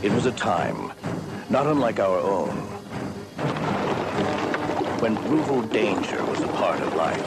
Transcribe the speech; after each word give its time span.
It 0.00 0.12
was 0.12 0.26
a 0.26 0.32
time 0.32 0.92
not 1.50 1.66
unlike 1.66 1.98
our 1.98 2.18
own, 2.18 2.54
when 5.00 5.16
brutal 5.26 5.62
danger 5.62 6.24
was 6.26 6.40
a 6.40 6.46
part 6.46 6.80
of 6.80 6.94
life. 6.94 7.18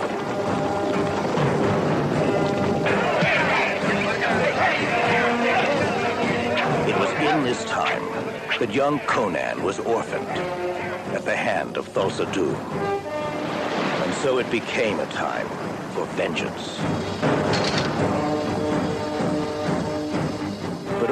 It 6.88 6.97
was 6.97 7.12
in 7.20 7.44
this 7.44 7.65
time 7.65 8.03
that 8.60 8.74
young 8.74 8.99
Conan 9.01 9.63
was 9.63 9.79
orphaned 9.79 10.26
at 11.13 11.26
the 11.26 11.35
hand 11.35 11.76
of 11.76 11.90
Thulsa 11.90 12.31
Doom. 12.31 12.56
And 12.56 14.13
so 14.13 14.38
it 14.38 14.49
became 14.49 15.01
a 15.01 15.06
time 15.08 15.49
for 15.94 16.05
vengeance. 16.16 17.80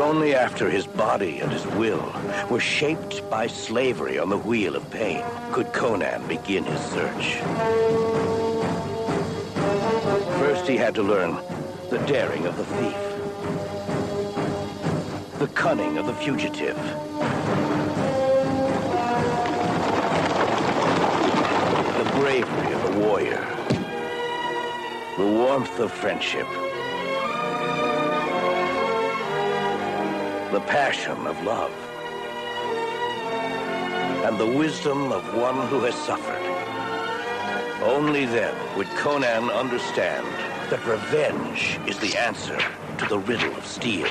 Only 0.10 0.34
after 0.34 0.68
his 0.72 0.88
body 0.88 1.40
and 1.40 1.52
his 1.52 1.68
will 1.68 2.12
were 2.50 2.60
shaped 2.60 3.30
by 3.30 3.46
slavery 3.46 4.18
on 4.18 4.28
the 4.28 4.40
wheel 4.40 4.76
of 4.76 4.90
pain 4.90 5.24
could 5.52 5.72
Conan 5.72 6.28
begin 6.28 6.64
his 6.64 6.82
search. 6.82 7.36
First, 10.40 10.68
he 10.68 10.78
had 10.78 10.96
to 10.96 11.04
learn 11.04 11.38
the 11.92 12.00
daring 12.08 12.48
of 12.48 12.58
the 12.58 12.66
thief, 12.66 12.98
the 15.38 15.48
cunning 15.54 16.00
of 16.00 16.08
the 16.08 16.14
fugitive, 16.16 16.76
the 22.00 22.12
bravery 22.20 22.74
of 22.74 22.82
the 22.82 23.00
warrior, 23.00 23.46
the 25.20 25.28
warmth 25.38 25.78
of 25.80 25.92
friendship. 25.92 26.48
The 30.52 30.60
passion 30.62 31.28
of 31.28 31.42
love, 31.44 31.72
and 34.26 34.40
the 34.40 34.58
wisdom 34.58 35.12
of 35.12 35.24
one 35.36 35.68
who 35.68 35.82
has 35.82 35.96
suffered. 35.96 36.42
Only 37.84 38.26
then 38.26 38.56
would 38.76 38.88
Conan 38.98 39.50
understand 39.52 40.26
that 40.72 40.86
revenge 40.86 41.80
is 41.88 41.98
the 42.00 42.18
answer 42.18 42.60
to 42.98 43.06
the 43.06 43.20
riddle 43.20 43.56
of 43.56 43.66
steel. 43.66 44.08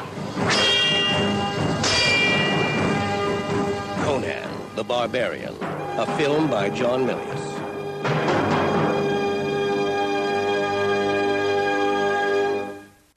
Conan 4.05 4.49
the 4.79 4.85
Barbarian, 4.85 5.57
a 5.99 6.07
film 6.17 6.49
by 6.49 6.71
John 6.71 7.05
Milius. 7.05 8.28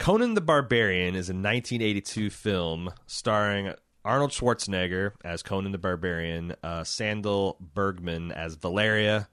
Conan 0.01 0.33
the 0.33 0.41
Barbarian 0.41 1.13
is 1.13 1.29
a 1.29 1.33
1982 1.33 2.31
film 2.31 2.91
starring 3.05 3.71
Arnold 4.03 4.31
Schwarzenegger 4.31 5.11
as 5.23 5.43
Conan 5.43 5.73
the 5.73 5.77
Barbarian, 5.77 6.55
uh, 6.63 6.81
Sandahl 6.81 7.59
Bergman 7.59 8.31
as 8.31 8.55
Valeria, 8.55 9.29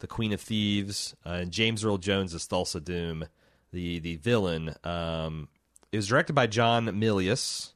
the 0.00 0.06
Queen 0.06 0.34
of 0.34 0.40
Thieves, 0.42 1.16
uh, 1.24 1.30
and 1.30 1.50
James 1.50 1.86
Earl 1.86 1.96
Jones 1.96 2.34
as 2.34 2.46
Thulsa 2.46 2.84
Doom, 2.84 3.24
the 3.72 3.98
the 3.98 4.16
villain. 4.16 4.74
Um, 4.84 5.48
it 5.90 5.96
was 5.96 6.08
directed 6.08 6.34
by 6.34 6.48
John 6.48 6.88
Milius, 6.88 7.72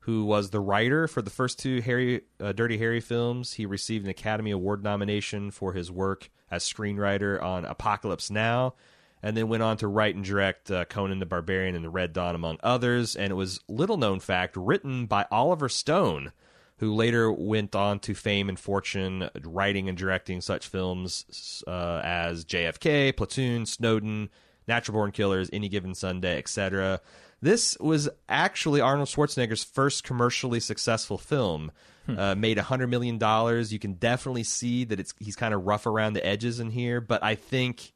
who 0.00 0.24
was 0.24 0.50
the 0.50 0.58
writer 0.58 1.06
for 1.06 1.22
the 1.22 1.30
first 1.30 1.60
two 1.60 1.80
Harry 1.80 2.22
uh, 2.40 2.50
Dirty 2.50 2.76
Harry 2.78 3.00
films. 3.00 3.52
He 3.52 3.66
received 3.66 4.04
an 4.04 4.10
Academy 4.10 4.50
Award 4.50 4.82
nomination 4.82 5.52
for 5.52 5.74
his 5.74 5.92
work 5.92 6.28
as 6.50 6.64
screenwriter 6.64 7.40
on 7.40 7.64
Apocalypse 7.64 8.32
Now 8.32 8.74
and 9.24 9.34
then 9.34 9.48
went 9.48 9.62
on 9.62 9.78
to 9.78 9.88
write 9.88 10.14
and 10.14 10.22
direct 10.22 10.70
uh, 10.70 10.84
Conan 10.84 11.18
the 11.18 11.24
Barbarian 11.24 11.74
and 11.74 11.82
the 11.82 11.88
Red 11.88 12.12
Dawn, 12.12 12.34
among 12.34 12.58
others. 12.62 13.16
And 13.16 13.30
it 13.30 13.34
was 13.34 13.58
little 13.68 13.96
known 13.96 14.20
fact 14.20 14.54
written 14.54 15.06
by 15.06 15.24
Oliver 15.30 15.70
Stone, 15.70 16.32
who 16.76 16.92
later 16.92 17.32
went 17.32 17.74
on 17.74 18.00
to 18.00 18.14
fame 18.14 18.50
and 18.50 18.60
fortune 18.60 19.30
writing 19.42 19.88
and 19.88 19.96
directing 19.96 20.42
such 20.42 20.68
films 20.68 21.64
uh, 21.66 22.02
as 22.04 22.44
JFK, 22.44 23.16
Platoon, 23.16 23.64
Snowden, 23.64 24.28
Natural 24.68 24.92
Born 24.92 25.10
Killers, 25.10 25.48
Any 25.54 25.70
Given 25.70 25.94
Sunday, 25.94 26.36
etc. 26.36 27.00
This 27.40 27.78
was 27.80 28.10
actually 28.28 28.82
Arnold 28.82 29.08
Schwarzenegger's 29.08 29.64
first 29.64 30.04
commercially 30.04 30.60
successful 30.60 31.16
film. 31.16 31.72
Hmm. 32.04 32.18
Uh, 32.18 32.34
made 32.34 32.58
a 32.58 32.62
hundred 32.62 32.88
million 32.88 33.16
dollars. 33.16 33.72
You 33.72 33.78
can 33.78 33.94
definitely 33.94 34.44
see 34.44 34.84
that 34.84 35.00
it's 35.00 35.14
he's 35.18 35.36
kind 35.36 35.54
of 35.54 35.64
rough 35.64 35.86
around 35.86 36.12
the 36.12 36.26
edges 36.26 36.60
in 36.60 36.68
here, 36.68 37.00
but 37.00 37.24
I 37.24 37.34
think 37.34 37.93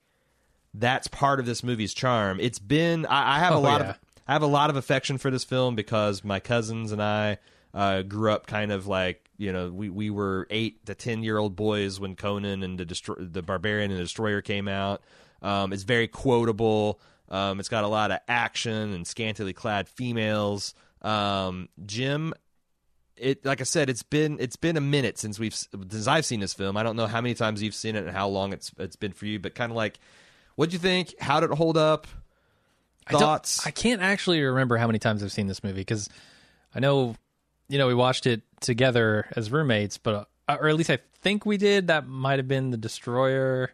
that's 0.75 1.09
part 1.09 1.41
of 1.41 1.47
this 1.47 1.63
movie's 1.63 1.95
charm. 1.95 2.39
It's 2.41 2.59
been 2.59 3.07
I, 3.07 3.37
I 3.37 3.39
have 3.41 3.55
Oh, 3.55 3.59
a 3.59 3.61
lot 3.61 3.81
yeah. 3.81 3.91
of 3.91 3.99
I 4.27 4.33
have 4.33 4.43
a 4.43 4.47
lot 4.47 4.71
of 4.71 4.77
affection 4.77 5.19
for 5.19 5.31
this 5.31 5.45
film 5.45 5.75
because 5.75 6.23
my 6.23 6.39
cousins 6.41 6.93
and 6.93 7.03
I 7.03 7.39
uh, 7.75 8.03
grew 8.03 8.31
up 8.33 8.47
kind 8.47 8.71
of 8.73 8.87
like 8.87 9.29
you 9.39 9.53
know 9.53 9.71
we, 9.71 9.89
we 9.89 10.11
were 10.11 10.47
eight 10.51 10.85
to 10.87 10.95
ten 10.95 11.23
year 11.23 11.39
old 11.39 11.57
boys 11.57 11.99
when 11.99 12.15
Conan 12.17 12.63
and 12.63 12.79
the 12.79 12.85
Destro- 12.87 13.33
the 13.33 13.43
Barbarian 13.43 13.91
and 13.91 13.99
the 13.99 14.05
Destroyer 14.05 14.43
came 14.43 14.69
out. 14.69 15.03
Um, 15.43 15.73
it's 15.73 15.85
very 15.85 16.09
quotable. 16.09 17.01
Um, 17.31 17.61
it's 17.61 17.69
got 17.69 17.85
a 17.85 17.89
lot 17.89 18.11
of 18.11 18.19
action 18.27 18.93
and 18.95 19.07
scantily 19.07 19.53
clad 19.53 19.89
females. 19.89 20.75
Um, 21.03 21.69
Jim, 21.87 22.33
it 23.17 23.45
like 23.45 23.61
I 23.61 23.65
said, 23.65 23.89
it's 23.91 24.03
been 24.03 24.39
it's 24.41 24.57
been 24.57 24.77
a 24.77 24.81
minute 24.81 25.19
since 25.19 25.39
we've 25.39 25.55
since 25.55 26.07
I've 26.07 26.25
seen 26.25 26.41
this 26.41 26.55
film. 26.55 26.77
I 26.77 26.83
don't 26.83 26.97
know 26.97 27.07
how 27.07 27.21
many 27.21 27.35
times 27.35 27.63
you've 27.63 27.75
seen 27.75 27.97
it 27.97 28.05
and 28.05 28.11
how 28.17 28.29
long 28.29 28.53
it's 28.53 28.73
it's 28.79 28.97
been 28.97 29.13
for 29.13 29.27
you, 29.27 29.39
but 29.39 29.55
kind 29.55 29.71
of 29.71 29.77
like, 29.77 29.99
what'd 30.59 30.73
you 30.73 30.79
think? 30.81 31.15
How 31.21 31.39
did 31.39 31.53
it 31.53 31.57
hold 31.57 31.77
up? 31.77 32.09
I 33.07 33.13
Thoughts? 33.13 33.65
I, 33.65 33.71
can't 33.71 34.03
actually 34.03 34.43
remember 34.43 34.77
how 34.77 34.89
many 34.89 34.99
times 34.99 35.23
I've 35.23 35.31
seen 35.31 35.47
this 35.47 35.63
movie 35.63 35.77
because 35.81 36.11
I 36.75 36.81
know, 36.81 37.15
you 37.69 37.79
know, 37.79 37.87
we 37.87 37.95
watched 37.95 38.27
it 38.27 38.43
together 38.61 39.27
as 39.37 39.53
roommates, 39.53 39.99
but 39.99 40.29
uh, 40.49 40.57
or 40.61 40.69
at 40.69 40.75
least 40.75 40.91
I 40.91 40.99
think 41.23 41.47
we 41.47 41.59
did. 41.59 41.87
That 41.87 42.09
might 42.09 42.41
have 42.41 42.49
been 42.49 42.71
the 42.71 42.77
Destroyer. 42.77 43.71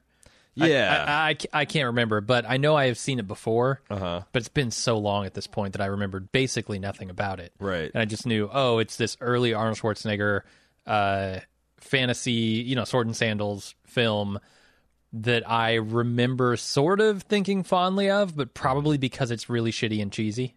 I- 0.60 0.68
Yeah. 0.68 1.04
I, 1.08 1.30
I, 1.30 1.36
I 1.62 1.64
can't 1.64 1.86
remember, 1.86 2.20
but 2.20 2.44
I 2.46 2.58
know 2.58 2.76
I 2.76 2.86
have 2.88 2.98
seen 2.98 3.18
it 3.18 3.26
before. 3.26 3.80
Uh-huh. 3.88 4.20
But 4.32 4.42
it's 4.42 4.50
been 4.50 4.70
so 4.70 4.98
long 4.98 5.24
at 5.24 5.32
this 5.32 5.46
point 5.46 5.72
that 5.72 5.80
I 5.80 5.86
remembered 5.86 6.30
basically 6.32 6.78
nothing 6.78 7.08
about 7.08 7.40
it. 7.40 7.54
Right. 7.58 7.90
And 7.94 8.02
I 8.02 8.04
just 8.04 8.26
knew, 8.26 8.50
oh, 8.52 8.76
it's 8.78 8.96
this 8.96 9.16
early 9.22 9.54
Arnold 9.54 9.78
Schwarzenegger 9.78 10.42
uh, 10.86 11.38
fantasy, 11.78 12.32
you 12.32 12.76
know, 12.76 12.84
sword 12.84 13.06
and 13.06 13.16
sandals 13.16 13.74
film 13.86 14.38
that 15.16 15.48
I 15.48 15.74
remember 15.74 16.56
sort 16.56 17.00
of 17.00 17.22
thinking 17.22 17.62
fondly 17.62 18.10
of, 18.10 18.36
but 18.36 18.52
probably 18.52 18.98
because 18.98 19.30
it's 19.30 19.48
really 19.48 19.70
shitty 19.70 20.02
and 20.02 20.10
cheesy. 20.12 20.56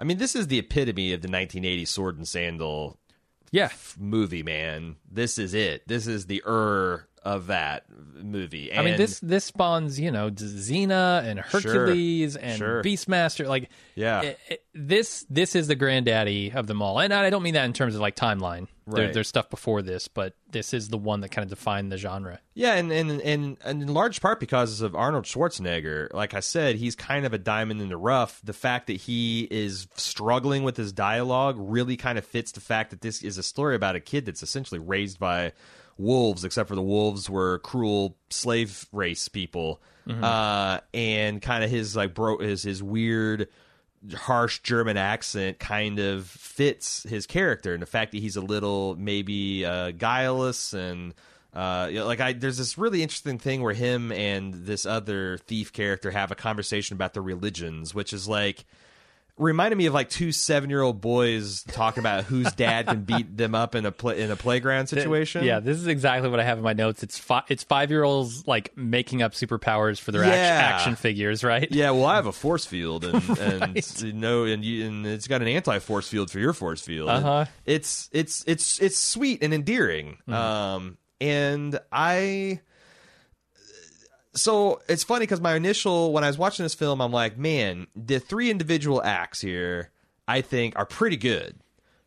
I 0.00 0.04
mean, 0.04 0.18
this 0.18 0.34
is 0.34 0.46
the 0.48 0.58
epitome 0.58 1.12
of 1.12 1.20
the 1.22 1.28
1980s 1.28 1.88
sword 1.88 2.16
and 2.16 2.26
sandal 2.26 2.98
Yeah. 3.50 3.68
movie, 3.98 4.42
man. 4.42 4.96
This 5.10 5.38
is 5.38 5.52
it. 5.54 5.86
This 5.86 6.06
is 6.06 6.26
the 6.26 6.42
er 6.46 7.06
of 7.24 7.46
that 7.46 7.84
movie. 8.22 8.72
I 8.72 8.82
mean, 8.82 8.96
this 8.96 9.18
this 9.20 9.44
spawns, 9.46 9.98
you 9.98 10.10
know, 10.10 10.30
Xena 10.30 11.24
and 11.24 11.40
Hercules 11.40 12.36
and 12.36 12.58
Sure. 12.58 12.82
Beastmaster. 12.82 13.46
Like, 13.48 13.70
Yeah. 13.94 14.22
it- 14.22 14.38
it- 14.48 14.60
this 14.74 15.24
this 15.30 15.54
is 15.54 15.68
the 15.68 15.74
granddaddy 15.74 16.52
of 16.52 16.66
them 16.66 16.82
all. 16.82 16.98
And 17.00 17.14
I 17.14 17.30
don't 17.30 17.42
mean 17.42 17.54
that 17.54 17.64
in 17.64 17.72
terms 17.72 17.94
of 17.94 18.00
like 18.00 18.16
timeline. 18.16 18.66
There, 18.86 19.10
there's 19.10 19.28
stuff 19.28 19.48
before 19.48 19.80
this, 19.80 20.08
but 20.08 20.34
this 20.50 20.74
is 20.74 20.90
the 20.90 20.98
one 20.98 21.20
that 21.20 21.30
kind 21.30 21.42
of 21.42 21.48
defined 21.48 21.90
the 21.90 21.96
genre. 21.96 22.40
Yeah, 22.52 22.74
and, 22.74 22.92
and 22.92 23.10
and 23.22 23.56
and 23.64 23.82
in 23.82 23.94
large 23.94 24.20
part 24.20 24.40
because 24.40 24.82
of 24.82 24.94
Arnold 24.94 25.24
Schwarzenegger. 25.24 26.12
Like 26.12 26.34
I 26.34 26.40
said, 26.40 26.76
he's 26.76 26.94
kind 26.94 27.24
of 27.24 27.32
a 27.32 27.38
diamond 27.38 27.80
in 27.80 27.88
the 27.88 27.96
rough. 27.96 28.42
The 28.44 28.52
fact 28.52 28.88
that 28.88 28.96
he 29.00 29.48
is 29.50 29.88
struggling 29.96 30.64
with 30.64 30.76
his 30.76 30.92
dialogue 30.92 31.56
really 31.58 31.96
kind 31.96 32.18
of 32.18 32.26
fits 32.26 32.52
the 32.52 32.60
fact 32.60 32.90
that 32.90 33.00
this 33.00 33.22
is 33.22 33.38
a 33.38 33.42
story 33.42 33.74
about 33.74 33.96
a 33.96 34.00
kid 34.00 34.26
that's 34.26 34.42
essentially 34.42 34.78
raised 34.80 35.18
by 35.18 35.52
wolves, 35.98 36.44
except 36.44 36.68
for 36.68 36.74
the 36.74 36.82
wolves 36.82 37.28
were 37.30 37.58
cruel 37.60 38.16
slave 38.30 38.86
race 38.92 39.28
people, 39.28 39.80
uh, 40.06 40.80
and 40.92 41.40
kind 41.40 41.64
of 41.64 41.70
his 41.70 41.96
like 41.96 42.14
bro 42.14 42.38
his 42.38 42.62
his 42.62 42.82
weird 42.82 43.48
harsh 44.14 44.60
German 44.60 44.96
accent 44.96 45.58
kind 45.58 45.98
of 45.98 46.26
fits 46.26 47.04
his 47.04 47.26
character, 47.26 47.72
and 47.72 47.82
the 47.82 47.86
fact 47.86 48.12
that 48.12 48.18
he's 48.18 48.36
a 48.36 48.42
little 48.42 48.96
maybe 48.96 49.64
uh, 49.64 49.92
guileless 49.92 50.74
and 50.74 51.14
uh, 51.54 51.86
you 51.88 52.00
know, 52.00 52.06
like 52.06 52.20
I, 52.20 52.32
there's 52.32 52.58
this 52.58 52.76
really 52.76 53.02
interesting 53.02 53.38
thing 53.38 53.62
where 53.62 53.74
him 53.74 54.10
and 54.10 54.52
this 54.52 54.84
other 54.84 55.38
thief 55.38 55.72
character 55.72 56.10
have 56.10 56.32
a 56.32 56.34
conversation 56.34 56.94
about 56.94 57.14
the 57.14 57.20
religions, 57.20 57.94
which 57.94 58.12
is 58.12 58.26
like 58.26 58.64
reminded 59.36 59.76
me 59.76 59.86
of 59.86 59.94
like 59.94 60.08
two 60.08 60.30
seven 60.32 60.70
year 60.70 60.80
old 60.80 61.00
boys 61.00 61.62
talking 61.64 62.00
about 62.00 62.24
whose 62.24 62.52
dad 62.52 62.86
can 62.86 63.02
beat 63.02 63.36
them 63.36 63.54
up 63.54 63.74
in 63.74 63.84
a 63.86 63.92
play, 63.92 64.20
in 64.20 64.30
a 64.30 64.36
playground 64.36 64.86
situation. 64.86 65.44
Yeah, 65.44 65.60
this 65.60 65.76
is 65.78 65.86
exactly 65.86 66.28
what 66.28 66.40
I 66.40 66.44
have 66.44 66.58
in 66.58 66.64
my 66.64 66.72
notes. 66.72 67.02
It's 67.02 67.18
fi- 67.18 67.42
it's 67.48 67.64
five 67.64 67.90
year 67.90 68.04
olds 68.04 68.46
like 68.46 68.76
making 68.76 69.22
up 69.22 69.32
superpowers 69.32 69.98
for 70.00 70.12
their 70.12 70.24
act- 70.24 70.34
action 70.36 70.96
figures, 70.96 71.42
right? 71.42 71.66
Yeah, 71.70 71.90
well, 71.90 72.06
I 72.06 72.16
have 72.16 72.26
a 72.26 72.32
force 72.32 72.64
field, 72.64 73.04
and 73.04 73.38
and 73.38 74.00
you 74.02 74.12
know, 74.12 74.44
and 74.44 74.64
you, 74.64 74.86
and 74.86 75.06
it's 75.06 75.26
got 75.26 75.42
an 75.42 75.48
anti 75.48 75.78
force 75.80 76.08
field 76.08 76.30
for 76.30 76.38
your 76.38 76.52
force 76.52 76.82
field. 76.82 77.08
Uh-huh. 77.08 77.46
It's 77.64 78.08
it's 78.12 78.44
it's 78.46 78.80
it's 78.80 78.98
sweet 78.98 79.42
and 79.42 79.52
endearing. 79.52 80.18
Um, 80.28 80.98
and 81.20 81.78
I. 81.90 82.60
So 84.36 84.80
it's 84.88 85.04
funny 85.04 85.22
because 85.24 85.40
my 85.40 85.54
initial 85.54 86.12
when 86.12 86.24
I 86.24 86.26
was 86.28 86.38
watching 86.38 86.64
this 86.64 86.74
film, 86.74 87.00
I'm 87.00 87.12
like, 87.12 87.38
man, 87.38 87.86
the 87.94 88.18
three 88.18 88.50
individual 88.50 89.02
acts 89.02 89.40
here, 89.40 89.90
I 90.26 90.40
think, 90.40 90.76
are 90.76 90.86
pretty 90.86 91.16
good. 91.16 91.56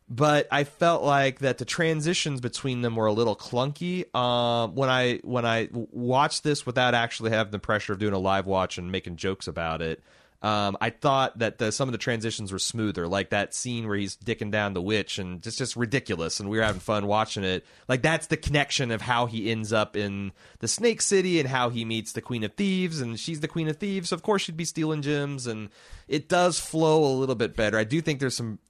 but 0.08 0.48
I 0.50 0.64
felt 0.64 1.02
like 1.02 1.40
that 1.40 1.58
the 1.58 1.64
transitions 1.66 2.40
between 2.40 2.80
them 2.80 2.96
were 2.96 3.06
a 3.06 3.12
little 3.12 3.36
clunky. 3.36 4.12
Um, 4.16 4.74
when 4.74 4.88
I 4.88 5.18
when 5.22 5.44
I 5.44 5.68
watched 5.72 6.44
this 6.44 6.64
without 6.64 6.94
actually 6.94 7.30
having 7.30 7.50
the 7.52 7.58
pressure 7.58 7.92
of 7.92 7.98
doing 7.98 8.14
a 8.14 8.18
live 8.18 8.46
watch 8.46 8.78
and 8.78 8.90
making 8.90 9.16
jokes 9.16 9.46
about 9.46 9.82
it, 9.82 10.02
um, 10.40 10.76
I 10.80 10.90
thought 10.90 11.40
that 11.40 11.58
the, 11.58 11.72
some 11.72 11.88
of 11.88 11.92
the 11.92 11.98
transitions 11.98 12.52
were 12.52 12.60
smoother, 12.60 13.08
like 13.08 13.30
that 13.30 13.54
scene 13.54 13.88
where 13.88 13.96
he's 13.96 14.16
dicking 14.16 14.52
down 14.52 14.72
the 14.72 14.80
witch, 14.80 15.18
and 15.18 15.44
it's 15.44 15.56
just 15.56 15.74
ridiculous, 15.74 16.38
and 16.38 16.48
we 16.48 16.58
were 16.58 16.64
having 16.64 16.80
fun 16.80 17.08
watching 17.08 17.42
it. 17.42 17.66
Like 17.88 18.02
that's 18.02 18.28
the 18.28 18.36
connection 18.36 18.92
of 18.92 19.00
how 19.00 19.26
he 19.26 19.50
ends 19.50 19.72
up 19.72 19.96
in 19.96 20.30
the 20.60 20.68
Snake 20.68 21.00
City 21.00 21.40
and 21.40 21.48
how 21.48 21.70
he 21.70 21.84
meets 21.84 22.12
the 22.12 22.20
Queen 22.20 22.44
of 22.44 22.54
Thieves, 22.54 23.00
and 23.00 23.18
she's 23.18 23.40
the 23.40 23.48
Queen 23.48 23.68
of 23.68 23.78
Thieves, 23.78 24.10
so 24.10 24.14
of 24.14 24.22
course 24.22 24.42
she'd 24.42 24.56
be 24.56 24.64
stealing 24.64 25.02
gems, 25.02 25.48
and 25.48 25.70
it 26.06 26.28
does 26.28 26.60
flow 26.60 27.04
a 27.04 27.18
little 27.18 27.34
bit 27.34 27.56
better. 27.56 27.76
I 27.76 27.84
do 27.84 28.00
think 28.00 28.20
there's 28.20 28.36
some 28.36 28.60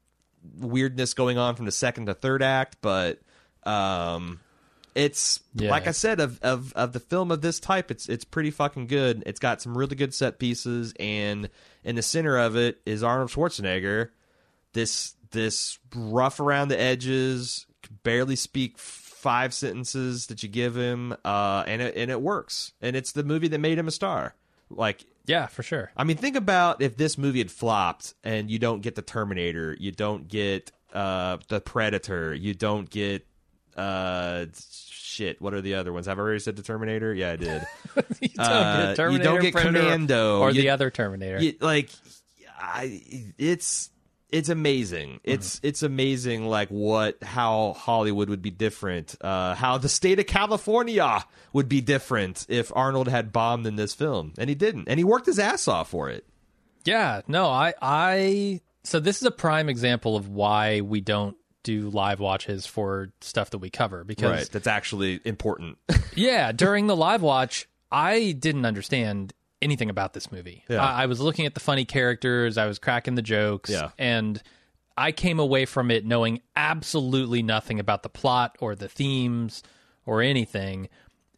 weirdness 0.56 1.12
going 1.12 1.37
on 1.37 1.55
from 1.55 1.67
the 1.67 1.73
second 1.73 2.06
to 2.06 2.15
third 2.15 2.43
act, 2.43 2.79
but 2.81 3.20
um, 3.65 4.41
it's 4.98 5.40
Yeah. 5.54 5.70
like 5.70 5.86
I 5.86 5.92
said 5.92 6.18
of, 6.20 6.40
of 6.42 6.72
of 6.74 6.92
the 6.92 7.00
film 7.00 7.30
of 7.30 7.40
this 7.40 7.60
type, 7.60 7.90
it's 7.90 8.08
it's 8.08 8.24
pretty 8.24 8.50
fucking 8.50 8.88
good. 8.88 9.22
It's 9.26 9.38
got 9.40 9.62
some 9.62 9.78
really 9.78 9.96
good 9.96 10.12
set 10.12 10.38
pieces, 10.38 10.92
and 10.98 11.48
in 11.84 11.94
the 11.96 12.02
center 12.02 12.36
of 12.36 12.56
it 12.56 12.80
is 12.84 13.02
Arnold 13.02 13.30
Schwarzenegger. 13.30 14.10
This 14.72 15.14
this 15.30 15.78
rough 15.94 16.40
around 16.40 16.68
the 16.68 16.80
edges, 16.80 17.66
barely 18.02 18.36
speak 18.36 18.78
five 18.78 19.52
sentences 19.54 20.26
that 20.26 20.42
you 20.42 20.48
give 20.48 20.74
him, 20.76 21.14
uh, 21.24 21.64
and 21.66 21.80
it 21.80 21.96
and 21.96 22.10
it 22.10 22.20
works. 22.20 22.72
And 22.82 22.96
it's 22.96 23.12
the 23.12 23.24
movie 23.24 23.48
that 23.48 23.58
made 23.58 23.78
him 23.78 23.88
a 23.88 23.92
star. 23.92 24.34
Like 24.70 25.04
Yeah, 25.26 25.46
for 25.46 25.62
sure. 25.62 25.90
I 25.96 26.04
mean, 26.04 26.16
think 26.16 26.36
about 26.36 26.82
if 26.82 26.96
this 26.96 27.16
movie 27.16 27.38
had 27.38 27.50
flopped 27.50 28.14
and 28.24 28.50
you 28.50 28.58
don't 28.58 28.80
get 28.82 28.96
the 28.96 29.02
Terminator, 29.02 29.76
you 29.78 29.92
don't 29.92 30.28
get 30.28 30.72
uh, 30.92 31.38
the 31.48 31.60
Predator, 31.60 32.34
you 32.34 32.52
don't 32.54 32.88
get 32.90 33.26
uh, 33.78 34.46
shit. 34.90 35.40
What 35.40 35.54
are 35.54 35.60
the 35.60 35.75
other 35.75 35.92
ones? 35.92 36.08
i've 36.08 36.19
already 36.19 36.38
said 36.40 36.56
the 36.56 36.62
Terminator? 36.62 37.12
Yeah, 37.14 37.32
I 37.32 37.36
did. 37.36 37.66
you 38.20 38.28
don't 38.28 38.46
Uh, 38.46 38.80
get 38.82 38.88
you 38.90 38.96
Terminator, 38.96 39.25
don't 39.25 39.40
get 39.42 39.52
Predator, 39.54 39.78
Commando. 39.80 40.40
or 40.40 40.50
You- 40.50 40.62
the 40.62 40.70
other 40.70 40.90
Terminator. 40.90 41.40
You- 41.40 41.54
like, 41.60 41.90
I, 42.60 43.02
it's 43.38 43.90
it's 44.30 44.48
amazing. 44.50 45.20
It's 45.25 45.58
it's 45.62 45.82
amazing. 45.82 46.46
Like 46.46 46.69
what 46.69 47.22
how 47.22 47.75
Hollywood 47.78 48.28
would 48.28 48.42
be 48.42 48.50
different. 48.50 49.14
Uh, 49.20 49.54
how 49.54 49.78
the 49.78 49.88
state 49.88 50.19
of 50.19 50.26
California 50.26 51.24
would 51.54 51.69
be 51.69 51.81
different 51.81 52.44
if 52.48 52.70
Arnold 52.76 53.08
had 53.08 53.32
bombed 53.32 53.66
in 53.66 53.76
this 53.76 53.94
film, 53.94 54.34
and 54.36 54.48
he 54.50 54.54
didn't, 54.54 54.88
and 54.88 54.98
he 54.98 55.04
worked 55.04 55.26
his 55.26 55.38
ass 55.38 55.66
off 55.69 55.88
for 55.90 56.10
it. 56.10 56.26
Yeah, 56.84 57.22
no, 57.26 57.46
I, 57.48 57.74
I, 57.82 58.60
so 58.82 58.98
this 59.00 59.16
is 59.19 59.22
a 59.24 59.31
prime 59.31 59.69
example 59.69 60.16
of 60.16 60.28
why 60.28 60.81
we 60.82 61.00
don't 61.00 61.36
do 61.69 61.91
live 61.91 62.19
watches 62.20 62.65
for 62.67 63.11
stuff 63.20 63.50
that 63.50 63.59
we 63.59 63.69
cover 63.69 64.05
because, 64.05 64.31
Right. 64.31 64.49
That's 64.50 64.67
actually 64.67 65.20
important. 65.25 65.76
yeah, 66.15 66.53
during 66.53 66.87
the 66.87 66.97
live 66.97 67.20
watch, 67.23 67.69
I 67.93 68.32
didn't 68.32 68.65
understand 68.65 69.32
anything 69.61 69.91
about 69.91 70.15
this 70.15 70.32
movie. 70.32 70.65
Yeah. 70.69 70.82
I, 70.85 71.03
I 71.03 71.06
was 71.06 71.20
looking 71.20 71.44
at 71.47 71.55
the 71.55 71.61
funny 71.61 71.85
characters, 71.85 72.56
I 72.56 72.67
was 72.67 72.79
cracking 72.79 73.15
the 73.17 73.23
jokes, 73.23 73.70
Yeah. 73.70 73.91
and 73.99 74.43
I 74.97 75.12
came 75.12 75.38
away 75.38 75.65
from 75.67 75.91
it 75.91 76.05
knowing 76.06 76.41
absolutely 76.56 77.43
nothing 77.43 77.79
about 77.81 78.03
the 78.03 78.09
plot 78.09 78.56
or 78.61 78.75
the 78.75 78.88
themes 78.88 79.62
or 80.06 80.23
anything. 80.23 80.88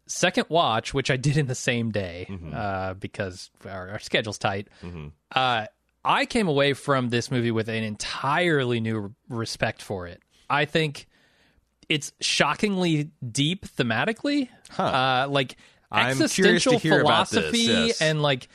Second 0.07 0.45
watch, 0.49 0.93
which 0.93 1.11
I 1.11 1.17
did 1.17 1.37
in 1.37 1.47
the 1.47 1.55
same 1.55 1.91
day 1.91 2.27
Mm-hmm. 2.29 2.53
uh, 2.55 2.93
because 2.95 3.49
our, 3.65 3.89
our 3.89 3.99
schedule's 3.99 4.37
tight, 4.37 4.67
uh, 5.33 5.65
I 6.03 6.25
came 6.25 6.47
away 6.47 6.73
from 6.73 7.09
this 7.09 7.29
movie 7.29 7.51
with 7.51 7.67
an 7.67 7.83
entirely 7.83 8.79
new 8.79 9.13
respect 9.29 9.81
for 9.81 10.07
it. 10.07 10.21
I 10.49 10.65
think 10.65 11.07
it's 11.89 12.11
shockingly 12.21 13.11
deep 13.29 13.65
thematically. 13.65 14.49
Uh, 14.77 15.27
like 15.29 15.57
I'm 15.91 16.11
existential 16.11 16.75
about 16.75 17.29
this, 17.29 17.41
philosophy 17.41 17.59
yes. 17.59 18.01
and 18.01 18.21
like 18.21 18.47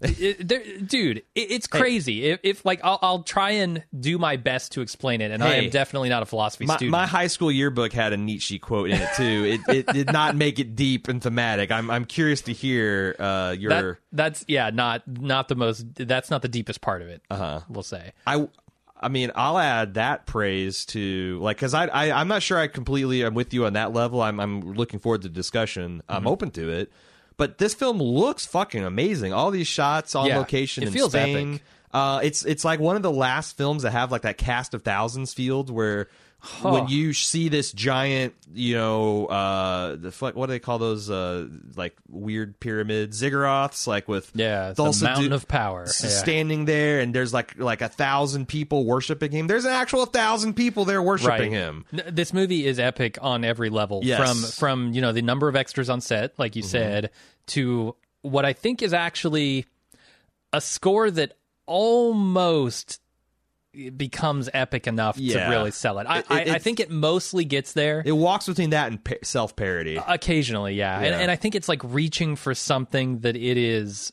it, 0.00 0.86
dude, 0.88 1.18
it, 1.18 1.24
it's 1.34 1.66
crazy. 1.66 2.24
If, 2.26 2.40
if 2.42 2.64
like 2.64 2.80
I'll, 2.84 2.98
I'll 3.02 3.22
try 3.22 3.50
and 3.52 3.82
do 3.98 4.18
my 4.18 4.36
best 4.36 4.72
to 4.72 4.80
explain 4.80 5.20
it, 5.20 5.30
and 5.30 5.42
I 5.42 5.54
am 5.54 5.70
definitely 5.70 6.08
not 6.08 6.22
a 6.22 6.26
philosophy 6.26 6.66
My, 6.66 6.76
student. 6.76 6.92
my 6.92 7.06
high 7.06 7.26
school 7.26 7.50
yearbook 7.50 7.92
had 7.92 8.12
a 8.12 8.16
Nietzsche 8.16 8.58
quote 8.58 8.90
in 8.90 9.00
it 9.00 9.08
too. 9.16 9.58
It, 9.68 9.74
it 9.74 9.86
did 9.92 10.12
not 10.12 10.36
make 10.36 10.58
it 10.58 10.76
deep 10.76 11.08
and 11.08 11.22
thematic. 11.22 11.70
I'm 11.72 11.90
I'm 11.90 12.04
curious 12.04 12.42
to 12.42 12.52
hear 12.52 13.16
uh, 13.18 13.54
your. 13.58 13.70
that, 13.70 13.96
that's 14.12 14.44
yeah, 14.48 14.70
not 14.70 15.02
not 15.06 15.48
the 15.48 15.54
most. 15.56 15.94
That's 15.94 16.30
not 16.30 16.42
the 16.42 16.48
deepest 16.48 16.80
part 16.80 17.02
of 17.02 17.08
it. 17.08 17.22
Uh-huh. 17.30 17.60
We'll 17.68 17.82
say. 17.82 18.12
I 18.26 18.48
I 19.00 19.08
mean, 19.08 19.30
I'll 19.36 19.58
add 19.58 19.94
that 19.94 20.26
praise 20.26 20.84
to 20.86 21.38
like 21.40 21.56
because 21.56 21.72
I, 21.74 21.86
I 21.86 22.10
I'm 22.12 22.26
not 22.28 22.42
sure 22.42 22.58
I 22.58 22.66
completely 22.66 23.24
am 23.24 23.34
with 23.34 23.54
you 23.54 23.64
on 23.66 23.74
that 23.74 23.92
level. 23.92 24.20
I'm 24.22 24.40
I'm 24.40 24.72
looking 24.74 24.98
forward 25.00 25.22
to 25.22 25.28
the 25.28 25.34
discussion. 25.34 26.02
I'm 26.08 26.18
Mm-hmm. 26.20 26.26
open 26.28 26.50
to 26.52 26.68
it, 26.70 26.92
but 27.38 27.56
this 27.56 27.72
film 27.72 27.96
looks 28.02 28.44
fucking 28.44 28.84
amazing. 28.84 29.32
All 29.32 29.50
these 29.50 29.66
shots 29.66 30.14
on 30.14 30.26
Yeah, 30.26 30.36
location 30.38 30.84
it 30.84 30.90
feels 30.90 31.12
Spain. 31.12 31.54
epic. 31.54 31.62
Uh, 31.94 32.20
it's 32.22 32.44
it's 32.44 32.66
like 32.66 32.80
one 32.80 32.96
of 32.96 33.02
the 33.02 33.10
last 33.10 33.56
films 33.56 33.84
that 33.84 33.92
have 33.92 34.12
like 34.12 34.22
that 34.22 34.36
cast 34.36 34.74
of 34.74 34.82
thousands 34.82 35.32
field 35.32 35.70
where. 35.70 36.08
When 36.62 36.86
you 36.86 37.12
see 37.14 37.48
this 37.48 37.72
giant, 37.72 38.32
you 38.54 38.76
know, 38.76 39.26
uh, 39.26 39.96
the 39.96 40.12
fuck, 40.12 40.36
what 40.36 40.46
do 40.46 40.52
they 40.52 40.60
call 40.60 40.78
those, 40.78 41.10
uh, 41.10 41.48
like 41.76 41.96
weird 42.08 42.60
pyramids, 42.60 43.20
ziggurats, 43.20 43.88
like 43.88 44.06
with 44.06 44.30
Yeah, 44.36 44.72
the 44.72 44.84
mountain 45.02 45.30
Du- 45.30 45.34
of 45.34 45.48
power. 45.48 45.82
s- 45.82 46.00
Yeah. 46.04 46.10
standing 46.10 46.64
there 46.64 47.00
and 47.00 47.12
there's 47.12 47.34
like 47.34 47.58
like 47.58 47.82
a 47.82 47.88
thousand 47.88 48.46
people 48.46 48.84
worshiping 48.84 49.32
him 49.32 49.48
there's 49.48 49.64
an 49.64 49.72
actual 49.72 50.06
thousand 50.06 50.54
people 50.54 50.84
there 50.84 51.02
worshiping 51.02 51.50
him 51.52 51.84
This 51.92 52.32
movie 52.32 52.66
is 52.66 52.78
epic 52.78 53.18
on 53.20 53.44
every 53.44 53.68
level. 53.68 54.00
Yes. 54.04 54.18
From 54.18 54.42
from 54.86 54.92
you 54.92 55.00
know 55.00 55.10
the 55.12 55.22
number 55.22 55.48
of 55.48 55.56
extras 55.56 55.90
on 55.90 56.00
set, 56.00 56.38
like 56.38 56.54
you 56.54 56.62
Mm-hmm. 56.62 56.70
said, 56.70 57.10
to 57.48 57.96
what 58.22 58.44
I 58.44 58.52
think 58.52 58.80
is 58.82 58.92
actually 58.92 59.66
a 60.52 60.60
score 60.60 61.10
that 61.10 61.32
almost 61.66 63.00
becomes 63.96 64.48
epic 64.54 64.86
enough 64.86 65.18
Yeah. 65.18 65.44
to 65.44 65.50
really 65.50 65.70
sell 65.70 65.98
it. 65.98 66.06
I, 66.08 66.18
It- 66.18 66.26
it- 66.30 66.48
I 66.48 66.58
think 66.58 66.80
it 66.80 66.90
mostly 66.90 67.44
gets 67.44 67.72
there. 67.74 68.02
it 68.04 68.12
walks 68.12 68.46
between 68.46 68.70
that 68.70 68.88
and 68.90 69.02
pa- 69.04 69.14
self-parody 69.22 69.98
Occasionally, 70.08 70.74
yeah. 70.74 70.96
And, 70.96 71.06
Yeah. 71.06 71.18
and 71.20 71.30
I 71.30 71.36
think 71.36 71.54
it's 71.54 71.68
like 71.68 71.80
reaching 71.84 72.34
for 72.36 72.54
something 72.54 73.20
that 73.20 73.36
it 73.36 73.56
is 73.56 74.12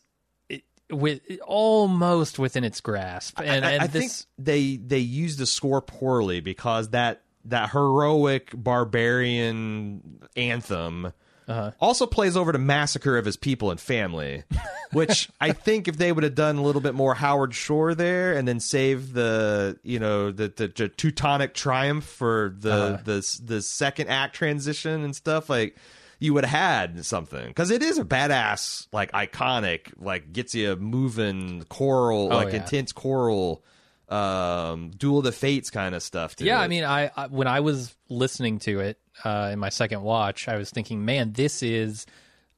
it, 0.49 0.63
with 0.91 1.21
almost 1.47 2.37
within 2.37 2.63
its 2.63 2.81
grasp. 2.81 3.39
And, 3.39 3.65
I, 3.65 3.71
and 3.71 3.81
I 3.83 3.87
this, 3.87 4.01
think 4.01 4.11
they 4.45 4.75
they 4.77 4.99
used 4.99 5.39
the 5.39 5.45
score 5.45 5.81
poorly 5.81 6.41
because 6.41 6.89
that 6.89 7.21
that 7.45 7.69
heroic 7.71 8.51
barbarian 8.53 10.19
anthem 10.35 11.13
Uh-huh. 11.47 11.71
also 11.79 12.05
plays 12.07 12.35
over 12.35 12.51
to 12.51 12.57
massacre 12.57 13.17
of 13.17 13.25
his 13.25 13.37
people 13.37 13.69
and 13.71 13.79
family, 13.79 14.43
which 14.93 15.29
I 15.39 15.51
think 15.51 15.87
if 15.87 15.97
they 15.97 16.11
would 16.11 16.23
have 16.23 16.35
done 16.35 16.55
a 16.57 16.63
little 16.63 16.81
bit 16.81 16.95
more 16.95 17.13
Howard 17.13 17.53
Shore 17.53 17.93
there 17.93 18.33
and 18.33 18.47
then 18.47 18.59
save 18.59 19.13
the 19.13 19.77
you 19.83 19.99
know 19.99 20.31
the 20.31 20.47
the, 20.47 20.67
the 20.69 20.89
Teutonic 20.89 21.53
triumph 21.53 22.05
for 22.05 22.55
the 22.59 22.73
Uh-huh. 22.73 22.97
the 23.03 23.39
the 23.43 23.61
second 23.61 24.07
act 24.09 24.35
transition 24.35 25.03
and 25.03 25.15
stuff 25.15 25.49
like. 25.49 25.75
You 26.17 26.33
would 26.35 26.45
have 26.45 26.57
had 26.59 27.05
something 27.05 27.45
because 27.49 27.71
it 27.71 27.83
is 27.83 27.97
a 27.97 28.05
badass, 28.05 28.87
like 28.93 29.11
iconic, 29.11 29.91
like 29.97 30.31
gets 30.31 30.55
you 30.55 30.77
moving 30.77 31.65
choral, 31.67 32.29
Oh, 32.31 32.37
like 32.37 32.53
yeah. 32.53 32.59
intense 32.61 32.93
choral, 32.93 33.61
um, 34.07 34.91
duel 34.91 35.19
of 35.19 35.25
the 35.25 35.33
fates 35.33 35.69
kind 35.69 35.93
of 35.93 36.01
stuff. 36.01 36.37
To 36.37 36.45
Yeah, 36.45 36.61
it. 36.61 36.63
I 36.63 36.67
mean, 36.69 36.85
I, 36.85 37.11
I 37.17 37.27
when 37.27 37.47
I 37.47 37.59
was 37.59 37.93
listening 38.09 38.59
to 38.59 38.79
it 38.79 38.97
uh, 39.23 39.49
in 39.53 39.59
my 39.59 39.69
second 39.69 40.01
watch, 40.01 40.47
I 40.47 40.57
was 40.57 40.69
thinking, 40.71 41.05
man, 41.05 41.33
this 41.33 41.63
is 41.63 42.05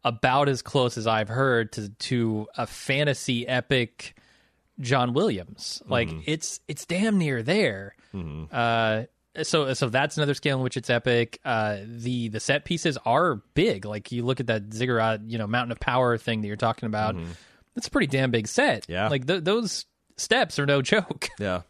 about 0.03 0.47
as 0.49 0.61
close 0.61 0.97
as 0.97 1.05
I've 1.07 1.29
heard 1.29 1.71
to 1.73 1.89
to 1.89 2.47
a 2.57 2.65
fantasy 2.67 3.47
epic 3.47 4.15
John 4.79 5.13
Williams. 5.13 5.81
Like 5.87 6.09
it's 6.25 6.59
it's 6.67 6.85
damn 6.85 7.17
near 7.17 7.43
there. 7.43 7.95
Uh, 8.51 9.03
so 9.43 9.73
so 9.73 9.89
that's 9.89 10.17
another 10.17 10.33
scale 10.33 10.57
in 10.57 10.63
which 10.63 10.77
it's 10.77 10.89
epic. 10.89 11.39
Uh, 11.45 11.77
the 11.85 12.29
the 12.29 12.39
set 12.39 12.65
pieces 12.65 12.97
are 13.05 13.35
big. 13.53 13.85
Like 13.85 14.11
you 14.11 14.23
look 14.23 14.39
at 14.39 14.47
that 14.47 14.73
ziggurat, 14.73 15.21
you 15.27 15.37
know, 15.37 15.45
mountain 15.47 15.71
of 15.71 15.79
power 15.79 16.17
thing 16.17 16.41
that 16.41 16.47
you're 16.47 16.55
talking 16.57 16.87
about. 16.87 17.15
That's 17.75 17.87
a 17.87 17.91
pretty 17.91 18.07
damn 18.07 18.31
big 18.31 18.47
set. 18.47 18.85
Yeah. 18.89 19.07
like 19.09 19.27
th- 19.27 19.43
those 19.43 19.85
steps 20.15 20.57
are 20.57 20.65
no 20.65 20.81
joke. 20.93 21.27
Yeah. 21.39 21.61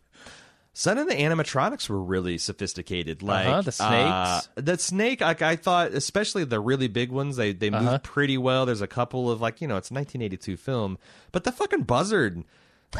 Some 0.79 0.99
of 0.99 1.07
the 1.07 1.15
animatronics 1.15 1.89
were 1.89 1.99
really 1.99 2.37
sophisticated. 2.37 3.23
Like 3.23 3.47
Uh-huh, 3.47 3.61
the 3.63 3.83
uh, 3.83 4.41
snakes. 4.41 4.49
the 4.55 4.77
snake, 4.77 5.21
like 5.21 5.41
I 5.41 5.55
thought, 5.55 5.91
especially 5.93 6.43
the 6.43 6.59
really 6.59 6.87
big 6.87 7.09
ones, 7.11 7.35
they 7.35 7.51
they 7.51 7.69
Uh-huh. 7.69 7.97
pretty 8.03 8.37
well. 8.37 8.67
There's 8.67 8.81
a 8.81 8.87
couple 8.87 9.31
of 9.31 9.41
like 9.41 9.59
you 9.59 9.67
know, 9.67 9.77
it's 9.77 9.89
a 9.89 9.93
1982 9.95 10.55
film, 10.55 10.99
but 11.31 11.45
the 11.45 11.51
fucking 11.51 11.81
buzzard 11.83 12.43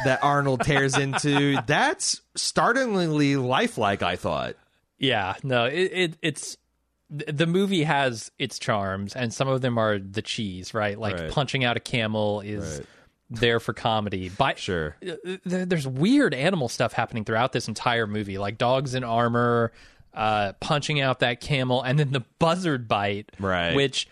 that 0.04 0.18
Arnold 0.24 0.62
tears 0.62 0.96
into, 1.04 1.62
that's 1.68 2.20
startlingly 2.34 3.36
lifelike. 3.36 4.02
I 4.02 4.16
thought. 4.16 4.56
Yeah, 4.98 5.36
no, 5.44 5.66
it, 5.66 5.90
it 5.94 6.16
it's 6.20 6.56
the 7.08 7.46
movie 7.46 7.84
has 7.84 8.32
its 8.40 8.58
charms, 8.58 9.14
and 9.14 9.32
some 9.32 9.46
of 9.46 9.60
them 9.60 9.78
are 9.78 10.00
the 10.00 10.20
cheese, 10.20 10.74
right? 10.74 10.98
Like 10.98 11.14
Right. 11.14 11.30
punching 11.30 11.62
out 11.64 11.76
a 11.76 11.80
camel 11.80 12.40
is 12.40 12.78
Right. 12.78 12.86
There 13.30 13.60
for 13.60 13.72
comedy. 13.72 14.28
By 14.30 14.54
Sure. 14.54 14.96
uh, 15.06 15.36
there- 15.44 15.66
there's 15.66 15.86
weird 15.86 16.34
animal 16.34 16.68
stuff 16.68 16.92
happening 16.92 17.24
throughout 17.24 17.52
this 17.52 17.68
entire 17.68 18.06
movie, 18.06 18.38
like 18.38 18.58
dogs 18.58 18.94
in 18.94 19.04
armor, 19.04 19.72
uh, 20.14 20.52
punching 20.60 21.00
out 21.00 21.20
that 21.20 21.40
camel, 21.40 21.82
and 21.82 21.98
then 21.98 22.12
the 22.12 22.24
buzzard 22.38 22.88
bite. 22.88 23.30
Right. 23.38 23.74
Which 23.74 24.08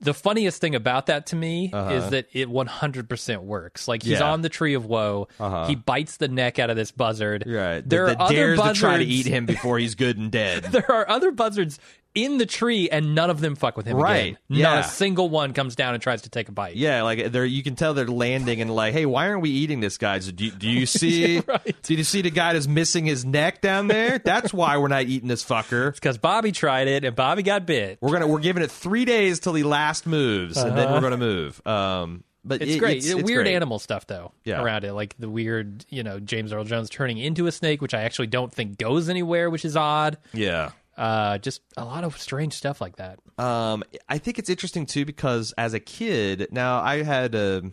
the 0.00 0.14
funniest 0.14 0.60
thing 0.60 0.74
about 0.76 1.06
that 1.06 1.26
to 1.26 1.36
me 1.36 1.66
is 1.74 2.10
that 2.10 2.28
it 2.32 2.48
100% 2.48 3.42
works. 3.42 3.88
Like 3.88 4.04
he's 4.04 4.14
Uh-huh. 4.14 4.24
Yeah. 4.26 4.32
on 4.32 4.42
the 4.42 4.48
tree 4.48 4.74
of 4.74 4.86
woe. 4.86 5.26
He 5.66 5.74
bites 5.74 6.16
the 6.18 6.28
neck 6.28 6.58
out 6.60 6.70
of 6.70 6.76
this 6.76 6.92
buzzard. 6.92 7.42
Right. 7.46 7.86
There 7.86 8.06
that, 8.06 8.16
are 8.20 8.22
other 8.26 8.34
dares 8.34 8.58
buzzards. 8.58 8.78
to 8.78 8.84
try 8.84 8.98
to 8.98 9.04
eat 9.04 9.26
him 9.26 9.44
before 9.44 9.78
he's 9.78 9.96
good 9.96 10.16
and 10.16 10.30
dead. 10.30 10.62
There 10.70 10.90
are 10.90 11.08
other 11.10 11.32
buzzards 11.32 11.80
in 12.24 12.38
the 12.38 12.46
tree, 12.46 12.88
and 12.90 13.14
none 13.14 13.30
of 13.30 13.40
them 13.40 13.54
fuck 13.56 13.76
with 13.76 13.86
him. 13.86 13.96
Right. 13.96 14.36
Again. 14.50 14.62
Not 14.62 14.74
Yeah. 14.74 14.80
a 14.80 14.84
single 14.84 15.28
one 15.28 15.52
comes 15.52 15.74
down 15.76 15.94
and 15.94 16.02
tries 16.02 16.22
to 16.22 16.30
take 16.30 16.48
a 16.48 16.52
bite. 16.52 16.76
Yeah, 16.76 17.02
like 17.02 17.32
they're 17.32 17.44
you 17.44 17.62
can 17.62 17.74
tell 17.76 17.94
they're 17.94 18.06
landing 18.06 18.60
and 18.60 18.70
like, 18.74 18.92
hey, 18.92 19.06
why 19.06 19.28
aren't 19.28 19.42
we 19.42 19.50
eating 19.50 19.80
this 19.80 19.98
guy? 19.98 20.18
So 20.18 20.30
do, 20.32 20.50
do 20.50 20.68
you 20.68 20.86
see? 20.98 21.40
right. 21.40 21.76
Do 21.82 21.94
you 21.94 22.04
see 22.04 22.22
the 22.22 22.30
guy 22.30 22.52
that's 22.52 22.66
missing 22.68 23.06
his 23.06 23.24
neck 23.24 23.60
down 23.60 23.88
there? 23.88 24.18
That's 24.18 24.52
why 24.52 24.76
we're 24.78 24.88
not 24.88 25.04
eating 25.04 25.28
this 25.28 25.44
fucker. 25.44 25.88
It's 25.90 26.00
because 26.00 26.18
Bobby 26.18 26.52
tried 26.52 26.88
it 26.88 27.04
and 27.04 27.14
Bobby 27.16 27.42
got 27.42 27.66
bit. 27.66 27.98
We're 28.00 28.12
gonna 28.12 28.26
we're 28.26 28.40
giving 28.40 28.62
it 28.62 28.70
three 28.70 29.04
days 29.04 29.40
till 29.40 29.54
he 29.54 29.62
last 29.62 30.06
moves, 30.06 30.56
and 30.56 30.76
then 30.76 30.90
we're 30.92 31.00
gonna 31.00 31.16
move. 31.16 31.66
Um, 31.66 32.24
but 32.44 32.62
It's 32.62 32.76
it- 32.76 32.78
great. 32.78 32.98
It's, 32.98 33.06
it's 33.10 33.22
weird 33.22 33.44
great. 33.44 33.54
animal 33.56 33.78
stuff 33.78 34.06
though 34.06 34.32
Yeah. 34.44 34.62
around 34.62 34.84
it, 34.84 34.92
like 34.94 35.14
the 35.18 35.28
weird, 35.28 35.84
you 35.90 36.02
know, 36.02 36.18
James 36.18 36.52
Earl 36.52 36.64
Jones 36.64 36.88
turning 36.88 37.18
into 37.18 37.46
a 37.46 37.52
snake, 37.52 37.82
which 37.82 37.92
I 37.92 38.02
actually 38.02 38.28
don't 38.28 38.50
think 38.52 38.78
goes 38.78 39.08
anywhere, 39.10 39.50
which 39.50 39.64
is 39.66 39.76
odd. 39.76 40.16
Yeah. 40.32 40.70
Uh, 40.98 41.38
just 41.38 41.62
a 41.76 41.84
lot 41.84 42.02
of 42.02 42.18
strange 42.20 42.52
stuff 42.52 42.80
like 42.80 42.96
that. 42.96 43.20
Um, 43.38 43.84
I 44.08 44.18
think 44.18 44.40
it's 44.40 44.50
interesting 44.50 44.84
too 44.84 45.04
because 45.04 45.54
as 45.56 45.72
a 45.72 45.78
kid, 45.78 46.48
now 46.50 46.80
I 46.80 47.04
had 47.04 47.36
a 47.36 47.70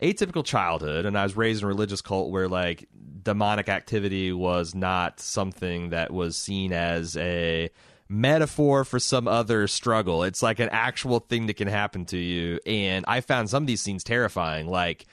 atypical 0.00 0.44
childhood, 0.44 1.04
and 1.04 1.18
I 1.18 1.24
was 1.24 1.36
raised 1.36 1.62
in 1.62 1.64
a 1.64 1.68
religious 1.68 2.00
cult 2.00 2.30
where 2.30 2.48
like 2.48 2.88
demonic 3.22 3.68
activity 3.68 4.32
was 4.32 4.72
not 4.72 5.18
something 5.18 5.90
that 5.90 6.12
was 6.12 6.36
seen 6.36 6.72
as 6.72 7.16
a 7.16 7.70
metaphor 8.08 8.84
for 8.84 9.00
some 9.00 9.26
other 9.26 9.66
struggle. 9.66 10.22
It's 10.22 10.42
like 10.42 10.60
an 10.60 10.68
actual 10.70 11.18
thing 11.18 11.46
that 11.46 11.54
can 11.54 11.66
happen 11.66 12.04
to 12.06 12.18
you, 12.18 12.60
and 12.66 13.04
I 13.08 13.20
found 13.20 13.50
some 13.50 13.64
of 13.64 13.66
these 13.66 13.80
scenes 13.80 14.04
terrifying. 14.04 14.68
Like 14.68 15.06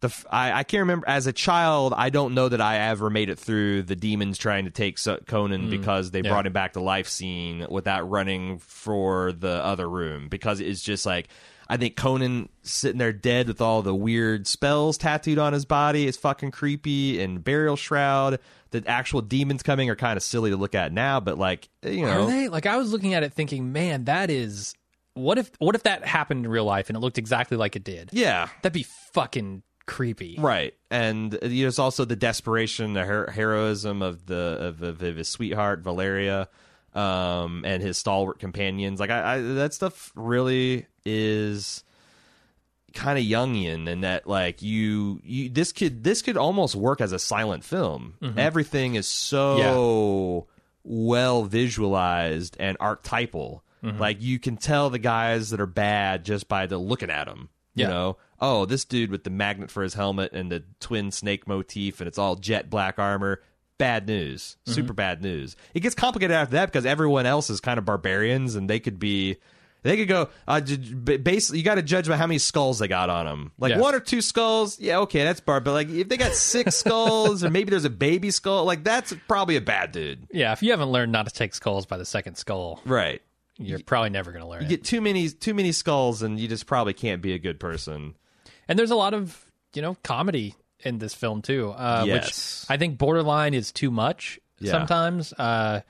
the 0.00 0.14
I, 0.30 0.52
I 0.52 0.62
can't 0.64 0.80
remember 0.80 1.08
as 1.08 1.26
a 1.26 1.32
child. 1.32 1.94
I 1.96 2.10
don't 2.10 2.34
know 2.34 2.48
that 2.48 2.60
I 2.60 2.78
ever 2.78 3.10
made 3.10 3.28
it 3.28 3.38
through 3.38 3.82
the 3.82 3.96
demons 3.96 4.38
trying 4.38 4.64
to 4.64 4.70
take 4.70 4.98
Conan 5.26 5.66
mm. 5.66 5.70
because 5.70 6.10
they 6.10 6.22
yeah. 6.22 6.30
brought 6.30 6.46
him 6.46 6.52
back 6.52 6.72
to 6.74 6.80
life 6.80 7.08
scene 7.08 7.66
without 7.68 8.08
running 8.08 8.58
for 8.58 9.32
the 9.32 9.64
other 9.64 9.88
room 9.88 10.28
because 10.28 10.60
it's 10.60 10.82
just 10.82 11.06
like 11.06 11.28
I 11.68 11.76
think 11.76 11.96
Conan 11.96 12.48
sitting 12.62 12.98
there 12.98 13.12
dead 13.12 13.46
with 13.46 13.60
all 13.60 13.82
the 13.82 13.94
weird 13.94 14.46
spells 14.46 14.98
tattooed 14.98 15.38
on 15.38 15.52
his 15.52 15.64
body 15.64 16.06
is 16.06 16.16
fucking 16.16 16.50
creepy 16.50 17.22
and 17.22 17.44
burial 17.44 17.76
shroud. 17.76 18.40
The 18.72 18.82
actual 18.86 19.20
demons 19.20 19.62
coming 19.62 19.88
are 19.90 19.96
kind 19.96 20.16
of 20.16 20.22
silly 20.22 20.50
to 20.50 20.56
look 20.56 20.74
at 20.74 20.92
now, 20.92 21.20
but 21.20 21.38
like 21.38 21.68
you 21.82 22.06
know, 22.06 22.24
Are 22.24 22.26
they? 22.26 22.48
Like 22.48 22.66
I 22.66 22.76
was 22.76 22.90
looking 22.90 23.14
at 23.14 23.22
it 23.22 23.34
thinking, 23.34 23.72
man, 23.72 24.04
that 24.04 24.30
is 24.30 24.74
what 25.14 25.38
if 25.38 25.50
what 25.58 25.74
if 25.74 25.84
that 25.84 26.04
happened 26.04 26.44
in 26.44 26.50
real 26.50 26.64
life 26.64 26.88
and 26.88 26.96
it 26.96 27.00
looked 27.00 27.18
exactly 27.18 27.56
like 27.56 27.76
it 27.76 27.84
did? 27.84 28.10
yeah, 28.12 28.48
That'd 28.62 28.72
be 28.72 28.86
fucking 29.12 29.62
creepy. 29.86 30.36
Right, 30.38 30.74
and 30.90 31.34
uh, 31.34 31.38
there's 31.42 31.78
also 31.78 32.04
the 32.04 32.16
desperation, 32.16 32.92
the 32.92 33.04
her- 33.04 33.30
heroism 33.30 34.02
of 34.02 34.26
the 34.26 34.36
of, 34.60 34.82
of, 34.82 35.00
his 35.00 35.28
sweetheart 35.28 35.80
Valeria, 35.80 36.48
um, 36.94 37.64
and 37.64 37.82
his 37.82 37.98
stalwart 37.98 38.38
companions. 38.38 39.00
Like 39.00 39.10
I, 39.10 39.34
I 39.36 39.40
that 39.40 39.74
stuff 39.74 40.12
really 40.14 40.86
is 41.04 41.82
kind 42.92 43.18
of 43.18 43.24
Jungian, 43.24 43.88
and 43.88 44.04
that 44.04 44.26
like 44.26 44.62
you 44.62 45.20
you 45.22 45.48
this 45.48 45.72
could 45.72 46.02
this 46.04 46.22
could 46.22 46.36
almost 46.36 46.74
work 46.74 47.00
as 47.00 47.12
a 47.12 47.18
silent 47.18 47.64
film. 47.64 48.14
Mm-hmm. 48.20 48.38
Everything 48.38 48.94
is 48.94 49.06
so 49.08 50.46
well 50.82 51.44
visualized 51.44 52.56
and 52.58 52.76
archetypal. 52.80 53.64
Mm-hmm. 53.84 53.98
Like 53.98 54.20
you 54.20 54.38
can 54.38 54.56
tell 54.56 54.90
the 54.90 54.98
guys 54.98 55.50
that 55.50 55.60
are 55.60 55.66
bad 55.66 56.24
just 56.24 56.48
by 56.48 56.66
the 56.66 56.78
looking 56.78 57.10
at 57.10 57.26
them. 57.26 57.48
You 57.74 57.84
Yeah. 57.84 57.90
know, 57.90 58.16
oh, 58.40 58.64
this 58.64 58.84
dude 58.84 59.10
with 59.10 59.24
the 59.24 59.30
magnet 59.30 59.70
for 59.70 59.82
his 59.82 59.94
helmet 59.94 60.32
and 60.32 60.50
the 60.50 60.64
twin 60.80 61.10
snake 61.10 61.46
motif, 61.46 62.00
and 62.00 62.08
it's 62.08 62.18
all 62.18 62.36
jet 62.36 62.70
black 62.70 62.98
armor. 62.98 63.40
Bad 63.78 64.06
news, 64.06 64.56
super 64.66 64.92
bad 64.92 65.22
news. 65.22 65.56
It 65.72 65.80
gets 65.80 65.94
complicated 65.94 66.34
after 66.36 66.52
that 66.52 66.66
because 66.66 66.84
everyone 66.84 67.24
else 67.24 67.48
is 67.48 67.60
kind 67.60 67.78
of 67.78 67.86
barbarians, 67.86 68.54
and 68.54 68.68
they 68.68 68.78
could 68.78 68.98
be, 68.98 69.36
they 69.82 69.96
could 69.96 70.06
go. 70.06 70.28
Uh, 70.46 70.60
basically, 70.60 71.60
you 71.60 71.64
got 71.64 71.76
to 71.76 71.82
judge 71.82 72.06
by 72.06 72.18
how 72.18 72.26
many 72.26 72.36
skulls 72.36 72.78
they 72.78 72.88
got 72.88 73.08
on 73.08 73.24
them. 73.24 73.52
Like 73.58 73.70
Yeah. 73.70 73.78
one 73.78 73.94
or 73.94 74.00
two 74.00 74.20
skulls, 74.20 74.78
yeah, 74.78 74.98
okay, 74.98 75.24
that's 75.24 75.40
bar. 75.40 75.60
But 75.60 75.72
like 75.72 75.88
if 75.88 76.10
they 76.10 76.18
got 76.18 76.34
six 76.34 76.76
skulls, 76.84 77.42
or 77.42 77.48
maybe 77.48 77.70
there's 77.70 77.86
a 77.86 77.90
baby 77.90 78.30
skull, 78.30 78.66
like 78.66 78.84
that's 78.84 79.14
probably 79.26 79.56
a 79.56 79.62
bad 79.62 79.92
dude, 79.92 80.26
Yeah, 80.30 80.52
if 80.52 80.62
you 80.62 80.72
haven't 80.72 80.90
learned 80.92 81.12
not 81.12 81.26
to 81.26 81.32
take 81.32 81.54
skulls 81.54 81.86
by 81.86 81.96
the 81.96 82.04
second 82.04 82.34
skull, 82.36 82.82
right? 82.84 83.22
you're 83.62 83.78
probably 83.78 84.08
never 84.10 84.30
going 84.32 84.42
to 84.42 84.48
learn 84.48 84.60
You 84.62 84.66
it. 84.66 84.70
get 84.70 84.84
too 84.84 85.00
many 85.02 85.28
too 85.30 85.54
many 85.54 85.72
skulls, 85.72 86.20
and 86.22 86.38
you 86.38 86.48
just 86.48 86.66
probably 86.66 86.92
can't 86.92 87.22
be 87.22 87.32
a 87.32 87.38
good 87.38 87.58
person. 87.58 88.14
And 88.70 88.78
there's 88.78 88.90
a 88.92 88.96
lot 88.96 89.12
of 89.12 89.44
you 89.74 89.82
know 89.82 89.96
comedy 90.02 90.54
in 90.80 90.98
this 90.98 91.12
film 91.12 91.42
too, 91.42 91.70
uh, 91.72 92.04
Yes. 92.06 92.64
which 92.64 92.70
I 92.74 92.78
think 92.78 92.96
borderline 92.96 93.52
is 93.52 93.70
too 93.72 93.90
much 93.90 94.40
Yeah. 94.60 94.70
sometimes. 94.72 95.32
Uh, 95.34 95.80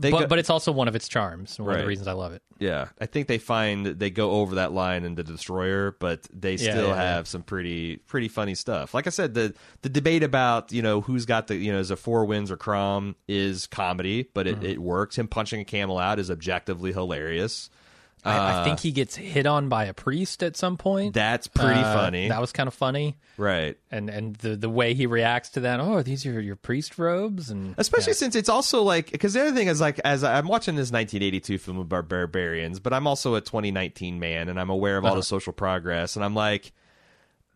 They 0.00 0.10
but 0.12 0.20
go- 0.20 0.26
but 0.28 0.38
it's 0.38 0.50
also 0.50 0.70
one 0.70 0.86
of 0.88 0.94
its 0.94 1.08
charms. 1.08 1.58
One 1.58 1.74
of 1.74 1.80
the 1.80 1.86
reasons 1.86 2.06
I 2.06 2.12
love 2.12 2.32
it. 2.32 2.42
Yeah, 2.60 2.88
I 3.00 3.06
think 3.06 3.26
they 3.28 3.38
find 3.38 3.86
they 3.86 4.10
go 4.10 4.32
over 4.32 4.56
that 4.56 4.72
line 4.72 5.04
in 5.04 5.14
the 5.14 5.22
Destroyer, 5.24 5.96
but 5.98 6.22
they 6.32 6.52
Yeah, 6.56 6.70
still 6.72 6.88
yeah, 6.88 6.96
have 6.96 7.26
some 7.28 7.42
pretty 7.42 7.96
pretty 8.08 8.28
funny 8.28 8.54
stuff. 8.54 8.94
Like 8.94 9.06
I 9.06 9.10
said, 9.10 9.34
the 9.34 9.54
the 9.82 9.88
debate 9.88 10.22
about 10.22 10.70
you 10.72 10.82
know 10.82 11.00
who's 11.00 11.24
got 11.24 11.46
the 11.48 11.56
you 11.56 11.72
know 11.72 11.78
is 11.80 11.90
it 11.90 11.96
Four 12.00 12.24
Winds 12.26 12.50
or 12.50 12.56
Crom 12.56 13.14
is 13.28 13.66
comedy, 13.66 14.28
but 14.34 14.46
Mm-hmm. 14.46 14.64
it, 14.64 14.70
it 14.72 14.78
works. 14.82 15.16
Him 15.18 15.26
punching 15.28 15.60
a 15.60 15.64
camel 15.64 15.98
out 15.98 16.18
is 16.18 16.30
objectively 16.30 16.92
hilarious. 16.92 17.68
I, 18.24 18.60
I 18.60 18.64
think 18.64 18.80
he 18.80 18.92
gets 18.92 19.14
hit 19.16 19.46
on 19.46 19.68
by 19.68 19.84
a 19.84 19.94
priest 19.94 20.42
at 20.42 20.56
some 20.56 20.76
point. 20.76 21.14
That's 21.14 21.46
pretty 21.46 21.80
Uh, 21.80 21.94
funny, 21.94 22.28
That 22.28 22.40
was 22.40 22.52
kind 22.52 22.66
of 22.66 22.74
funny. 22.74 23.16
right? 23.36 23.76
And 23.90 24.10
and 24.10 24.36
the 24.36 24.56
the 24.56 24.68
way 24.68 24.94
he 24.94 25.06
reacts 25.06 25.50
to 25.50 25.60
that. 25.60 25.80
Oh, 25.80 26.02
these 26.02 26.26
are 26.26 26.40
your 26.40 26.56
priest 26.56 26.98
robes, 26.98 27.50
and 27.50 27.74
Especially 27.78 28.12
since 28.14 28.34
it's 28.34 28.48
also 28.48 28.82
like 28.82 29.10
because 29.12 29.32
the 29.34 29.40
other 29.42 29.52
thing 29.52 29.68
is 29.68 29.80
like 29.80 29.98
as 30.04 30.24
I'm 30.24 30.48
watching 30.48 30.74
this 30.76 30.90
1982 30.90 31.58
film 31.58 31.78
about 31.78 32.08
barbarians, 32.08 32.80
but 32.80 32.92
I'm 32.92 33.06
also 33.06 33.34
a 33.34 33.40
2019 33.40 34.18
man 34.18 34.48
and 34.48 34.58
I'm 34.60 34.70
aware 34.70 34.98
of 34.98 35.04
all 35.04 35.12
Uh-huh. 35.12 35.20
the 35.20 35.24
social 35.24 35.52
progress, 35.52 36.16
and 36.16 36.24
I'm 36.24 36.34
like. 36.34 36.72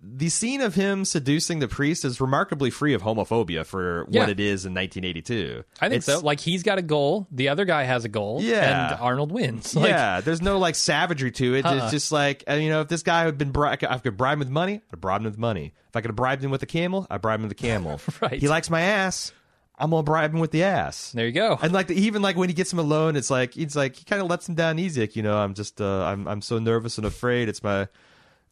The 0.05 0.31
scene 0.31 0.61
of 0.61 0.75
him 0.75 1.05
seducing 1.05 1.61
the 1.61 1.69
priest 1.69 2.05
is 2.05 2.21
remarkably 2.21 2.71
free 2.71 2.93
of 2.93 3.03
homophobia 3.03 3.65
for 3.65 4.05
Yeah. 4.11 4.23
what 4.23 4.31
it 4.31 4.41
is 4.41 4.67
in 4.67 4.75
1982. 4.75 5.63
I 5.81 5.89
think 5.89 5.99
It's- 6.03 6.05
so. 6.19 6.25
Like 6.25 6.41
he's 6.41 6.65
got 6.65 6.79
a 6.79 6.83
goal, 6.83 7.29
the 7.31 7.49
other 7.51 7.65
guy 7.65 7.85
has 7.85 8.05
a 8.05 8.09
goal, 8.09 8.41
Yeah. 8.43 8.93
and 8.95 9.01
Arnold 9.01 9.31
wins. 9.31 9.77
Like, 9.83 9.89
yeah, 9.91 10.21
there's 10.21 10.43
no 10.43 10.59
like 10.59 10.75
savagery 10.75 11.31
to 11.33 11.55
it. 11.55 11.65
Uh-uh. 11.65 11.75
It's 11.85 11.91
just 11.93 12.11
like 12.11 12.43
uh, 12.51 12.55
you 12.55 12.69
know, 12.69 12.81
if 12.81 12.89
this 12.89 13.03
guy 13.05 13.25
had 13.25 13.39
been, 13.39 13.53
bri- 13.53 13.69
I 13.71 13.77
could 13.77 14.17
bribe 14.17 14.35
him 14.35 14.39
with 14.41 14.51
money. 14.51 14.81
I'd 14.93 15.01
bribe 15.01 15.21
him 15.21 15.27
with 15.27 15.39
money. 15.39 15.73
If 15.89 15.95
I 15.97 16.01
could 16.01 16.09
have 16.11 16.17
bribed 16.17 16.43
him 16.43 16.51
with 16.51 16.63
a 16.65 16.67
camel, 16.67 17.07
I 17.09 17.19
bribe 17.19 17.39
him 17.39 17.45
with 17.45 17.53
a 17.53 17.55
camel. 17.55 18.01
Right. 18.21 18.41
He 18.41 18.49
likes 18.49 18.71
my 18.71 18.81
ass. 18.81 19.33
I'm 19.79 19.91
gonna 19.91 20.03
bribe 20.03 20.33
him 20.35 20.41
with 20.41 20.51
the 20.51 20.65
ass. 20.65 21.13
There 21.13 21.27
you 21.27 21.33
go. 21.33 21.59
And 21.63 21.73
like 21.73 21.87
the, 21.87 21.95
even 21.95 22.23
like 22.23 22.37
when 22.37 22.49
he 22.49 22.55
gets 22.55 22.73
him 22.73 22.79
alone, 22.79 23.15
it's 23.17 23.31
like 23.31 23.55
he's 23.55 23.75
like 23.77 23.97
he 23.97 24.05
kind 24.05 24.21
of 24.21 24.29
lets 24.29 24.49
him 24.49 24.55
down 24.57 24.79
easy. 24.79 25.01
Like, 25.03 25.17
you 25.17 25.23
know, 25.23 25.37
I'm 25.39 25.55
just 25.55 25.81
uh, 25.81 26.05
I'm 26.05 26.27
I'm 26.29 26.43
so 26.43 26.59
nervous 26.59 26.99
and 26.99 27.07
afraid. 27.07 27.49
It's 27.49 27.63
my 27.63 27.89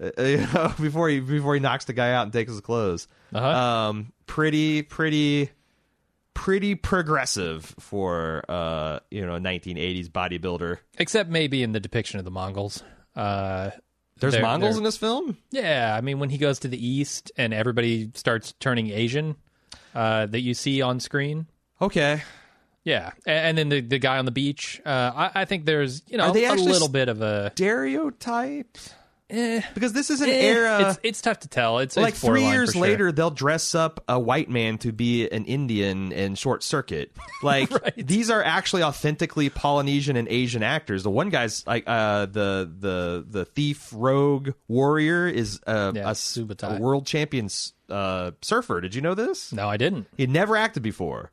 you 0.19 0.39
know 0.55 0.73
before 0.81 1.09
he 1.09 1.21
before 1.21 1.55
he 1.55 1.61
knocks 1.61 1.85
the 1.85 1.93
guy 1.93 2.13
out 2.13 2.23
and 2.25 2.33
takes 2.33 2.51
his 2.51 2.61
clothes. 2.61 3.07
Uh-huh. 3.35 3.47
Um, 3.47 4.13
pretty 4.27 4.83
pretty 4.83 5.51
pretty 6.33 6.75
progressive 6.75 7.75
for 7.79 8.45
uh 8.49 9.01
you 9.11 9.27
know 9.27 9.33
1980s 9.39 10.09
bodybuilder. 10.09 10.79
Except 10.99 11.29
maybe 11.29 11.63
in 11.63 11.73
the 11.73 11.81
depiction 11.81 12.19
of 12.19 12.25
the 12.25 12.31
Mongols. 12.31 12.83
Uh, 13.15 13.71
There's 14.19 14.33
they're- 14.35 14.43
Mongols 14.43 14.75
they're- 14.75 14.79
in 14.81 14.85
this 14.85 14.97
film. 14.97 15.37
Yeah, 15.51 15.95
I 15.97 16.01
mean 16.01 16.19
when 16.19 16.31
he 16.31 16.39
goes 16.39 16.61
to 16.61 16.69
the 16.69 16.85
east 16.85 17.31
and 17.37 17.53
everybody 17.53 18.11
starts 18.15 18.55
turning 18.61 18.91
Asian, 18.91 19.37
uh, 19.95 20.27
that 20.27 20.41
you 20.41 20.55
see 20.55 20.81
on 20.81 21.01
screen. 21.01 21.47
Okay, 21.83 22.23
Yeah, 22.85 23.11
A- 23.27 23.31
and, 23.31 23.59
then 23.59 23.69
the 23.69 23.81
the 23.81 23.99
guy 23.99 24.19
on 24.19 24.25
the 24.25 24.31
beach. 24.31 24.81
Uh, 24.87 25.13
I, 25.35 25.43
I 25.43 25.45
think 25.45 25.65
there's 25.67 26.03
you 26.07 26.17
know 26.17 26.31
a 26.31 26.55
little 26.55 26.89
bit 26.89 27.09
of 27.09 27.21
a 27.21 27.51
stereotyped 27.55 28.95
eh, 29.31 29.63
because 29.75 29.93
this 29.93 30.11
is 30.11 30.21
an 30.21 30.29
eh, 30.29 30.33
era. 30.33 30.91
It's 30.91 31.01
it's 31.03 31.21
tough 31.23 31.41
to 31.41 31.49
tell. 31.49 31.79
It's 31.79 31.97
like 31.97 32.11
it's 32.15 32.21
three 32.21 32.45
years 32.47 32.73
sure. 32.73 32.83
later, 32.83 33.13
they'll 33.13 33.31
dress 33.31 33.75
up 33.75 34.03
a 34.09 34.19
white 34.19 34.49
man 34.51 34.79
to 34.79 34.93
be 34.93 35.29
an 35.29 35.45
Indian 35.45 36.13
in 36.13 36.35
Short 36.35 36.63
Circuit. 36.63 37.13
Like 37.43 37.71
Right. 37.83 37.95
these 38.07 38.31
are 38.31 38.43
actually 38.43 38.83
authentically 38.83 39.49
Polynesian 39.51 40.17
and 40.17 40.29
Asian 40.29 40.63
actors. 40.63 41.03
The 41.03 41.11
one 41.11 41.29
guy's 41.31 41.67
like 41.67 41.85
uh, 41.87 42.27
the 42.27 42.71
the 42.79 43.25
the 43.29 43.45
thief 43.45 43.89
rogue 43.93 44.51
warrior 44.69 45.27
is 45.29 45.61
uh, 45.67 45.93
Yeah, 45.95 46.07
a, 46.07 46.11
s- 46.11 46.37
Subotai. 46.39 46.79
a 46.79 46.81
world 46.81 47.07
champion 47.07 47.49
uh, 47.89 48.33
surfer. 48.43 48.81
Did 48.81 48.95
you 48.95 49.01
know 49.01 49.15
this? 49.15 49.53
No, 49.53 49.69
I 49.69 49.77
didn't. 49.77 50.07
He 50.17 50.23
had 50.23 50.31
never 50.31 50.57
acted 50.57 50.83
before. 50.83 51.33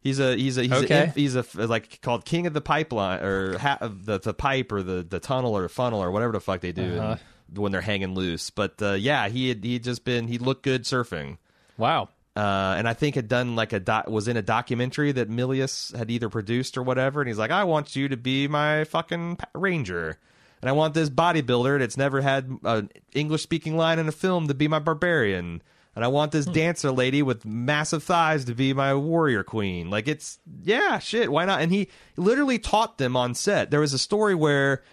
He's 0.00 0.20
a 0.20 0.36
he's 0.36 0.56
a 0.56 0.62
he's 0.62 0.72
Okay. 0.72 1.04
a, 1.06 1.10
he's 1.10 1.34
a 1.34 1.44
like 1.54 2.00
called 2.00 2.24
king 2.24 2.46
of 2.46 2.52
the 2.54 2.60
pipeline 2.60 3.20
or 3.20 3.58
ha, 3.58 3.78
of 3.80 4.04
the 4.06 4.20
the 4.20 4.32
pipe 4.32 4.70
or 4.70 4.82
the 4.82 5.02
the 5.06 5.18
tunnel 5.18 5.56
or 5.58 5.68
funnel 5.68 6.00
or 6.02 6.12
whatever 6.12 6.32
the 6.32 6.40
fuck 6.40 6.60
they 6.60 6.70
do 6.72 6.98
Uh-huh. 6.98 7.16
When 7.54 7.72
they're 7.72 7.80
hanging 7.80 8.14
loose. 8.14 8.50
But 8.50 8.80
uh, 8.82 8.92
yeah, 8.92 9.28
he 9.28 9.48
had 9.48 9.64
he 9.64 9.78
just 9.78 10.04
been 10.04 10.28
he 10.28 10.38
looked 10.38 10.62
good 10.62 10.84
surfing. 10.84 11.38
Wow. 11.76 12.08
Uh, 12.36 12.76
and 12.78 12.88
I 12.88 12.94
think 12.94 13.16
had 13.16 13.26
done 13.26 13.56
like 13.56 13.72
a 13.72 13.80
doc, 13.80 14.08
was 14.08 14.28
in 14.28 14.36
a 14.36 14.42
documentary 14.42 15.10
that 15.10 15.28
Milius 15.28 15.96
had 15.96 16.08
either 16.08 16.28
produced 16.28 16.78
or 16.78 16.84
whatever, 16.84 17.20
and 17.20 17.26
he's 17.26 17.38
like, 17.38 17.50
"I 17.50 17.64
want 17.64 17.96
you 17.96 18.06
to 18.08 18.16
be 18.16 18.46
my 18.46 18.84
fucking 18.84 19.38
ranger, 19.56 20.18
and 20.62 20.68
I 20.68 20.72
want 20.72 20.94
this 20.94 21.10
bodybuilder 21.10 21.80
that's 21.80 21.96
never 21.96 22.20
had 22.20 22.58
an 22.62 22.90
English 23.12 23.42
speaking 23.42 23.76
line 23.76 23.98
in 23.98 24.06
a 24.06 24.12
film 24.12 24.46
to 24.46 24.54
be 24.54 24.68
my 24.68 24.78
barbarian, 24.78 25.62
and 25.96 26.04
I 26.04 26.08
want 26.08 26.30
this 26.30 26.46
dancer 26.46 26.92
lady 26.92 27.22
with 27.22 27.44
massive 27.44 28.04
thighs 28.04 28.44
to 28.44 28.54
be 28.54 28.72
my 28.72 28.94
warrior 28.94 29.42
queen." 29.42 29.90
Like 29.90 30.06
it's 30.06 30.38
yeah, 30.62 31.00
shit, 31.00 31.32
why 31.32 31.44
not? 31.44 31.60
And 31.60 31.72
he 31.72 31.88
literally 32.16 32.60
taught 32.60 32.98
them 32.98 33.16
on 33.16 33.34
set. 33.34 33.72
There 33.72 33.80
was 33.80 33.94
a 33.94 33.98
story 33.98 34.36
where 34.36 34.84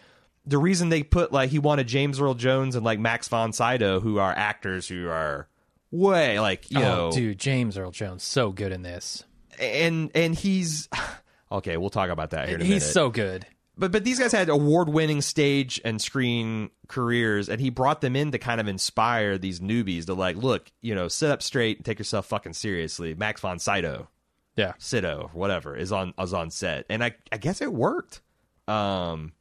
the 0.48 0.58
reason 0.58 0.90
they 0.90 1.04
put 1.04 1.32
like 1.32 1.50
he 1.50 1.60
wanted 1.60 1.88
James 1.88 2.20
Earl 2.20 2.34
Jones 2.36 2.76
and 2.76 2.86
like 2.86 3.00
Max 3.00 3.28
von 3.28 3.52
Sydow, 3.54 4.00
who 4.00 4.18
are 4.20 4.32
actors 4.34 4.88
who 4.88 5.08
are 5.08 5.48
way 5.92 6.40
like 6.40 6.70
you 6.72 6.80
know 6.80 7.08
oh, 7.08 7.12
dude, 7.12 7.38
James 7.40 7.78
Earl 7.78 7.92
Jones, 7.92 8.24
so 8.24 8.52
good 8.52 8.72
in 8.72 8.82
this. 8.82 9.24
and 9.60 10.12
and 10.14 10.36
he's 10.36 10.90
okay. 11.52 11.78
We'll 11.78 11.90
talk 11.90 12.10
about 12.10 12.32
that 12.32 12.48
here 12.48 12.56
in 12.58 12.62
a 12.62 12.66
He's 12.66 12.82
minute. 12.84 12.94
so 12.94 13.10
good. 13.10 13.46
but 13.78 13.92
but 13.92 14.04
these 14.04 14.20
guys 14.20 14.32
had 14.32 14.50
award 14.50 14.90
winning 14.90 15.22
stage 15.22 15.80
and 15.86 16.02
screen 16.02 16.70
careers, 16.88 17.50
and 17.50 17.60
he 17.62 17.70
brought 17.70 18.02
them 18.02 18.16
in 18.16 18.32
to 18.32 18.38
kind 18.40 18.60
of 18.62 18.68
inspire 18.68 19.38
these 19.38 19.60
newbies 19.60 20.06
to 20.06 20.14
like, 20.14 20.36
look, 20.36 20.72
you 20.82 20.94
know, 20.96 21.08
sit 21.08 21.32
up 21.32 21.42
straight 21.42 21.78
and 21.78 21.86
take 21.86 21.98
yourself 22.00 22.26
fucking 22.28 22.54
seriously. 22.54 23.16
Max 23.16 23.42
von 23.42 23.58
Sydow, 23.60 24.08
Yeah. 24.56 24.74
Sido, 24.78 25.30
whatever, 25.34 25.76
is 25.76 25.92
on 25.92 26.14
is 26.20 26.34
on 26.34 26.52
set, 26.52 26.86
and 26.90 27.04
I 27.04 27.16
I 27.32 27.38
guess 27.38 27.62
it 27.62 27.72
worked. 27.74 28.22
Um, 28.68 29.34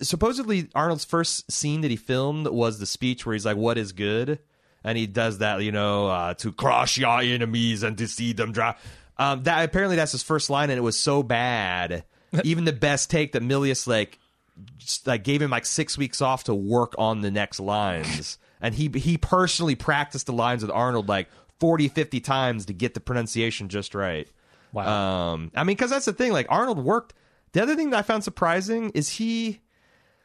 supposedly 0.00 0.68
Arnold's 0.74 1.04
first 1.04 1.50
scene 1.50 1.82
that 1.82 1.90
he 1.90 1.96
filmed 1.96 2.46
was 2.48 2.78
the 2.78 2.86
speech 2.86 3.24
where 3.24 3.32
he's 3.34 3.46
like, 3.46 3.56
"What 3.56 3.78
is 3.78 3.92
good," 3.92 4.38
and 4.82 4.98
he 4.98 5.06
does 5.06 5.38
that, 5.38 5.62
you 5.62 5.72
know, 5.72 6.06
uh, 6.08 6.34
to 6.34 6.52
crush 6.52 6.98
your 6.98 7.20
enemies 7.20 7.82
and 7.82 7.96
to 7.98 8.06
see 8.06 8.32
them 8.32 8.52
drop. 8.52 8.78
Um, 9.16 9.44
that 9.44 9.64
apparently 9.64 9.96
that's 9.96 10.12
his 10.12 10.22
first 10.22 10.50
line, 10.50 10.70
and 10.70 10.78
it 10.78 10.82
was 10.82 10.98
so 10.98 11.22
bad, 11.22 12.04
even 12.44 12.64
the 12.64 12.72
best 12.72 13.10
take 13.10 13.32
that 13.32 13.42
Milius 13.42 13.86
like 13.86 14.18
just, 14.78 15.06
like 15.06 15.24
gave 15.24 15.42
him 15.42 15.50
like 15.50 15.66
six 15.66 15.98
weeks 15.98 16.20
off 16.20 16.44
to 16.44 16.54
work 16.54 16.94
on 16.98 17.20
the 17.20 17.30
next 17.30 17.60
lines, 17.60 18.38
and 18.60 18.74
he 18.74 18.88
he 18.94 19.16
personally 19.16 19.74
practiced 19.74 20.26
the 20.26 20.32
lines 20.32 20.62
with 20.62 20.70
Arnold 20.70 21.08
like 21.08 21.28
40, 21.60 21.88
50 21.88 22.20
times 22.20 22.66
to 22.66 22.72
get 22.72 22.94
the 22.94 23.00
pronunciation 23.00 23.68
just 23.68 23.94
right. 23.94 24.28
Wow. 24.72 25.32
Um, 25.32 25.52
I 25.54 25.64
mean, 25.64 25.76
because 25.76 25.90
that's 25.90 26.04
the 26.04 26.12
thing. 26.12 26.32
Like 26.32 26.46
Arnold 26.50 26.78
worked. 26.78 27.14
The 27.52 27.62
other 27.62 27.76
thing 27.76 27.90
that 27.90 27.98
I 27.98 28.02
found 28.02 28.24
surprising 28.24 28.90
is 28.90 29.08
he. 29.08 29.60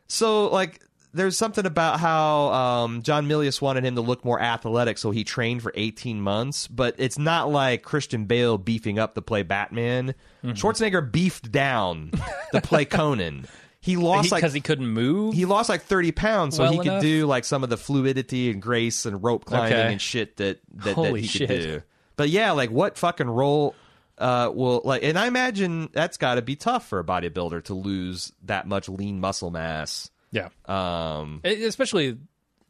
So 0.09 0.47
like, 0.49 0.81
there's 1.13 1.37
something 1.37 1.65
about 1.65 1.99
how 1.99 2.49
um, 2.53 3.01
John 3.01 3.27
Milius 3.27 3.61
wanted 3.61 3.83
him 3.83 3.95
to 3.95 4.01
look 4.01 4.23
more 4.23 4.39
athletic, 4.39 4.97
so 4.99 5.09
he 5.09 5.23
trained 5.23 5.63
for 5.63 5.71
18 5.75 6.21
months. 6.21 6.67
But 6.67 6.95
it's 6.99 7.17
not 7.17 7.49
like 7.49 7.81
Christian 7.81 8.25
Bale 8.25 8.57
beefing 8.59 8.99
up 8.99 9.15
to 9.15 9.21
play 9.21 9.41
Batman. 9.43 10.13
Mm-hmm. 10.43 10.51
Schwarzenegger 10.51 11.11
beefed 11.11 11.51
down 11.51 12.11
to 12.51 12.61
play 12.61 12.85
Conan. 12.97 13.47
He 13.81 13.95
lost 13.95 14.25
because 14.25 14.43
like 14.43 14.53
he 14.53 14.59
couldn't 14.61 14.87
move. 14.87 15.33
he 15.33 15.45
lost 15.45 15.69
like 15.69 15.81
30 15.83 16.11
pounds 16.11 16.57
so 16.57 16.63
Well 16.63 16.73
he 16.73 16.77
could 16.79 16.87
enough? 16.87 17.01
do 17.01 17.25
like 17.25 17.45
some 17.45 17.63
of 17.63 17.69
the 17.69 17.77
fluidity 17.77 18.51
and 18.51 18.61
grace 18.61 19.05
and 19.05 19.23
rope 19.23 19.45
climbing 19.45 19.71
Okay. 19.73 19.91
and 19.93 20.01
shit 20.01 20.35
that 20.35 20.59
that, 20.83 20.97
that 20.97 21.15
he 21.15 21.25
shit. 21.25 21.47
could 21.47 21.61
do 21.61 21.81
but 22.17 22.27
yeah 22.27 22.51
like 22.51 22.71
what 22.71 22.97
fucking 22.97 23.29
role 23.29 23.73
uh 24.19 24.51
will 24.53 24.81
like 24.83 25.03
and 25.03 25.17
i 25.17 25.27
imagine 25.27 25.89
that's 25.93 26.17
got 26.17 26.35
to 26.35 26.41
be 26.41 26.55
tough 26.55 26.87
for 26.87 26.99
a 26.99 27.03
bodybuilder 27.03 27.63
to 27.63 27.73
lose 27.73 28.31
that 28.43 28.67
much 28.67 28.87
lean 28.89 29.19
muscle 29.19 29.49
mass 29.51 30.09
yeah. 30.31 30.49
um 30.65 31.41
especially 31.43 32.17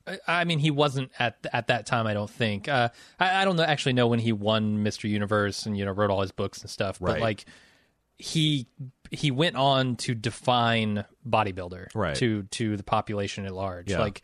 I- 0.07 0.19
I 0.27 0.43
mean, 0.45 0.57
he 0.57 0.71
wasn't 0.71 1.11
at 1.19 1.37
at 1.53 1.67
that 1.67 1.85
time. 1.85 2.07
I 2.07 2.15
don't 2.15 2.29
think. 2.29 2.67
Uh, 2.67 2.89
I, 3.19 3.41
I 3.41 3.45
don't 3.45 3.57
know, 3.57 3.63
actually 3.63 3.93
know 3.93 4.07
when 4.07 4.17
he 4.17 4.31
won 4.31 4.83
Mr. 4.83 5.07
Universe 5.07 5.67
and 5.67 5.77
you 5.77 5.85
know 5.85 5.91
wrote 5.91 6.09
all 6.09 6.21
his 6.21 6.31
books 6.31 6.61
and 6.61 6.69
stuff. 6.69 6.97
But 6.99 7.19
like 7.19 7.45
he 8.17 8.65
he 9.11 9.29
went 9.29 9.55
on 9.55 9.97
to 9.97 10.15
define 10.15 11.05
bodybuilder 11.27 11.89
Right. 11.93 12.15
to 12.15 12.43
to 12.43 12.75
the 12.77 12.83
population 12.83 13.45
at 13.45 13.53
large. 13.53 13.91
Yeah. 13.91 13.99
Like 13.99 14.23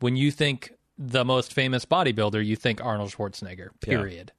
when 0.00 0.16
you 0.16 0.32
think 0.32 0.72
the 0.98 1.24
most 1.24 1.52
famous 1.52 1.84
bodybuilder, 1.84 2.44
you 2.44 2.56
think 2.56 2.84
Arnold 2.84 3.10
Schwarzenegger. 3.12 3.68
Period. 3.80 4.32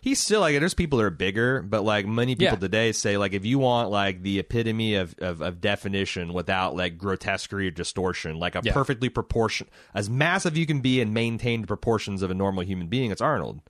He's 0.00 0.18
still 0.20 0.40
like 0.40 0.58
there's 0.58 0.74
people 0.74 0.98
that 0.98 1.04
are 1.04 1.10
bigger 1.10 1.62
but 1.62 1.82
like 1.82 2.06
many 2.06 2.34
people 2.34 2.54
Yeah. 2.54 2.60
today 2.60 2.92
say 2.92 3.16
like 3.16 3.32
if 3.32 3.44
you 3.44 3.58
want 3.58 3.90
like 3.90 4.22
the 4.22 4.38
epitome 4.38 4.94
of, 4.94 5.14
of, 5.18 5.40
of 5.42 5.60
definition 5.60 6.32
without 6.32 6.74
like 6.76 6.96
grotesquerie 6.98 7.68
or 7.68 7.70
distortion 7.70 8.38
like 8.38 8.54
a 8.54 8.60
Yeah. 8.64 8.72
perfectly 8.72 9.08
proportion 9.08 9.68
as 9.94 10.08
massive 10.10 10.56
you 10.56 10.66
can 10.66 10.80
be 10.80 11.00
and 11.00 11.12
maintain 11.14 11.60
the 11.62 11.66
proportions 11.66 12.22
of 12.22 12.30
a 12.30 12.34
normal 12.34 12.64
human 12.64 12.86
being 12.88 13.10
it's 13.10 13.20
arnold 13.20 13.60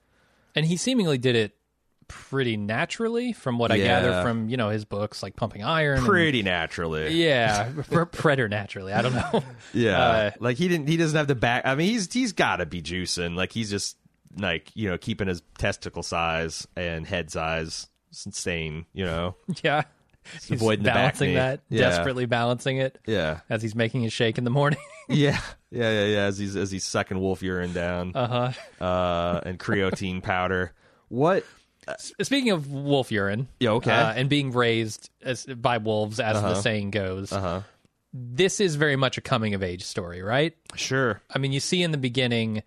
And 0.55 0.65
he 0.65 0.77
seemingly 0.77 1.17
did 1.17 1.35
it 1.35 1.55
pretty 2.07 2.57
naturally, 2.57 3.31
from 3.31 3.57
what 3.57 3.71
I 3.71 3.75
Yeah. 3.75 3.85
gather 3.85 4.21
from 4.21 4.49
you 4.49 4.57
know 4.57 4.67
his 4.69 4.83
books 4.83 5.23
like 5.23 5.37
Pumping 5.37 5.63
Iron. 5.63 5.99
and- 5.99 6.05
pretty 6.05 6.43
naturally 6.43 7.13
yeah, 7.23 7.69
pre- 7.89 8.05
Predator 8.05 8.49
naturally. 8.49 8.91
I 8.91 9.01
don't 9.01 9.13
know. 9.15 9.43
Yeah, 9.73 9.97
Uh, 9.97 10.31
like 10.41 10.57
he 10.57 10.67
didn't. 10.67 10.87
He 10.87 10.97
doesn't 10.97 11.15
have 11.17 11.27
the 11.27 11.35
back. 11.35 11.65
I 11.65 11.75
mean, 11.75 11.87
he's 11.87 12.11
he's 12.11 12.33
got 12.33 12.57
to 12.57 12.65
be 12.65 12.81
juicing. 12.81 13.35
Like 13.37 13.53
he's 13.53 13.69
just 13.69 13.95
like 14.37 14.69
you 14.75 14.89
know 14.89 14.97
keeping 14.97 15.27
his 15.27 15.41
testicle 15.57 16.03
size 16.03 16.67
and 16.75 17.05
head 17.05 17.31
size 17.31 17.87
insane. 18.25 18.85
You 18.93 19.05
know. 19.05 19.35
Yeah. 19.63 19.83
He's 20.33 20.51
avoiding 20.51 20.83
the 20.83 20.89
back 20.89 20.95
balancing 21.17 21.33
that, 21.33 21.61
Yeah. 21.69 21.89
desperately 21.89 22.27
balancing 22.27 22.77
it 22.77 22.99
Yeah. 23.07 23.39
as 23.49 23.63
he's 23.63 23.73
making 23.73 24.01
his 24.01 24.13
shake 24.13 24.37
in 24.37 24.43
the 24.43 24.51
morning. 24.51 24.79
Yeah. 25.09 25.39
Yeah. 25.71 25.91
Yeah. 25.91 26.05
Yeah. 26.05 26.23
As 26.25 26.37
he's 26.37 26.55
as 26.55 26.69
he's 26.71 26.83
sucking 26.83 27.19
wolf 27.19 27.41
urine 27.41 27.73
down, 27.73 28.11
Uh 28.15 28.51
huh. 28.79 28.85
uh, 28.85 29.41
and 29.43 29.57
creatine 29.59 30.21
powder. 30.21 30.73
What? 31.09 31.43
Speaking 32.21 32.51
of 32.51 32.71
wolf 32.71 33.11
urine, 33.11 33.47
Yeah, 33.59 33.71
okay. 33.71 33.91
uh, 33.91 34.13
and 34.13 34.29
being 34.29 34.51
raised 34.51 35.09
as, 35.23 35.45
by 35.47 35.79
wolves, 35.79 36.19
as 36.19 36.39
the 36.39 36.53
saying 36.61 36.91
goes, 36.91 37.33
Uh 37.33 37.41
huh. 37.41 37.61
this 38.13 38.59
is 38.61 38.75
very 38.75 38.95
much 38.95 39.17
a 39.17 39.21
coming 39.21 39.55
of 39.55 39.63
age 39.63 39.83
story, 39.83 40.21
right? 40.21 40.55
Sure. 40.75 41.19
I 41.33 41.39
mean, 41.39 41.51
you 41.51 41.59
see 41.59 41.81
in 41.81 41.89
the 41.91 41.97
beginning 41.97 42.61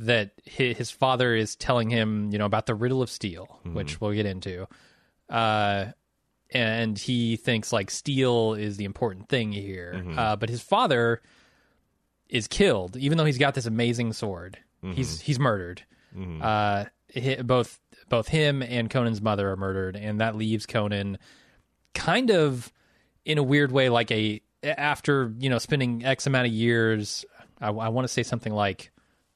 that 0.00 0.32
his 0.44 0.90
father 0.90 1.34
is 1.34 1.56
telling 1.56 1.90
him, 1.90 2.30
you 2.32 2.38
know, 2.38 2.46
about 2.46 2.66
the 2.66 2.74
riddle 2.74 3.02
of 3.02 3.10
steel, 3.10 3.60
which 3.64 4.00
we'll 4.00 4.12
get 4.12 4.26
into. 4.26 4.66
Uh, 5.28 5.86
and 6.50 6.98
he 6.98 7.36
thinks 7.36 7.72
like 7.72 7.90
steel 7.90 8.54
is 8.54 8.76
the 8.76 8.84
important 8.84 9.28
thing 9.28 9.52
here. 9.52 10.02
Uh, 10.18 10.36
but 10.36 10.48
his 10.48 10.62
father 10.62 11.22
is 12.28 12.48
killed, 12.48 12.96
even 12.96 13.18
though 13.18 13.24
he's 13.24 13.38
got 13.38 13.54
this 13.54 13.66
amazing 13.66 14.12
sword. 14.12 14.58
He's 14.94 15.20
he's 15.20 15.38
murdered. 15.38 15.82
Uh, 16.42 16.86
hi- 17.14 17.42
both 17.42 17.78
both 18.08 18.28
him 18.28 18.62
and 18.62 18.88
Conan's 18.90 19.20
mother 19.22 19.50
are 19.50 19.56
murdered, 19.56 19.94
and 19.96 20.20
that 20.20 20.34
leaves 20.36 20.66
Conan 20.66 21.18
kind 21.94 22.30
of 22.30 22.72
in 23.24 23.36
a 23.38 23.42
weird 23.42 23.70
way 23.70 23.88
like 23.90 24.10
a 24.10 24.40
after 24.64 25.32
you 25.38 25.50
know 25.50 25.58
spending 25.58 26.04
x 26.04 26.26
amount 26.26 26.46
of 26.46 26.52
years 26.52 27.24
i, 27.60 27.68
I 27.68 27.88
want 27.88 28.04
to 28.04 28.08
say 28.12 28.22
something 28.22 28.52
like 28.52 28.90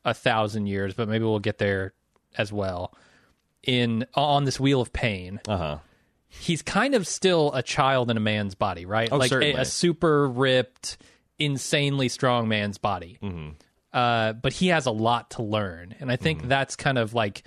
a 0.05 0.15
thousand 0.15 0.67
years 0.67 0.95
but 0.95 1.09
maybe 1.09 1.25
we'll 1.25 1.39
get 1.39 1.59
there 1.59 1.93
as 2.37 2.53
well 2.53 2.93
in 3.63 4.05
on 4.15 4.45
this 4.45 4.59
wheel 4.61 4.81
of 4.81 4.93
pain 4.93 5.41
Uh 5.49 5.57
huh. 5.57 5.79
he's 6.29 6.63
kind 6.63 6.95
of 6.95 7.07
still 7.07 7.53
a 7.55 7.63
child 7.63 8.11
in 8.11 8.17
a 8.17 8.21
man's 8.21 8.55
body 8.55 8.85
right 8.87 9.09
Oh, 9.11 9.17
like 9.17 9.33
a, 9.33 9.53
a 9.55 9.65
super 9.65 10.29
ripped 10.29 10.99
insanely 11.39 12.09
strong 12.09 12.49
man's 12.49 12.79
body 12.79 13.19
Mm-hmm. 13.23 13.51
uh, 13.93 14.35
but 14.35 14.53
he 14.53 14.69
has 14.69 14.87
a 14.87 14.91
lot 14.91 15.31
to 15.33 15.43
learn 15.43 15.95
and 16.01 16.11
i 16.13 16.17
think 16.17 16.41
Mm-hmm. 16.41 16.49
that's 16.49 16.77
kind 16.77 16.99
of 16.99 17.15
like 17.15 17.43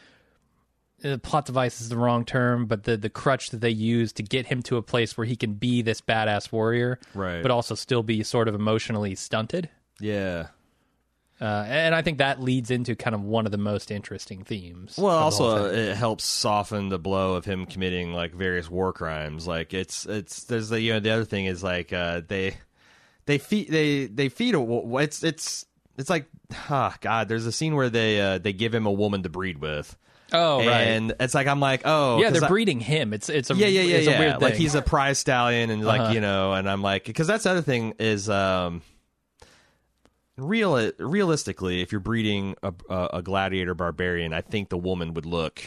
uh, 1.06 1.16
plot 1.18 1.46
device 1.46 1.80
is 1.80 1.90
the 1.90 1.96
wrong 1.96 2.26
term, 2.26 2.66
but 2.66 2.84
the 2.86 2.98
the 2.98 3.08
crutch 3.10 3.52
that 3.52 3.62
they 3.62 3.70
use 3.70 4.12
to 4.14 4.24
get 4.24 4.48
him 4.48 4.64
to 4.64 4.78
a 4.78 4.82
place 4.82 5.16
where 5.16 5.26
he 5.26 5.36
can 5.36 5.54
be 5.54 5.84
this 5.84 6.02
badass 6.02 6.52
warrior, 6.52 7.00
Right. 7.14 7.44
But 7.44 7.52
also 7.52 7.76
still 7.76 8.02
be 8.02 8.24
sort 8.24 8.48
of 8.48 8.56
emotionally 8.56 9.14
stunted. 9.14 9.70
Yeah. 10.00 10.48
Uh, 11.40 11.66
and 11.68 11.94
I 11.94 12.02
think 12.02 12.18
that 12.18 12.42
leads 12.42 12.72
into 12.72 12.96
kind 12.96 13.14
of 13.14 13.22
one 13.24 13.46
of 13.46 13.52
the 13.52 13.60
most 13.60 13.92
interesting 13.92 14.44
themes. 14.44 14.98
Well, 14.98 15.16
of 15.28 15.32
the 15.34 15.38
whole 15.38 15.48
also 15.52 15.70
thing. 15.72 15.80
it 15.90 15.96
helps 15.96 16.24
soften 16.24 16.90
the 16.90 16.98
blow 16.98 17.36
of 17.36 17.46
him 17.46 17.66
committing 17.68 18.12
like 18.14 18.34
various 18.34 18.70
war 18.70 18.92
crimes. 18.92 19.46
Like 19.46 19.74
it's 19.74 20.06
it's 20.08 20.46
there's 20.46 20.70
the 20.70 20.82
you 20.82 20.94
know 20.94 21.00
the 21.00 21.12
other 21.12 21.26
thing 21.26 21.46
is 21.46 21.62
like 21.64 21.94
uh, 21.94 22.22
they 22.28 22.56
they 23.28 23.38
feed 23.38 23.70
they 23.70 24.08
they 24.08 24.30
feed 24.30 24.56
a 24.56 24.60
it's 25.00 25.24
it's 25.24 25.66
it's 25.98 26.10
like 26.10 26.26
ah 26.70 26.96
God. 27.02 27.28
There's 27.28 27.46
a 27.46 27.52
scene 27.52 27.76
where 27.76 27.90
they 27.90 28.20
uh, 28.20 28.38
they 28.40 28.54
give 28.54 28.74
him 28.74 28.86
a 28.88 28.92
woman 28.92 29.22
to 29.24 29.30
breed 29.30 29.60
with. 29.60 29.96
oh 30.34 30.58
right, 30.66 30.68
and 30.88 31.14
it's 31.20 31.36
like 31.36 31.46
I'm 31.46 31.60
like 31.60 31.84
oh 31.86 32.20
yeah, 32.20 32.32
they're 32.32 32.44
I- 32.46 32.48
breeding 32.48 32.80
him. 32.80 33.14
It's 33.14 33.30
it's 33.30 33.52
a 33.52 33.56
yeah 33.56 33.68
yeah 33.68 33.82
yeah 33.82 33.96
it's 33.98 34.08
yeah 34.08 34.14
a 34.14 34.20
weird 34.20 34.42
like 34.42 34.56
he's 34.56 34.74
a 34.74 34.82
prize 34.82 35.20
stallion 35.20 35.70
and 35.70 35.86
like 35.86 36.02
Uh-huh. 36.02 36.14
you 36.14 36.20
know 36.22 36.54
and 36.54 36.68
I'm 36.68 36.82
like 36.82 37.06
because 37.06 37.28
that's 37.28 37.44
the 37.44 37.52
other 37.52 37.62
thing 37.62 37.94
is 38.00 38.28
um 38.30 38.82
real 40.38 40.92
realistically 41.00 41.82
if 41.82 41.92
you're 41.92 42.00
breeding 42.00 42.56
a, 42.62 42.74
a, 42.90 43.10
a 43.14 43.22
gladiator 43.22 43.74
barbarian 43.74 44.34
I 44.34 44.42
think 44.42 44.70
the 44.70 44.78
woman 44.78 45.14
would 45.16 45.26
look 45.26 45.64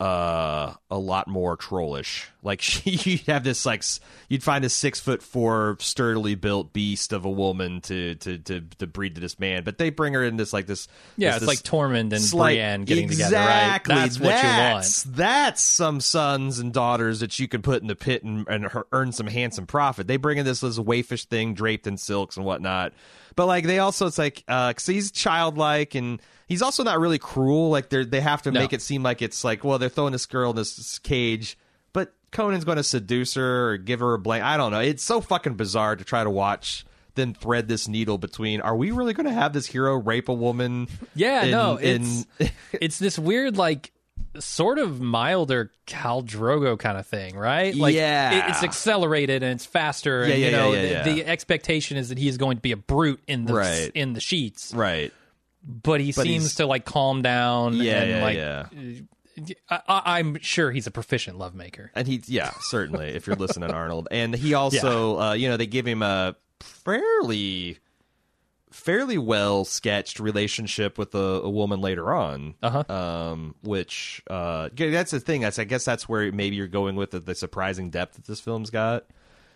uh 0.00 0.72
a 0.90 0.98
lot 0.98 1.28
more 1.28 1.56
trollish. 1.56 2.26
Like 2.42 2.62
she, 2.62 2.90
you'd 3.10 3.20
have 3.26 3.44
this 3.44 3.66
like 3.66 3.84
you'd 4.30 4.42
find 4.42 4.64
a 4.64 4.68
six 4.70 4.98
foot 4.98 5.22
four 5.22 5.76
sturdily 5.78 6.34
built 6.34 6.72
beast 6.72 7.12
of 7.12 7.24
a 7.26 7.30
woman 7.30 7.82
to 7.82 8.14
to 8.16 8.38
to, 8.38 8.60
to 8.78 8.86
breed 8.86 9.16
to 9.16 9.20
this 9.20 9.38
man, 9.38 9.62
but 9.62 9.76
they 9.76 9.90
bring 9.90 10.14
her 10.14 10.24
in 10.24 10.36
this 10.38 10.52
like 10.54 10.66
this. 10.66 10.88
Yeah, 11.18 11.32
this- 11.32 11.42
it's 11.42 11.46
like 11.48 11.58
this 11.58 11.70
Tormund 11.70 12.12
and 12.12 12.20
slight- 12.22 12.54
Brienne 12.54 12.84
getting 12.84 13.08
together, 13.08 13.36
right? 13.36 13.42
exactly. 13.76 13.94
That's 13.94 14.18
what 14.18 14.26
you 14.28 14.32
want. 14.32 14.42
That's- 14.46 15.02
That's 15.02 15.62
some 15.62 16.00
sons 16.00 16.58
and 16.58 16.72
daughters 16.72 17.20
that 17.20 17.38
you 17.38 17.46
can 17.46 17.60
put 17.60 17.82
in 17.82 17.88
the 17.88 17.96
pit 17.96 18.22
and, 18.24 18.48
and 18.48 18.64
her- 18.64 18.86
earn 18.92 19.12
some 19.12 19.26
handsome 19.26 19.66
profit. 19.66 20.06
They 20.06 20.16
bring 20.16 20.38
in 20.38 20.46
this 20.46 20.60
this 20.60 20.78
waifish 20.78 21.26
thing 21.26 21.52
draped 21.54 21.86
in 21.86 21.98
silks 21.98 22.36
and 22.38 22.46
whatnot. 22.46 22.94
But 23.36 23.46
like 23.46 23.64
they 23.64 23.78
also, 23.78 24.06
it's 24.06 24.18
like 24.18 24.42
uh, 24.48 24.72
cause 24.72 24.86
he's 24.86 25.10
childlike 25.12 25.94
and 25.94 26.20
he's 26.50 26.60
also 26.60 26.84
not 26.84 27.00
really 27.00 27.18
cruel. 27.18 27.70
Like 27.70 27.88
they 27.88 28.04
they 28.04 28.20
have 28.20 28.42
to 28.42 28.50
No. 28.50 28.60
make 28.60 28.74
it 28.74 28.82
seem 28.82 29.02
like 29.02 29.22
it's 29.22 29.42
like 29.44 29.64
well 29.64 29.78
they're 29.78 29.88
throwing 29.88 30.12
this 30.12 30.26
girl 30.26 30.50
in 30.50 30.56
this 30.56 30.98
cage, 30.98 31.56
but 31.94 32.12
Conan's 32.32 32.64
going 32.64 32.76
to 32.76 32.84
seduce 32.84 33.32
her 33.34 33.70
or 33.70 33.76
give 33.78 34.00
her 34.00 34.12
a 34.12 34.18
blank. 34.18 34.44
I 34.44 34.58
don't 34.58 34.70
know. 34.72 34.80
It's 34.80 35.02
so 35.02 35.22
fucking 35.22 35.54
bizarre 35.54 35.96
to 35.96 36.04
try 36.04 36.22
to 36.22 36.30
watch. 36.30 36.84
Then 37.16 37.34
thread 37.34 37.66
this 37.66 37.88
needle 37.88 38.18
between. 38.18 38.60
Are 38.60 38.76
we 38.76 38.92
really 38.92 39.14
going 39.14 39.26
to 39.26 39.32
have 39.32 39.52
this 39.52 39.66
hero 39.66 39.96
rape 39.96 40.28
a 40.28 40.32
woman? 40.34 40.86
Yeah, 41.14 41.42
in- 41.44 41.50
no, 41.50 41.76
in- 41.76 42.02
it's 42.38 42.52
it's 42.72 42.98
this 43.00 43.18
weird 43.18 43.56
like 43.56 43.92
sort 44.38 44.78
of 44.78 45.00
milder 45.00 45.72
Khal 45.88 46.24
Drogo 46.24 46.78
kind 46.78 46.96
of 46.98 47.04
thing, 47.06 47.36
right? 47.36 47.74
Like 47.74 47.96
Yeah. 47.96 48.46
it- 48.46 48.50
it's 48.50 48.62
accelerated 48.62 49.42
and 49.42 49.52
it's 49.54 49.66
faster. 49.66 50.20
Yeah, 50.26 50.34
and, 50.34 50.40
yeah, 50.40 50.46
you 50.46 50.52
know, 50.56 50.72
yeah, 50.72 50.82
yeah, 50.82 51.02
the, 51.02 51.10
yeah. 51.10 51.14
the 51.24 51.26
expectation 51.26 51.96
is 51.96 52.10
that 52.10 52.18
he 52.18 52.28
is 52.28 52.36
going 52.38 52.58
to 52.58 52.62
be 52.62 52.70
a 52.72 52.76
brute 52.76 53.20
in 53.26 53.44
the 53.46 53.54
Right. 53.54 53.90
in 53.94 54.12
the 54.12 54.20
sheets, 54.20 54.72
right. 54.72 55.12
But 55.62 56.00
he 56.00 56.12
But 56.12 56.22
seems 56.22 56.54
to 56.56 56.66
like 56.66 56.84
calm 56.84 57.22
down. 57.22 57.74
Yeah, 57.74 58.00
and, 58.00 58.10
yeah, 58.10 58.22
like, 58.22 58.36
yeah. 58.36 59.00
I, 59.68 60.18
I'm 60.18 60.38
sure 60.40 60.70
he's 60.70 60.86
a 60.86 60.90
proficient 60.90 61.38
lovemaker. 61.38 61.90
And 61.94 62.06
he, 62.06 62.22
yeah, 62.26 62.52
certainly. 62.60 63.08
if 63.08 63.26
you're 63.26 63.36
listening, 63.36 63.70
Arnold, 63.70 64.08
and 64.10 64.34
he 64.34 64.54
also, 64.54 65.18
uh, 65.18 65.32
you 65.32 65.48
know, 65.48 65.56
they 65.56 65.66
give 65.66 65.86
him 65.86 66.02
a 66.02 66.36
fairly, 66.60 67.78
fairly 68.70 69.18
well 69.18 69.64
sketched 69.64 70.20
relationship 70.20 70.98
with 70.98 71.14
a, 71.14 71.18
a 71.18 71.48
woman 71.50 71.80
later 71.80 72.12
on. 72.12 72.54
Uh-huh. 72.62 72.92
Um, 72.92 73.54
which, 73.62 74.22
uh, 74.28 74.68
that's 74.74 75.12
the 75.12 75.20
thing. 75.20 75.42
That's 75.42 75.58
I 75.58 75.64
guess 75.64 75.84
that's 75.84 76.08
where 76.08 76.30
maybe 76.32 76.56
you're 76.56 76.66
going 76.68 76.96
with 76.96 77.12
the, 77.12 77.20
the 77.20 77.34
surprising 77.34 77.90
depth 77.90 78.16
that 78.16 78.26
this 78.26 78.40
film's 78.40 78.70
got. 78.70 79.06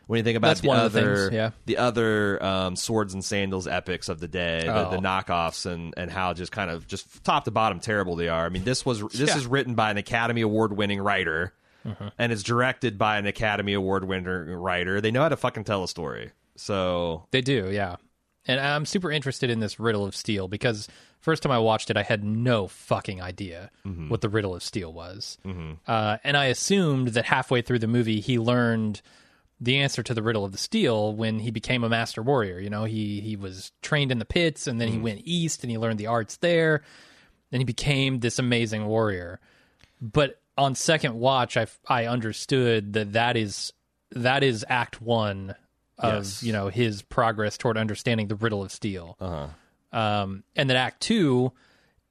When 0.06 0.18
you 0.18 0.22
think 0.24 0.36
about 0.36 0.48
That's 0.48 0.60
the 0.60 0.68
one 0.68 0.78
of 0.80 0.92
the 0.92 1.00
other, 1.00 1.16
things, 1.16 1.32
yeah. 1.32 1.50
the 1.66 1.78
other 1.78 2.42
um, 2.44 2.76
swords 2.76 3.14
and 3.14 3.24
sandals 3.24 3.66
epics 3.66 4.08
of 4.08 4.20
the 4.20 4.28
day, 4.28 4.60
the, 4.66 4.72
the 4.90 4.96
Oh. 4.96 5.00
knockoffs, 5.00 5.64
and 5.66 5.94
and 5.96 6.10
how 6.10 6.34
just 6.34 6.52
kind 6.52 6.70
of 6.70 6.86
just 6.86 7.24
top 7.24 7.44
to 7.44 7.50
bottom 7.50 7.80
terrible 7.80 8.16
they 8.16 8.28
are. 8.28 8.44
I 8.44 8.48
mean, 8.50 8.64
this 8.64 8.84
was 8.84 9.00
this 9.00 9.30
Yeah. 9.30 9.36
is 9.36 9.46
written 9.46 9.74
by 9.74 9.90
an 9.90 9.96
Academy 9.96 10.42
Award 10.42 10.76
winning 10.76 11.00
writer, 11.00 11.54
Mm-hmm. 11.86 12.08
and 12.18 12.32
it's 12.32 12.42
directed 12.42 12.96
by 12.98 13.18
an 13.18 13.26
Academy 13.26 13.72
Award 13.74 14.04
winner 14.04 14.58
writer. 14.58 15.00
They 15.00 15.10
know 15.10 15.22
how 15.22 15.28
to 15.28 15.36
fucking 15.36 15.64
tell 15.64 15.84
a 15.84 15.88
story. 15.88 16.30
So 16.56 17.26
They 17.30 17.40
do, 17.40 17.70
yeah. 17.70 17.96
And 18.46 18.60
I'm 18.60 18.84
super 18.86 19.10
interested 19.10 19.48
in 19.50 19.60
this 19.60 19.80
Riddle 19.80 20.04
of 20.04 20.14
Steel 20.14 20.48
because 20.48 20.86
first 21.20 21.42
time 21.42 21.50
I 21.52 21.58
watched 21.58 21.88
it, 21.90 21.96
I 21.96 22.02
had 22.02 22.22
no 22.22 22.68
fucking 22.68 23.20
idea 23.22 23.70
Mm-hmm. 23.86 24.08
what 24.10 24.20
the 24.20 24.28
Riddle 24.28 24.54
of 24.54 24.62
Steel 24.62 24.92
was. 24.92 25.38
Uh, 25.86 26.18
and 26.24 26.36
I 26.36 26.46
assumed 26.46 27.08
that 27.08 27.24
halfway 27.24 27.62
through 27.62 27.78
the 27.80 27.86
movie, 27.86 28.20
he 28.20 28.38
learned 28.38 29.00
the 29.64 29.78
answer 29.78 30.02
to 30.02 30.14
the 30.14 30.22
Riddle 30.22 30.44
of 30.44 30.52
the 30.52 30.58
Steel 30.58 31.14
when 31.14 31.38
he 31.38 31.50
became 31.50 31.84
a 31.84 31.88
master 31.88 32.22
warrior. 32.22 32.58
You 32.58 32.70
know, 32.70 32.84
he 32.84 33.20
he 33.20 33.36
was 33.36 33.72
trained 33.82 34.12
in 34.12 34.18
the 34.18 34.24
pits, 34.24 34.66
and 34.66 34.80
then 34.80 34.88
he 34.88 34.98
went 34.98 35.22
east 35.24 35.62
and 35.64 35.70
he 35.70 35.78
learned 35.78 35.98
the 35.98 36.06
arts 36.06 36.36
there, 36.36 36.82
and 37.50 37.60
he 37.60 37.64
became 37.64 38.20
this 38.20 38.38
amazing 38.38 38.86
warrior. 38.86 39.40
But 40.00 40.40
on 40.56 40.74
second 40.74 41.14
watch, 41.14 41.56
I 41.56 41.66
I 41.88 42.06
understood 42.06 42.92
that 42.92 43.12
that 43.14 43.36
is 43.36 43.72
that 44.12 44.42
is 44.42 44.64
Act 44.68 45.00
One 45.00 45.54
of 45.98 46.24
Yes. 46.24 46.42
you 46.42 46.52
know 46.52 46.68
his 46.68 47.02
progress 47.02 47.56
toward 47.56 47.76
understanding 47.76 48.28
the 48.28 48.36
riddle 48.36 48.62
of 48.62 48.70
steel. 48.70 49.16
Uh-huh. 49.20 49.48
Um, 49.98 50.44
and 50.56 50.68
that 50.70 50.76
Act 50.76 51.00
Two 51.00 51.52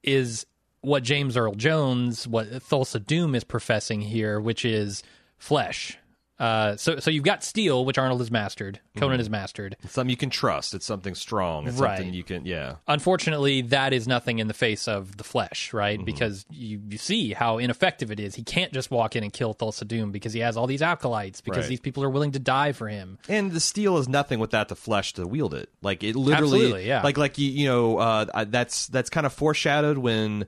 is 0.01 0.45
what 0.81 1.03
James 1.03 1.37
Earl 1.37 1.55
Jones, 1.55 2.27
what 2.27 2.49
Thulsa 2.49 3.05
Doom 3.05 3.35
is 3.35 3.43
professing 3.43 4.01
here, 4.01 4.39
which 4.39 4.65
is 4.65 5.03
flesh. 5.37 5.97
Uh, 6.43 6.75
so 6.75 6.99
so 6.99 7.10
you've 7.10 7.23
got 7.23 7.41
steel, 7.43 7.86
which 7.86 7.97
Arnold 7.97 8.19
has 8.19 8.29
mastered, 8.29 8.79
Conan 8.97 9.19
has 9.19 9.29
mastered. 9.29 9.77
it's 9.82 9.93
something 9.93 10.10
you 10.10 10.17
can 10.17 10.29
trust. 10.29 10.73
It's 10.73 10.86
something 10.86 11.15
strong. 11.15 11.67
It's 11.67 11.77
Right. 11.77 11.97
something 11.97 12.13
you 12.13 12.23
can. 12.23 12.45
Yeah. 12.45 12.75
Unfortunately, 12.88 13.62
that 13.62 13.93
is 13.93 14.08
nothing 14.08 14.39
in 14.39 14.47
the 14.47 14.53
face 14.53 14.88
of 14.88 15.15
the 15.17 15.23
flesh, 15.23 15.71
right? 15.71 15.97
Mm-hmm. 15.97 16.06
Because 16.06 16.45
you, 16.51 16.82
you 16.89 16.97
see 16.97 17.32
how 17.34 17.60
ineffective 17.60 18.12
it 18.12 18.19
is. 18.19 18.36
He 18.36 18.43
can't 18.43 18.73
just 18.73 18.91
walk 18.91 19.15
in 19.15 19.23
and 19.23 19.32
kill 19.32 19.56
Thulsa 19.56 19.88
Doom 19.88 20.12
because 20.12 20.34
he 20.34 20.41
has 20.41 20.58
all 20.58 20.67
these 20.67 20.82
acolytes, 20.82 21.39
because 21.39 21.63
Right. 21.63 21.69
these 21.69 21.79
people 21.79 22.03
are 22.03 22.10
willing 22.10 22.32
to 22.34 22.39
die 22.39 22.73
for 22.73 22.88
him. 22.89 23.19
And 23.29 23.51
the 23.53 23.60
steel 23.62 23.97
is 23.97 24.10
nothing 24.10 24.39
without 24.39 24.67
the 24.67 24.75
flesh 24.75 25.13
to 25.13 25.25
wield 25.25 25.53
it. 25.53 25.69
Like 25.82 26.03
it 26.03 26.15
literally, 26.15 26.58
Absolutely, 26.58 26.88
yeah. 26.88 27.01
Like 27.03 27.17
like 27.17 27.38
you 27.38 27.49
you 27.49 27.67
know 27.67 27.97
uh, 27.99 28.25
I- 28.34 28.43
that's 28.43 28.88
that's 28.88 29.10
kind 29.10 29.25
of 29.25 29.32
foreshadowed 29.32 29.97
when 29.97 30.47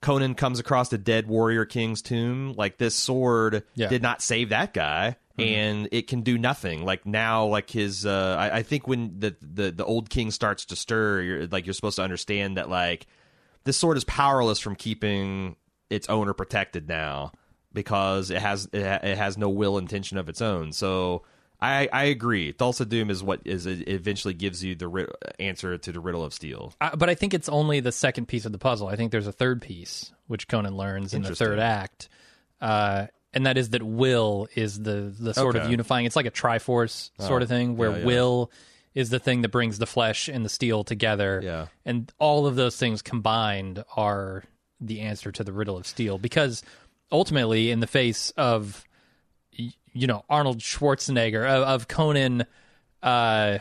Conan 0.00 0.34
comes 0.34 0.58
across 0.58 0.88
the 0.88 0.98
dead 0.98 1.26
warrior 1.28 1.64
king's 1.64 2.02
tomb. 2.02 2.54
Like 2.56 2.78
this 2.78 2.94
sword 2.94 3.62
Yeah. 3.74 3.88
did 3.88 4.02
not 4.02 4.22
save 4.22 4.48
that 4.50 4.74
guy, 4.74 5.16
and 5.38 5.88
it 5.92 6.06
can 6.06 6.22
do 6.22 6.38
nothing. 6.38 6.84
Like 6.84 7.06
now, 7.06 7.46
like 7.46 7.70
his 7.70 8.06
uh, 8.06 8.36
I, 8.38 8.58
I 8.58 8.62
think 8.62 8.88
when 8.88 9.18
the, 9.18 9.36
the 9.40 9.70
the 9.70 9.84
old 9.84 10.10
king 10.10 10.30
starts 10.30 10.66
to 10.66 10.76
stir, 10.76 11.20
you're 11.22 11.46
like 11.46 11.66
you're 11.66 11.74
supposed 11.74 11.96
to 11.96 12.02
understand 12.02 12.56
that 12.56 12.68
like 12.68 13.06
this 13.64 13.76
sword 13.76 13.96
is 13.96 14.04
powerless 14.04 14.58
from 14.58 14.76
keeping 14.76 15.56
its 15.90 16.08
owner 16.08 16.32
protected 16.32 16.88
now 16.88 17.32
because 17.72 18.30
it 18.30 18.38
has 18.38 18.68
it, 18.72 18.82
ha- 18.82 19.06
it 19.06 19.18
has 19.18 19.36
no 19.36 19.48
will 19.48 19.78
intention 19.78 20.18
of 20.18 20.28
its 20.28 20.40
own. 20.40 20.72
So 20.72 21.24
I 21.60 21.88
I 21.92 22.04
agree. 22.04 22.52
Thulsa 22.52 22.88
Doom 22.88 23.10
is 23.10 23.22
what 23.22 23.40
is 23.44 23.66
it 23.66 23.88
eventually 23.88 24.34
gives 24.34 24.64
you 24.64 24.74
the 24.74 24.88
ri- 24.88 25.06
answer 25.38 25.76
to 25.76 25.92
the 25.92 26.00
riddle 26.00 26.24
of 26.24 26.32
steel. 26.32 26.74
I, 26.80 26.94
but 26.94 27.08
I 27.08 27.14
think 27.14 27.34
it's 27.34 27.48
only 27.48 27.80
the 27.80 27.92
second 27.92 28.26
piece 28.26 28.46
of 28.46 28.52
the 28.52 28.58
puzzle. 28.58 28.88
I 28.88 28.96
think 28.96 29.12
there's 29.12 29.26
a 29.26 29.32
third 29.32 29.62
piece 29.62 30.12
which 30.26 30.48
Conan 30.48 30.76
learns 30.76 31.14
in 31.14 31.22
the 31.22 31.34
third 31.34 31.58
act, 31.58 32.08
uh, 32.60 33.06
and 33.36 33.44
that 33.44 33.58
is 33.58 33.68
that 33.70 33.82
will 33.82 34.48
is 34.54 34.80
the 34.80 35.14
the 35.20 35.34
sort 35.34 35.56
of 35.56 35.70
unifying. 35.70 36.06
It's 36.06 36.16
like 36.16 36.24
a 36.24 36.30
triforce 36.30 37.10
oh. 37.20 37.26
sort 37.26 37.42
of 37.42 37.50
thing 37.50 37.76
where 37.76 37.90
yeah, 37.90 37.98
yeah. 37.98 38.04
will 38.06 38.50
is 38.94 39.10
the 39.10 39.18
thing 39.18 39.42
that 39.42 39.50
brings 39.50 39.78
the 39.78 39.86
flesh 39.86 40.26
and 40.26 40.42
the 40.42 40.48
steel 40.48 40.82
together. 40.82 41.42
Yeah. 41.44 41.66
and 41.84 42.10
all 42.18 42.46
of 42.46 42.56
those 42.56 42.78
things 42.78 43.02
combined 43.02 43.84
are 43.94 44.42
the 44.80 45.02
answer 45.02 45.30
to 45.32 45.44
the 45.44 45.52
riddle 45.52 45.76
of 45.76 45.86
steel 45.86 46.16
because 46.16 46.62
ultimately, 47.12 47.70
in 47.70 47.80
the 47.80 47.86
face 47.86 48.30
of 48.38 48.84
y- 49.56 49.74
you 49.92 50.06
know 50.06 50.24
Arnold 50.30 50.60
Schwarzenegger 50.60 51.46
of, 51.46 51.62
of 51.62 51.88
Conan. 51.88 52.46
Uh, 53.02 53.58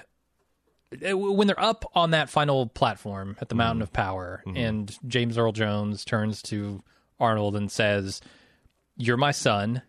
eh, 1.01 1.11
when 1.11 1.47
they're 1.47 1.59
up 1.59 1.83
on 1.93 2.11
that 2.11 2.29
final 2.29 2.67
platform 2.67 3.35
at 3.41 3.49
the 3.49 3.55
Mountain 3.55 3.79
mm-hmm. 3.79 3.83
of 3.83 3.93
Power, 3.93 4.41
mm-hmm. 4.47 4.55
and 4.55 4.97
James 5.05 5.37
Earl 5.37 5.51
Jones 5.51 6.05
turns 6.05 6.41
to 6.43 6.81
Arnold 7.19 7.57
and 7.57 7.69
says, 7.69 8.21
"You're 8.97 9.17
my 9.17 9.31
son. 9.31 9.81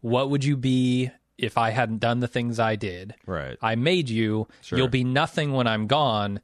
What 0.00 0.30
would 0.30 0.44
you 0.44 0.56
be 0.56 1.10
if 1.38 1.56
I 1.56 1.70
hadn't 1.70 1.98
done 1.98 2.20
the 2.20 2.28
things 2.28 2.58
I 2.58 2.76
did? 2.76 3.14
Right. 3.26 3.56
I 3.62 3.74
made 3.74 4.08
you. 4.08 4.48
You'll 4.70 4.88
be 4.88 5.04
nothing 5.04 5.52
when 5.52 5.66
I'm 5.66 5.86
gone." 5.86 6.40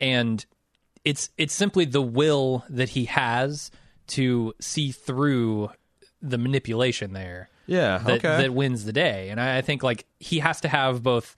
And 0.00 0.44
it's 1.04 1.30
it's 1.36 1.54
simply 1.54 1.84
the 1.84 2.02
will 2.02 2.64
that 2.68 2.90
he 2.90 3.06
has 3.06 3.70
to 4.08 4.54
see 4.60 4.92
through 4.92 5.70
the 6.20 6.38
manipulation 6.38 7.12
there 7.12 7.48
Yeah. 7.66 7.98
that, 7.98 8.24
okay. 8.24 8.42
that 8.42 8.54
wins 8.54 8.84
the 8.84 8.92
day. 8.92 9.28
And 9.30 9.40
I, 9.40 9.58
I 9.58 9.60
think 9.62 9.82
like 9.82 10.06
he 10.20 10.38
has 10.40 10.60
to 10.62 10.68
have 10.68 11.02
both. 11.02 11.36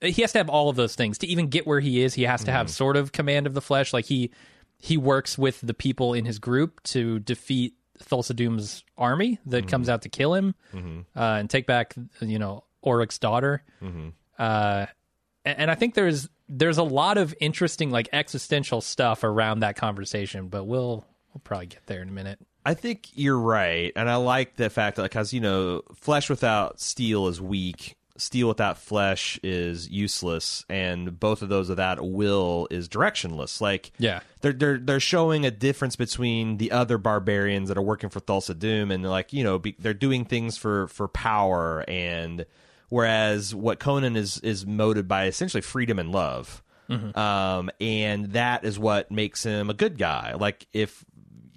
He 0.00 0.22
has 0.22 0.32
to 0.32 0.38
have 0.38 0.48
all 0.48 0.68
of 0.68 0.76
those 0.76 0.94
things 0.94 1.18
to 1.18 1.26
even 1.26 1.48
get 1.48 1.66
where 1.66 1.80
he 1.80 2.02
is. 2.02 2.14
He 2.14 2.22
has 2.22 2.44
to 2.44 2.52
have 2.52 2.68
mm. 2.68 2.70
sort 2.70 2.96
of 2.96 3.10
command 3.12 3.46
of 3.46 3.54
the 3.54 3.60
flesh. 3.60 3.92
Like 3.92 4.04
he 4.04 4.30
he 4.78 4.96
works 4.96 5.36
with 5.36 5.60
the 5.60 5.74
people 5.74 6.14
in 6.14 6.24
his 6.24 6.38
group 6.38 6.82
to 6.84 7.18
defeat 7.18 7.74
Thulsa 8.00 8.34
Doom's 8.34 8.84
army 8.96 9.38
that 9.46 9.58
Mm-hmm. 9.62 9.68
comes 9.70 9.88
out 9.88 10.02
to 10.02 10.08
kill 10.08 10.34
him 10.34 10.54
uh, 10.74 11.20
and 11.20 11.50
take 11.50 11.66
back 11.66 11.94
you 12.20 12.38
know 12.38 12.64
Osric's 12.82 13.18
daughter. 13.18 13.62
Mm-hmm. 13.82 14.08
Uh, 14.38 14.86
and, 15.44 15.58
and 15.58 15.70
I 15.70 15.74
think 15.74 15.94
there's 15.94 16.28
there's 16.48 16.78
a 16.78 16.82
lot 16.82 17.18
of 17.18 17.34
interesting 17.40 17.90
like 17.90 18.08
existential 18.12 18.80
stuff 18.80 19.24
around 19.24 19.60
that 19.60 19.76
conversation, 19.76 20.48
but 20.48 20.64
we'll 20.64 21.04
we'll 21.34 21.40
probably 21.44 21.66
get 21.66 21.84
there 21.86 22.00
in 22.02 22.08
a 22.08 22.12
minute. 22.12 22.38
I 22.64 22.74
think 22.74 23.08
you're 23.14 23.38
right, 23.38 23.92
and 23.96 24.08
I 24.10 24.16
like 24.16 24.56
the 24.56 24.70
fact 24.70 24.96
that 24.96 25.02
because 25.02 25.32
you 25.32 25.40
know, 25.40 25.82
flesh 25.94 26.28
without 26.30 26.80
steel 26.80 27.28
is 27.28 27.40
weak. 27.40 27.96
Steel 28.18 28.48
without 28.48 28.78
flesh 28.78 29.38
is 29.42 29.88
useless, 29.88 30.64
and 30.68 31.18
both 31.18 31.40
of 31.42 31.48
those 31.48 31.68
without 31.68 32.04
will 32.04 32.66
is 32.70 32.88
directionless. 32.88 33.60
Like, 33.60 33.92
Yeah. 33.98 34.20
they're 34.40 34.52
they're 34.52 34.78
they're 34.78 35.00
showing 35.00 35.46
a 35.46 35.50
difference 35.50 35.96
between 35.96 36.56
the 36.58 36.72
other 36.72 36.98
barbarians 36.98 37.68
that 37.68 37.78
are 37.78 37.82
working 37.82 38.10
for 38.10 38.20
Thulsa 38.20 38.58
Doom, 38.58 38.90
and 38.90 39.04
like 39.08 39.32
you 39.32 39.44
know, 39.44 39.58
be, 39.58 39.74
they're 39.78 39.94
doing 39.94 40.24
things 40.24 40.56
for 40.58 40.88
for 40.88 41.08
power, 41.08 41.84
and 41.88 42.44
whereas 42.88 43.54
what 43.54 43.78
Conan 43.78 44.16
is 44.16 44.38
is 44.38 44.66
motivated 44.66 45.08
by 45.08 45.26
essentially 45.26 45.60
freedom 45.60 45.98
and 45.98 46.10
love, 46.12 46.62
um, 47.14 47.70
and 47.80 48.32
that 48.32 48.64
is 48.64 48.78
what 48.78 49.10
makes 49.10 49.42
him 49.42 49.68
a 49.70 49.74
good 49.74 49.98
guy. 49.98 50.34
Like 50.34 50.66
if 50.72 51.04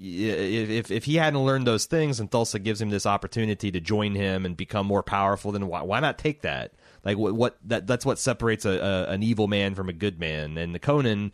if 0.02 0.70
if- 0.70 0.92
if 0.92 1.04
he 1.06 1.16
hadn't 1.16 1.40
learned 1.44 1.68
those 1.68 1.86
things, 1.86 2.20
and 2.20 2.30
Thulsa 2.32 2.62
gives 2.62 2.82
him 2.82 2.90
this 2.90 3.06
opportunity 3.06 3.72
to 3.72 3.80
join 3.80 4.16
him 4.16 4.46
and 4.46 4.58
become 4.58 4.86
more 4.88 5.04
powerful, 5.04 5.52
then 5.52 5.68
why, 5.68 5.82
why 5.84 6.00
not 6.00 6.18
take 6.18 6.42
that? 6.42 6.74
Like 7.06 7.18
what, 7.18 7.34
what 7.34 7.58
that 7.66 7.88
that's 7.88 8.06
what 8.06 8.20
separates 8.20 8.66
a, 8.66 8.72
a 8.72 9.12
an 9.12 9.24
evil 9.24 9.48
man 9.48 9.76
from 9.76 9.90
a 9.90 9.94
good 9.94 10.20
man. 10.20 10.58
And 10.58 10.74
the 10.76 10.80
Conan, 10.80 11.32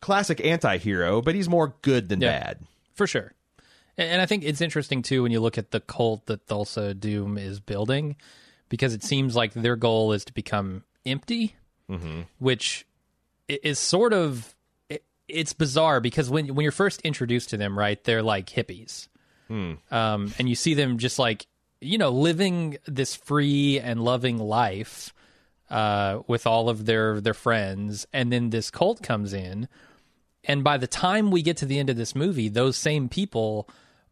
classic 0.00 0.44
anti-hero, 0.44 1.20
but 1.22 1.34
he's 1.34 1.48
more 1.48 1.74
good 1.82 2.08
than 2.08 2.20
Yeah. 2.20 2.38
bad. 2.38 2.58
for 2.94 3.06
sure. 3.06 3.32
And, 3.98 4.08
and 4.12 4.22
I 4.22 4.26
think 4.26 4.42
it's 4.44 4.60
interesting 4.62 5.02
too 5.02 5.22
when 5.22 5.32
you 5.32 5.40
look 5.40 5.58
at 5.58 5.70
the 5.70 5.80
cult 5.80 6.26
that 6.26 6.46
Thulsa 6.46 6.98
Doom 6.98 7.36
is 7.38 7.60
building, 7.60 8.16
because 8.70 8.94
it 8.94 9.02
seems 9.04 9.36
like 9.36 9.52
their 9.52 9.76
goal 9.76 10.12
is 10.12 10.24
to 10.24 10.32
become 10.34 10.82
empty, 11.04 11.54
mm-hmm. 11.90 12.22
which 12.38 12.86
is 13.48 13.78
sort 13.78 14.12
of 14.12 14.55
it's 15.28 15.52
bizarre 15.52 16.00
because 16.00 16.30
when 16.30 16.54
when 16.54 16.62
you're 16.62 16.72
first 16.72 17.00
introduced 17.02 17.50
to 17.50 17.56
them, 17.56 17.78
right, 17.78 18.02
they're 18.04 18.22
like 18.22 18.46
hippies, 18.46 19.08
um, 19.90 20.32
and 20.38 20.48
you 20.48 20.54
see 20.54 20.74
them 20.74 20.98
just 20.98 21.18
like 21.18 21.46
you 21.80 21.98
know 21.98 22.10
living 22.10 22.78
this 22.86 23.14
free 23.14 23.78
and 23.78 24.00
loving 24.02 24.38
life 24.38 25.12
uh, 25.70 26.20
with 26.26 26.46
all 26.46 26.68
of 26.68 26.86
their 26.86 27.20
their 27.20 27.34
friends, 27.34 28.06
and 28.12 28.32
then 28.32 28.50
this 28.50 28.70
cult 28.70 29.02
comes 29.02 29.32
in. 29.32 29.68
And 30.48 30.62
by 30.62 30.76
the 30.76 30.86
time 30.86 31.32
we 31.32 31.42
get 31.42 31.56
to 31.58 31.66
the 31.66 31.78
end 31.78 31.90
of 31.90 31.96
this 31.96 32.14
movie, 32.14 32.48
those 32.48 32.76
same 32.76 33.08
people 33.08 33.68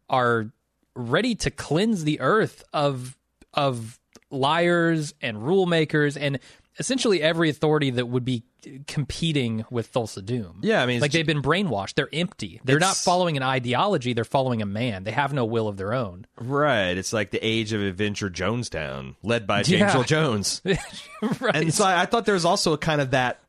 are 0.09 0.51
ready 0.95 1.33
to 1.35 1.51
cleanse 1.51 2.03
the 2.03 2.19
earth 2.19 2.63
of 2.73 3.17
of 3.53 3.99
liars 4.29 5.13
and 5.21 5.45
rule 5.45 5.65
makers 5.65 6.17
and 6.17 6.39
essentially 6.79 7.21
every 7.21 7.49
authority 7.49 7.89
that 7.91 8.07
would 8.07 8.25
be 8.25 8.43
competing 8.87 9.65
with 9.69 9.91
Thulsa 9.93 10.23
Doom. 10.25 10.59
Yeah, 10.61 10.81
I 10.81 10.85
mean, 10.85 10.99
like 11.01 11.11
they've 11.11 11.25
been 11.25 11.41
brainwashed. 11.41 11.93
They're 11.95 12.09
empty. 12.11 12.59
They're 12.63 12.79
not 12.79 12.97
following 12.97 13.37
an 13.37 13.43
ideology. 13.43 14.13
They're 14.13 14.23
following 14.23 14.61
a 14.61 14.65
man. 14.65 15.03
They 15.03 15.11
have 15.11 15.33
no 15.33 15.45
will 15.45 15.67
of 15.67 15.77
their 15.77 15.93
own. 15.93 16.25
Right. 16.37 16.97
It's 16.97 17.13
like 17.13 17.31
the 17.31 17.45
age 17.45 17.73
of 17.73 17.81
adventure 17.81 18.29
Jonestown, 18.29 19.15
led 19.23 19.47
by 19.47 19.63
James 19.63 19.93
Yeah. 19.93 20.03
Jones. 20.03 20.61
right. 21.39 21.55
And 21.55 21.73
so 21.73 21.85
I, 21.85 22.01
I 22.01 22.05
thought 22.05 22.25
there 22.25 22.33
was 22.33 22.45
also 22.45 22.73
a 22.73 22.77
kind 22.77 23.01
of 23.01 23.11
that 23.11 23.39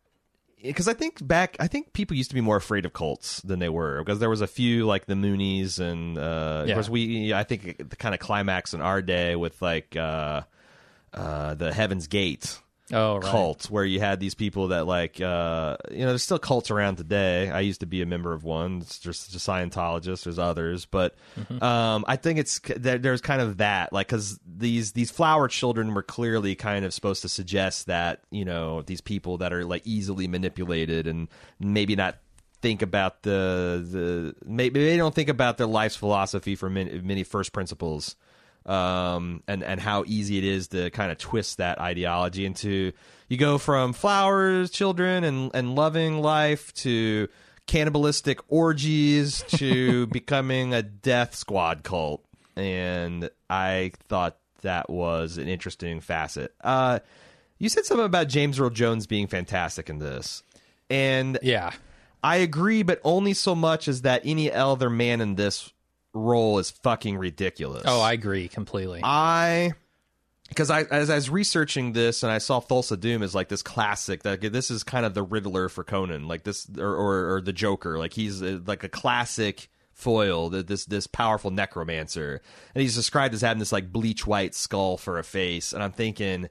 because 0.63 0.89
I 0.89 0.95
think 0.95 1.25
back, 1.27 1.57
I 1.61 1.67
think 1.69 1.93
people 1.93 2.17
used 2.17 2.31
to 2.31 2.35
be 2.35 2.41
more 2.41 2.57
afraid 2.57 2.85
of 2.87 2.93
cults 2.93 3.41
than 3.43 3.59
they 3.59 3.69
were 3.69 4.03
because 4.03 4.19
there 4.19 4.31
was 4.31 4.41
a 4.41 4.47
few 4.47 4.85
like 4.87 5.07
the 5.07 5.15
Moonies 5.15 5.79
and 5.79 6.19
uh, 6.19 6.65
of 6.67 6.73
course 6.75 6.89
we. 6.89 7.33
I 7.33 7.45
think 7.45 7.89
the 7.91 7.97
kind 7.97 8.15
of 8.15 8.21
climax 8.21 8.75
in 8.75 8.81
our 8.81 9.01
day 9.03 9.37
with 9.37 9.61
like 9.63 9.97
uh, 9.97 10.43
uh, 11.15 11.55
the 11.55 11.73
Heaven's 11.73 12.07
Gate 12.09 12.59
oh, 12.93 13.17
right. 13.17 13.25
cult 13.25 13.71
where 13.71 13.85
you 13.85 14.01
had 14.01 14.21
these 14.21 14.35
people 14.35 14.69
that 14.69 14.87
like 14.87 15.21
uh 15.21 15.77
you 15.91 16.01
know 16.01 16.09
there's 16.09 16.23
still 16.23 16.39
cults 16.39 16.71
around 16.71 16.97
today. 16.97 17.51
I 17.51 17.61
used 17.61 17.81
to 17.81 17.87
be 17.87 18.03
a 18.03 18.07
member 18.07 18.33
of 18.33 18.45
one. 18.45 18.79
It's 18.83 18.99
just 18.99 19.35
a 19.35 19.39
scientologist. 19.39 20.25
There's 20.25 20.39
others. 20.39 20.87
But 20.87 21.17
um 21.61 22.05
i 22.09 22.17
think 22.17 22.39
it's 22.39 22.61
there, 22.77 22.99
there's 22.99 23.21
kind 23.21 23.41
of 23.41 23.59
that 23.59 23.93
like 23.93 24.09
because 24.09 24.39
these 24.47 24.93
these 24.93 25.11
flower 25.11 25.49
children 25.49 25.95
were 25.95 26.03
clearly 26.03 26.55
kind 26.55 26.85
of 26.85 26.93
supposed 26.93 27.23
to 27.23 27.29
suggest 27.29 27.87
that 27.87 28.21
you 28.31 28.45
know 28.45 28.83
these 28.83 29.01
people 29.01 29.39
that 29.39 29.53
are 29.53 29.65
like 29.65 29.83
easily 29.87 30.29
manipulated 30.29 31.07
and 31.07 31.29
maybe 31.59 31.97
not 31.97 32.17
think 32.63 32.83
about 32.83 33.23
the 33.23 33.87
the 33.91 34.35
maybe 34.45 34.85
they 34.85 34.97
don't 34.97 35.15
think 35.15 35.29
about 35.29 35.59
their 35.59 35.67
life's 35.67 35.97
philosophy 35.97 36.57
from 36.57 36.75
many, 36.75 37.01
many 37.01 37.23
first 37.23 37.53
principles 37.53 38.17
um, 38.67 39.43
and 39.47 39.63
and 39.63 39.81
how 39.81 40.05
easy 40.07 40.39
it 40.39 40.45
is 40.45 40.69
to 40.69 40.91
kind 40.91 41.11
of 41.13 41.19
twist 41.19 41.59
that 41.59 41.81
ideology 41.81 42.45
into 42.45 42.93
you 43.29 43.37
go 43.37 43.59
from 43.59 43.93
flowers, 43.93 44.71
children, 44.71 45.25
and 45.25 45.51
and 45.55 45.75
loving 45.75 46.21
life 46.21 46.75
to 46.75 47.29
cannibalistic 47.67 48.41
orgies 48.49 49.43
to 49.49 50.07
becoming 50.09 50.75
a 50.75 50.83
death 50.83 51.35
squad 51.35 51.83
cult, 51.83 52.25
and 52.57 53.31
I 53.49 53.93
thought 54.09 54.37
that 54.63 54.91
was 54.91 55.39
an 55.39 55.49
interesting 55.49 56.01
facet. 56.01 56.55
Uh, 56.63 56.99
you 57.59 57.69
said 57.69 57.85
something 57.87 58.05
about 58.07 58.29
James 58.29 58.59
Earl 58.59 58.71
Jones 58.71 59.07
being 59.07 59.27
fantastic 59.29 59.89
in 59.89 59.99
this, 59.99 60.43
and 60.91 61.39
Yeah. 61.43 61.73
I 62.23 62.37
agree, 62.39 62.83
but 62.83 63.01
only 63.05 63.35
so 63.35 63.55
much 63.55 63.87
as 63.87 64.03
that 64.03 64.23
any 64.25 64.51
other 64.51 64.91
man 64.91 65.21
in 65.21 65.37
this 65.37 65.73
role 66.17 66.59
is 66.59 66.71
fucking 66.71 67.17
ridiculous. 67.19 67.85
Oh, 67.87 68.01
I 68.01 68.13
agree 68.13 68.49
completely. 68.49 69.01
I 69.03 69.73
because 70.49 70.71
I 70.71 70.83
as 70.83 71.11
I 71.11 71.17
was 71.17 71.31
researching 71.31 71.93
this 71.93 72.23
and 72.23 72.33
I 72.33 72.39
saw 72.39 72.61
Thulsa 72.61 72.99
Doom 72.99 73.23
as 73.23 73.35
like 73.35 73.49
this 73.49 73.63
classic 73.63 74.23
that 74.23 74.41
this 74.41 74.71
is 74.71 74.83
kind 74.83 75.05
of 75.05 75.15
the 75.15 75.23
Riddler 75.23 75.69
for 75.69 75.85
Conan, 75.85 76.29
like 76.29 76.45
this 76.45 76.69
or 76.79 76.95
or, 76.95 77.35
or 77.35 77.41
the 77.41 77.53
Joker, 77.53 77.99
like 77.99 78.13
he's 78.13 78.43
uh 78.43 78.61
like 78.67 78.85
a 78.85 78.89
classic 78.89 79.69
foil, 79.93 80.51
th- 80.51 80.67
this 80.67 80.85
this 80.85 81.07
powerful 81.07 81.51
necromancer, 81.51 82.41
and 82.75 82.83
he's 82.83 82.95
described 82.95 83.35
as 83.35 83.41
having 83.41 83.59
this 83.59 83.73
like 83.73 83.93
bleach 83.93 84.27
white 84.27 84.55
skull 84.55 84.97
for 84.97 85.19
a 85.19 85.25
face, 85.25 85.73
and 85.73 85.83
I'm 85.83 85.93
thinking. 85.93 86.49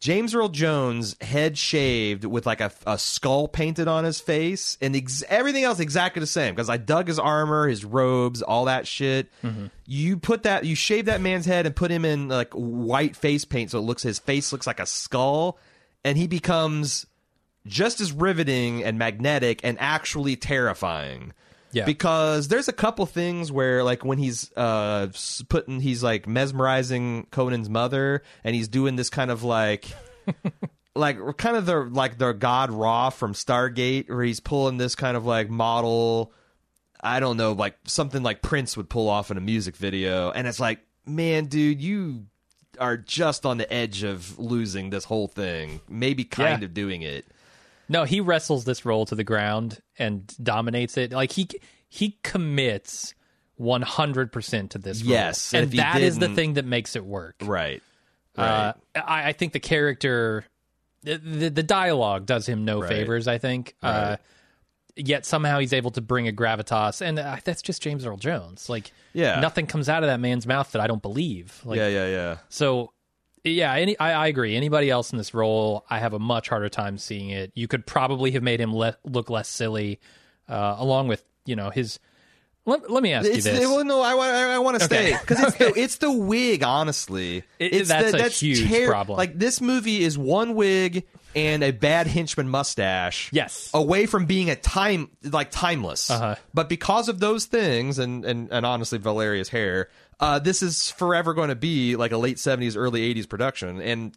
James 0.00 0.32
Earl 0.32 0.48
Jones, 0.48 1.16
head 1.20 1.58
shaved 1.58 2.24
with 2.24 2.46
like 2.46 2.60
a, 2.60 2.70
a 2.86 2.98
skull 2.98 3.48
painted 3.48 3.88
on 3.88 4.04
his 4.04 4.20
face, 4.20 4.78
and 4.80 4.94
ex- 4.94 5.24
everything 5.28 5.64
else 5.64 5.80
exactly 5.80 6.20
the 6.20 6.26
same. 6.26 6.54
Because 6.54 6.70
I 6.70 6.76
dug 6.76 7.08
his 7.08 7.18
armor, 7.18 7.66
his 7.66 7.84
robes, 7.84 8.40
all 8.40 8.66
that 8.66 8.86
shit. 8.86 9.28
Mm-hmm. 9.42 9.66
You 9.86 10.16
put 10.16 10.44
that, 10.44 10.64
you 10.64 10.76
shave 10.76 11.06
that 11.06 11.20
man's 11.20 11.46
head 11.46 11.66
and 11.66 11.74
put 11.74 11.90
him 11.90 12.04
in 12.04 12.28
like 12.28 12.52
white 12.52 13.16
face 13.16 13.44
paint, 13.44 13.72
so 13.72 13.78
it 13.78 13.82
looks 13.82 14.02
his 14.02 14.20
face 14.20 14.52
looks 14.52 14.66
like 14.68 14.78
a 14.78 14.86
skull, 14.86 15.58
and 16.04 16.16
he 16.16 16.28
becomes 16.28 17.04
just 17.66 18.00
as 18.00 18.12
riveting 18.12 18.84
and 18.84 18.98
magnetic 18.98 19.60
and 19.64 19.76
actually 19.80 20.36
terrifying. 20.36 21.32
Yeah. 21.72 21.84
Because 21.84 22.48
there's 22.48 22.68
a 22.68 22.72
couple 22.72 23.04
things 23.06 23.52
where 23.52 23.84
like 23.84 24.04
when 24.04 24.18
he's 24.18 24.50
uh 24.56 25.08
putting 25.48 25.80
he's 25.80 26.02
like 26.02 26.26
mesmerizing 26.26 27.26
Conan's 27.30 27.68
mother 27.68 28.22
and 28.42 28.54
he's 28.54 28.68
doing 28.68 28.96
this 28.96 29.10
kind 29.10 29.30
of 29.30 29.42
like 29.44 29.86
like 30.94 31.18
kind 31.36 31.56
of 31.56 31.66
the 31.66 31.76
like 31.80 32.18
the 32.18 32.32
god 32.32 32.70
Ra 32.70 33.10
from 33.10 33.34
Stargate 33.34 34.08
where 34.08 34.22
he's 34.24 34.40
pulling 34.40 34.78
this 34.78 34.94
kind 34.94 35.16
of 35.16 35.26
like 35.26 35.50
model 35.50 36.32
I 37.00 37.20
don't 37.20 37.36
know 37.36 37.52
like 37.52 37.76
something 37.84 38.22
like 38.22 38.42
Prince 38.42 38.76
would 38.76 38.88
pull 38.88 39.08
off 39.08 39.30
in 39.30 39.36
a 39.36 39.40
music 39.40 39.76
video 39.76 40.30
and 40.30 40.48
it's 40.48 40.60
like 40.60 40.80
man 41.06 41.46
dude 41.46 41.80
you 41.82 42.24
are 42.80 42.96
just 42.96 43.44
on 43.44 43.58
the 43.58 43.70
edge 43.72 44.02
of 44.04 44.38
losing 44.38 44.90
this 44.90 45.04
whole 45.04 45.28
thing 45.28 45.80
maybe 45.88 46.24
kind 46.24 46.62
Yeah. 46.62 46.66
of 46.66 46.74
doing 46.74 47.02
it 47.02 47.26
No, 47.88 48.04
he 48.04 48.20
wrestles 48.20 48.64
this 48.64 48.84
role 48.84 49.06
to 49.06 49.14
the 49.14 49.24
ground 49.24 49.80
and 49.98 50.26
dominates 50.42 50.96
it. 50.96 51.12
Like 51.12 51.32
he 51.32 51.48
he 51.88 52.18
commits 52.22 53.14
one 53.56 53.82
hundred 53.82 54.32
percent 54.32 54.72
to 54.72 54.78
this. 54.78 55.02
role. 55.02 55.10
Yes, 55.12 55.54
and 55.54 55.64
and 55.64 55.72
that 55.80 56.00
is 56.00 56.18
the 56.18 56.28
thing 56.28 56.54
that 56.54 56.64
makes 56.64 56.96
it 56.96 57.04
work. 57.04 57.36
right 57.42 57.82
Uh, 58.36 58.72
I, 58.94 59.28
I 59.28 59.32
think 59.32 59.52
the 59.52 59.60
character, 59.60 60.44
the, 61.02 61.16
the, 61.50 61.62
dialogue 61.64 62.24
does 62.24 62.46
him 62.46 62.64
no 62.64 62.80
Right. 62.80 62.88
favors. 62.88 63.26
I 63.26 63.38
think. 63.38 63.74
Uh, 63.82 64.16
yet 64.94 65.24
somehow 65.24 65.58
he's 65.60 65.72
able 65.72 65.90
to 65.92 66.00
bring 66.00 66.28
a 66.28 66.32
gravitas, 66.32 67.00
and 67.00 67.18
uh, 67.18 67.36
that's 67.44 67.62
just 67.62 67.80
James 67.82 68.04
Earl 68.04 68.16
Jones. 68.16 68.68
Like, 68.68 68.90
Yeah. 69.12 69.38
nothing 69.40 69.66
comes 69.66 69.88
out 69.88 70.02
of 70.02 70.08
that 70.08 70.18
man's 70.20 70.46
mouth 70.46 70.72
that 70.72 70.80
I 70.82 70.86
don't 70.88 71.00
believe. 71.02 71.60
Like, 71.64 71.76
yeah 71.78 71.88
yeah 71.88 72.06
yeah 72.08 72.36
so, 72.48 72.92
yeah, 73.44 73.72
any, 73.74 73.98
I, 73.98 74.24
I 74.24 74.26
agree. 74.28 74.56
Anybody 74.56 74.90
else 74.90 75.12
in 75.12 75.18
this 75.18 75.34
role, 75.34 75.84
I 75.88 75.98
have 75.98 76.12
a 76.12 76.18
much 76.18 76.48
harder 76.48 76.68
time 76.68 76.98
seeing 76.98 77.30
it. 77.30 77.52
You 77.54 77.68
could 77.68 77.86
probably 77.86 78.30
have 78.32 78.42
made 78.42 78.60
him 78.60 78.74
le- 78.74 78.96
look 79.04 79.30
less 79.30 79.48
silly, 79.48 80.00
uh, 80.48 80.76
along 80.78 81.08
with 81.08 81.24
you 81.44 81.56
know 81.56 81.70
his. 81.70 81.98
Let, 82.66 82.90
let 82.90 83.02
me 83.02 83.14
ask 83.14 83.26
It's 83.26 83.46
you 83.46 83.52
this. 83.52 83.60
well, 83.66 83.82
no, 83.82 84.02
I, 84.02 84.12
I, 84.12 84.54
I 84.54 84.58
want 84.58 84.78
to 84.78 84.84
Okay. 84.84 85.12
stay 85.12 85.18
because 85.20 85.42
it's 85.42 85.56
the 85.58 85.72
it's 85.80 85.96
the 85.96 86.12
wig. 86.12 86.62
Honestly, 86.62 87.38
It- 87.58 87.72
it's 87.72 87.88
that's 87.88 88.12
the, 88.12 88.26
a 88.26 88.28
huge 88.28 88.86
problem. 88.86 89.16
Like 89.16 89.38
this 89.38 89.60
movie 89.62 90.02
is 90.02 90.18
one 90.18 90.54
wig 90.54 91.06
and 91.34 91.62
a 91.62 91.70
bad 91.70 92.06
henchman 92.06 92.48
mustache. 92.48 93.30
Yes. 93.32 93.70
away 93.72 94.04
from 94.06 94.26
being 94.26 94.50
a 94.50 94.56
time 94.56 95.10
like 95.22 95.50
timeless. 95.50 96.10
Uh-huh. 96.10 96.34
But 96.52 96.68
because 96.68 97.08
of 97.08 97.20
those 97.20 97.46
things, 97.46 97.98
and 97.98 98.24
and 98.26 98.50
and 98.52 98.66
honestly, 98.66 98.98
Valeria's 98.98 99.48
hair, 99.48 99.88
uh, 100.20 100.38
this 100.38 100.62
is 100.62 100.90
forever 100.90 101.34
going 101.34 101.48
to 101.48 101.56
be 101.56 101.96
like 101.96 102.12
a 102.12 102.16
late 102.16 102.38
seventies, 102.38 102.76
early 102.76 103.02
eighties 103.02 103.26
production. 103.26 103.80
And 103.80 104.16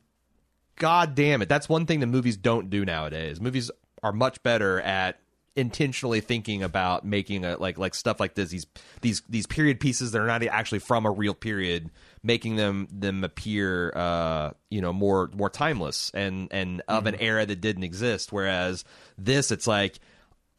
god 0.77 1.15
damn 1.15 1.41
it, 1.41 1.49
that's 1.49 1.69
one 1.69 1.85
thing 1.85 1.99
that 1.99 2.07
movies 2.07 2.37
don't 2.37 2.69
do 2.69 2.85
nowadays. 2.85 3.39
Movies 3.39 3.71
are 4.03 4.11
much 4.11 4.41
better 4.43 4.81
at 4.81 5.19
intentionally 5.55 6.21
thinking 6.21 6.63
about 6.63 7.05
making 7.05 7.43
a 7.43 7.57
like 7.57 7.77
like 7.77 7.93
stuff 7.93 8.21
like 8.21 8.35
this 8.35 8.49
these 8.49 8.65
these 9.01 9.21
these 9.27 9.45
period 9.45 9.81
pieces 9.81 10.13
that 10.13 10.21
are 10.21 10.27
not 10.27 10.41
actually 10.43 10.79
from 10.79 11.05
a 11.05 11.11
real 11.11 11.33
period 11.33 11.89
making 12.23 12.55
them 12.55 12.87
them 12.89 13.21
appear 13.25 13.91
uh 13.93 14.51
you 14.69 14.79
know 14.79 14.93
more 14.93 15.29
more 15.33 15.49
timeless 15.49 16.09
and 16.13 16.47
and 16.51 16.81
of 16.87 17.05
an 17.05 17.15
era 17.15 17.45
that 17.45 17.59
didn't 17.59 17.83
exist 17.83 18.31
whereas 18.31 18.85
this 19.17 19.51
it's 19.51 19.67
like 19.67 19.99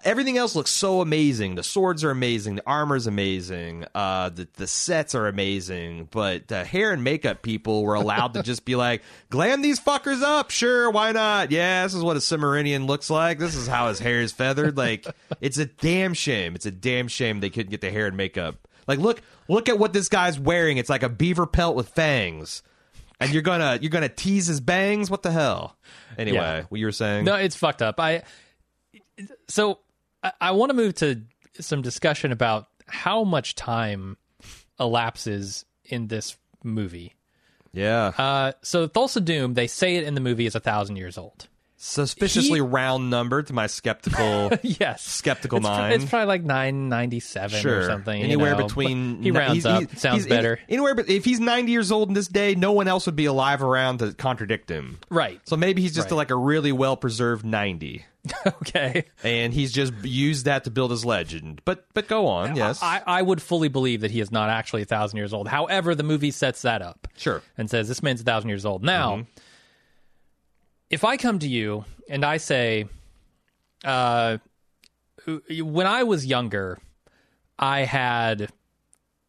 everything 0.05 0.37
else 0.39 0.55
looks 0.55 0.71
so 0.71 1.01
amazing. 1.01 1.55
The 1.55 1.63
swords 1.63 2.05
are 2.05 2.11
amazing. 2.11 2.57
The 2.57 2.67
armor's 2.67 3.07
amazing. 3.07 3.85
Uh, 3.95 4.29
the 4.31 4.49
the 4.55 4.67
sets 4.67 5.15
are 5.15 5.27
amazing. 5.29 6.09
But 6.11 6.49
the 6.49 6.65
hair 6.65 6.93
and 6.93 7.03
makeup 7.05 7.43
people 7.43 7.83
were 7.85 7.95
allowed 7.95 8.35
to 8.35 8.43
just 8.45 8.65
be 8.65 8.77
like, 8.77 9.03
glam 9.31 9.63
these 9.63 9.81
fuckers 9.81 10.23
up. 10.23 10.51
Sure, 10.51 10.91
why 10.91 11.13
not? 11.13 11.51
Yeah, 11.51 11.85
this 11.85 11.95
is 11.95 12.03
what 12.03 12.17
a 12.17 12.21
Cimmerian 12.21 12.87
looks 12.87 13.11
like. 13.11 13.39
This 13.39 13.55
is 13.55 13.67
how 13.67 13.89
his 13.89 13.99
hair 13.99 14.21
is 14.21 14.33
feathered. 14.33 14.77
Like, 14.77 15.07
it's 15.41 15.59
a 15.59 15.67
damn 15.67 16.15
shame. 16.15 16.55
It's 16.55 16.67
a 16.67 16.71
damn 16.73 17.09
shame 17.09 17.41
they 17.41 17.51
couldn't 17.51 17.71
get 17.71 17.81
the 17.81 17.91
hair 17.91 18.07
and 18.07 18.17
makeup. 18.17 18.69
Like, 18.87 18.99
look, 18.99 19.23
look 19.49 19.69
at 19.69 19.79
what 19.79 19.93
this 19.93 20.09
guy's 20.09 20.39
wearing. 20.41 20.77
It's 20.77 20.91
like 20.91 21.03
a 21.03 21.09
beaver 21.09 21.47
pelt 21.47 21.77
with 21.77 21.89
fangs. 21.91 22.63
And 23.21 23.33
you're 23.33 23.43
gonna 23.43 23.79
you're 23.81 23.91
gonna 23.91 24.09
tease 24.09 24.49
his 24.49 24.61
bangs? 24.61 25.09
What 25.09 25.23
the 25.23 25.31
hell? 25.31 25.77
Anyway, 26.19 26.39
Yeah. 26.39 26.63
what 26.69 26.79
you 26.79 26.87
were 26.87 26.91
saying? 26.93 27.25
No, 27.25 27.37
it's 27.37 27.55
fucked 27.55 27.81
up. 27.81 28.01
I 28.01 28.25
so 29.49 29.79
I, 30.23 30.33
I 30.41 30.51
want 30.53 30.71
to 30.71 30.75
move 30.75 30.95
to 30.97 31.23
some 31.61 31.83
discussion 31.83 32.33
about 32.33 32.69
how 32.87 33.25
much 33.25 33.55
time 33.55 34.17
elapses 34.79 35.65
in 35.85 36.09
this 36.09 36.37
movie. 36.65 37.15
Yeah, 37.73 38.13
Uh, 38.19 38.53
so 38.63 38.87
Thulsa 38.87 39.25
Doom, 39.25 39.55
they 39.55 39.67
say 39.67 39.97
it 39.97 40.05
in 40.05 40.15
the 40.15 40.21
movie 40.21 40.45
is 40.45 40.55
a 40.55 40.61
thousand 40.61 40.97
years 40.97 41.17
old. 41.17 41.49
Suspiciously 41.83 42.59
he- 42.59 42.61
round 42.61 43.11
number 43.11 43.43
to 43.43 43.53
my 43.53 43.67
skeptical. 43.67 44.51
yes, 44.63 45.03
Skeptical 45.03 45.59
it's, 45.59 45.65
mind. 45.67 45.95
It's 46.03 46.11
probably 46.11 46.27
like 46.27 46.43
nine 46.45 46.89
ninety 46.89 47.21
seven 47.21 47.61
Sure, 47.61 47.81
or 47.81 47.85
something. 47.87 48.19
you 48.19 48.25
Anywhere 48.25 48.57
know, 48.57 48.67
between 48.67 49.23
he 49.23 49.31
rounds 49.33 49.65
he's- 49.65 49.67
up. 49.67 49.81
he's- 49.91 50.01
sounds 50.01 50.25
he's- 50.25 50.29
better, 50.29 50.59
Anywhere, 50.69 50.95
but 50.95 51.09
if 51.09 51.25
he's 51.25 51.41
ninety 51.41 51.73
years 51.73 51.91
old 51.91 52.09
in 52.09 52.15
this 52.15 52.29
day, 52.29 52.55
no 52.55 52.73
one 52.73 52.89
else 52.89 53.07
would 53.07 53.17
be 53.17 53.27
alive 53.27 53.63
around 53.63 53.99
to 53.99 54.13
contradict 54.15 54.71
him. 54.71 54.99
right? 55.11 55.41
So 55.45 55.57
maybe 55.57 55.83
he's 55.83 55.95
just 55.95 56.11
Right. 56.11 56.17
like 56.17 56.31
a 56.31 56.37
really 56.37 56.73
well 56.73 56.97
preserved 56.97 57.45
ninety, 57.45 58.05
okay. 58.47 59.05
and 59.25 59.53
he's 59.53 59.73
just 59.73 59.93
used 60.03 60.45
that 60.47 60.65
to 60.65 60.71
build 60.71 60.91
his 60.93 61.05
legend. 61.05 61.61
But 61.65 61.85
but 61.95 62.07
go 62.09 62.29
on, 62.29 62.55
yes, 62.57 62.81
I, 62.83 63.03
I 63.07 63.23
would 63.23 63.43
fully 63.43 63.69
believe 63.69 64.03
that 64.03 64.11
he 64.11 64.21
is 64.21 64.31
not 64.31 64.49
actually 64.51 64.83
a 64.83 64.87
thousand 64.87 65.17
years 65.17 65.33
old. 65.33 65.49
However, 65.49 65.95
the 65.95 66.03
movie 66.05 66.31
sets 66.31 66.63
that 66.63 66.81
up. 66.83 67.09
sure. 67.17 67.43
and 67.59 67.69
says 67.69 67.89
this 67.89 68.03
man's 68.03 68.21
a 68.21 68.25
thousand 68.25 68.49
years 68.51 68.65
old. 68.65 68.83
Now, 68.85 69.17
mm-hmm. 69.17 69.23
If 70.93 71.03
I 71.05 71.17
come 71.17 71.39
to 71.41 71.49
you 71.49 71.85
and 72.09 72.25
I 72.25 72.37
say, 72.37 72.87
uh, 73.85 74.39
when 75.49 75.87
I 75.87 76.03
was 76.05 76.25
younger, 76.27 76.79
I 77.59 77.81
had, 77.81 78.51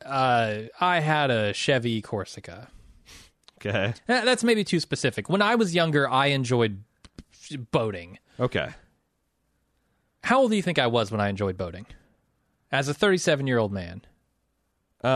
uh, 0.06 0.54
I 0.80 1.00
had 1.00 1.32
a 1.32 1.54
Chevy 1.54 2.02
Corsica. 2.02 2.68
Okay, 3.60 3.94
Eh, 4.10 4.26
That's 4.26 4.44
maybe 4.44 4.64
too 4.66 4.80
specific. 4.82 5.30
When 5.30 5.42
I 5.42 5.56
was 5.56 5.74
younger, 5.74 6.10
I 6.10 6.28
enjoyed 6.28 6.84
boating. 7.72 8.20
okay. 8.40 8.70
How 10.26 10.40
old 10.40 10.52
do 10.52 10.56
you 10.58 10.62
think 10.62 10.80
I 10.80 10.88
was 10.88 11.12
when 11.12 11.20
I 11.22 11.28
enjoyed 11.30 11.58
boating? 11.58 11.86
As 12.72 12.88
a 12.88 12.94
37 12.94 13.46
year 13.48 13.58
old 13.60 13.72
man. 13.74 14.02
Uh, 15.04 15.08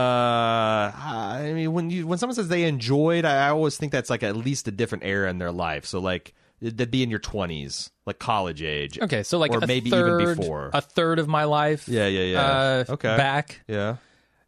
I 0.94 1.52
mean, 1.54 1.72
when 1.72 1.90
you 1.90 2.06
when 2.06 2.18
someone 2.18 2.34
says 2.34 2.48
they 2.48 2.64
enjoyed, 2.64 3.24
I, 3.24 3.46
I 3.46 3.50
always 3.50 3.76
think 3.76 3.92
that's 3.92 4.10
like 4.10 4.22
at 4.22 4.36
least 4.36 4.68
a 4.68 4.70
different 4.70 5.04
era 5.04 5.30
in 5.30 5.38
their 5.38 5.52
life. 5.52 5.86
So 5.86 5.98
like 5.98 6.34
that'd 6.60 6.90
be 6.90 7.02
in 7.02 7.10
your 7.10 7.18
twenties, 7.20 7.90
like 8.04 8.18
college 8.18 8.62
age. 8.62 8.98
Okay, 9.00 9.22
so 9.22 9.38
like 9.38 9.52
or 9.52 9.60
maybe 9.66 9.90
third, 9.90 10.22
even 10.22 10.36
before. 10.38 10.70
a 10.74 10.80
third 10.80 11.18
of 11.18 11.28
my 11.28 11.44
life. 11.44 11.88
Yeah, 11.88 12.06
yeah, 12.06 12.22
yeah. 12.24 12.40
Uh, 12.42 12.84
Okay. 12.90 13.16
Back. 13.16 13.62
yeah. 13.66 13.96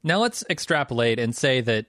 Now 0.02 0.18
let's 0.20 0.44
extrapolate 0.48 1.18
and 1.18 1.34
say 1.36 1.60
that 1.60 1.86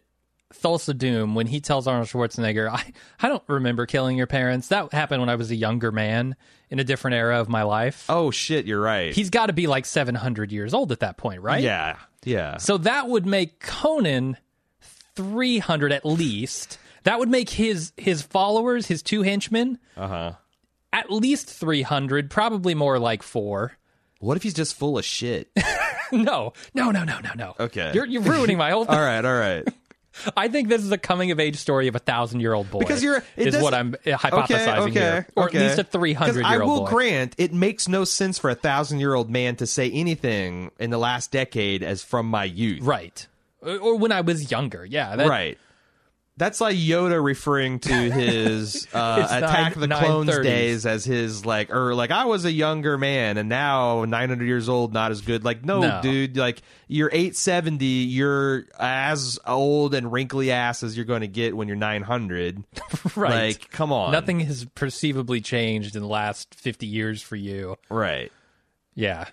Thulsa 0.54 0.98
Doom, 0.98 1.34
when 1.34 1.48
he 1.48 1.62
tells 1.62 1.88
Arnold 1.88 2.10
Schwarzenegger, 2.10 2.70
I, 2.70 2.92
I 3.22 3.30
don't 3.30 3.44
remember 3.48 3.86
killing 3.86 4.18
your 4.18 4.28
parents. 4.28 4.68
That 4.68 4.92
happened 4.94 5.22
when 5.22 5.30
I 5.30 5.36
was 5.36 5.50
a 5.50 5.56
younger 5.56 5.92
man 5.94 6.36
in 6.70 6.80
a 6.80 6.84
different 6.84 7.16
era 7.16 7.40
of 7.40 7.48
my 7.48 7.64
life. 7.64 8.06
Oh 8.10 8.32
shit, 8.32 8.66
you're 8.66 8.82
right. 8.82 9.14
He's 9.14 9.30
got 9.30 9.46
to 9.48 9.54
be 9.54 9.68
like 9.68 9.86
700 9.86 10.52
years 10.52 10.74
old 10.74 10.92
at 10.92 11.00
that 11.02 11.18
point, 11.18 11.42
right? 11.42 11.62
yeah, 11.64 11.98
yeah. 12.24 12.58
So 12.58 12.78
that 12.80 13.08
would 13.08 13.26
make 13.26 13.60
Conan 13.60 14.38
300 15.16 15.92
at 15.92 16.06
least. 16.06 16.78
That 17.04 17.20
would 17.20 17.30
make 17.30 17.50
his 17.50 17.94
his 17.98 18.22
followers, 18.22 18.88
his 18.88 19.02
two 19.02 19.24
henchmen, 19.24 19.80
Uh 19.98 20.08
huh. 20.08 20.32
at 20.94 21.12
least 21.12 21.50
300, 21.50 22.30
probably 22.30 22.76
more 22.76 23.00
like 23.00 23.24
four. 23.24 23.74
What 24.20 24.38
if 24.38 24.44
he's 24.44 24.54
just 24.54 24.76
full 24.76 24.98
of 24.98 25.06
shit? 25.06 25.50
No, 26.14 26.52
no, 26.74 26.92
no, 26.92 27.06
no, 27.06 27.20
no, 27.22 27.30
no. 27.38 27.56
Okay. 27.58 27.92
You're, 27.94 28.06
you're 28.06 28.22
ruining 28.22 28.58
my 28.58 28.72
whole 28.72 28.84
thing. 28.86 28.94
all 28.96 29.02
right, 29.02 29.24
all 29.24 29.34
right. 29.34 29.66
I 30.36 30.48
think 30.50 30.68
this 30.68 30.84
is 30.84 30.92
a 30.92 30.98
coming 30.98 31.32
of 31.32 31.40
age 31.40 31.56
story 31.58 31.88
of 31.88 31.96
a 31.96 32.00
thousand 32.00 32.42
year 32.42 32.54
old 32.54 32.70
boy. 32.70 32.80
Because 32.80 33.02
you're- 33.04 33.22
it 33.38 33.48
is 33.48 33.62
what 33.62 33.74
I'm 33.74 33.94
hypothesizing 34.06 34.68
okay, 34.68 34.82
okay, 34.82 34.92
here, 34.92 35.28
or 35.36 35.46
okay. 35.46 35.58
at 35.60 35.64
least 35.68 35.80
a 35.80 35.84
three 35.84 36.14
hundred 36.14 36.44
I 36.46 36.52
year 36.52 36.64
will 36.64 36.70
old 36.72 36.80
boy. 36.80 36.86
I 36.86 36.90
will 36.90 36.98
grant 36.98 37.36
it 37.38 37.54
makes 37.54 37.88
no 37.88 38.04
sense 38.04 38.38
for 38.38 38.50
a 38.50 38.56
thousand 38.56 39.00
year 39.00 39.14
old 39.14 39.30
man 39.30 39.56
to 39.58 39.68
say 39.68 39.90
anything 39.90 40.72
in 40.80 40.90
the 40.90 40.98
last 40.98 41.32
decade 41.32 41.82
as 41.84 42.04
from 42.04 42.28
my 42.28 42.44
youth. 42.44 42.82
right, 42.84 43.26
or 43.62 43.78
or 43.78 43.98
when 43.98 44.12
I 44.12 44.22
was 44.22 44.52
younger. 44.52 44.86
Yeah, 44.86 45.16
that, 45.16 45.28
right. 45.28 45.58
That's 46.42 46.60
like 46.60 46.76
Yoda 46.76 47.24
referring 47.24 47.78
to 47.82 47.94
his 47.94 48.88
uh, 48.96 49.20
It's 49.22 49.32
Attack 49.32 49.76
of 49.76 49.82
the 49.82 49.88
Clones 49.88 50.28
930s. 50.28 50.44
days 50.44 50.86
as 50.88 51.06
his 51.06 51.46
like, 51.46 51.70
or 51.70 51.94
like 51.94 52.10
I 52.10 52.26
was 52.26 52.46
a 52.46 52.52
younger 52.52 52.98
man 52.98 53.38
and 53.38 53.48
now 53.48 54.06
900 54.06 54.44
years 54.44 54.68
old, 54.68 54.92
not 54.92 55.12
as 55.12 55.22
good. 55.22 55.44
Like, 55.44 55.64
no, 55.64 55.82
No. 55.82 56.00
dude, 56.02 56.38
like 56.38 56.64
you're 56.88 57.12
870, 57.14 57.86
you're 57.86 58.66
as 58.80 59.38
old 59.46 59.94
and 59.94 60.12
wrinkly 60.12 60.50
ass 60.50 60.82
as 60.82 60.98
you're 60.98 61.06
going 61.06 61.22
to 61.22 61.28
get 61.28 61.56
when 61.56 61.68
you're 61.68 61.78
900. 61.78 62.64
right. 63.16 63.30
Like, 63.30 63.70
come 63.70 63.94
on, 63.94 64.12
Nothing 64.12 64.40
has 64.40 64.66
perceivably 64.74 65.42
changed 65.42 65.96
in 65.96 66.02
the 66.02 66.08
last 66.08 66.56
fifty 66.56 66.88
years 66.88 67.22
for 67.22 67.36
you. 67.36 67.76
right? 67.92 68.32
Yeah. 68.96 69.26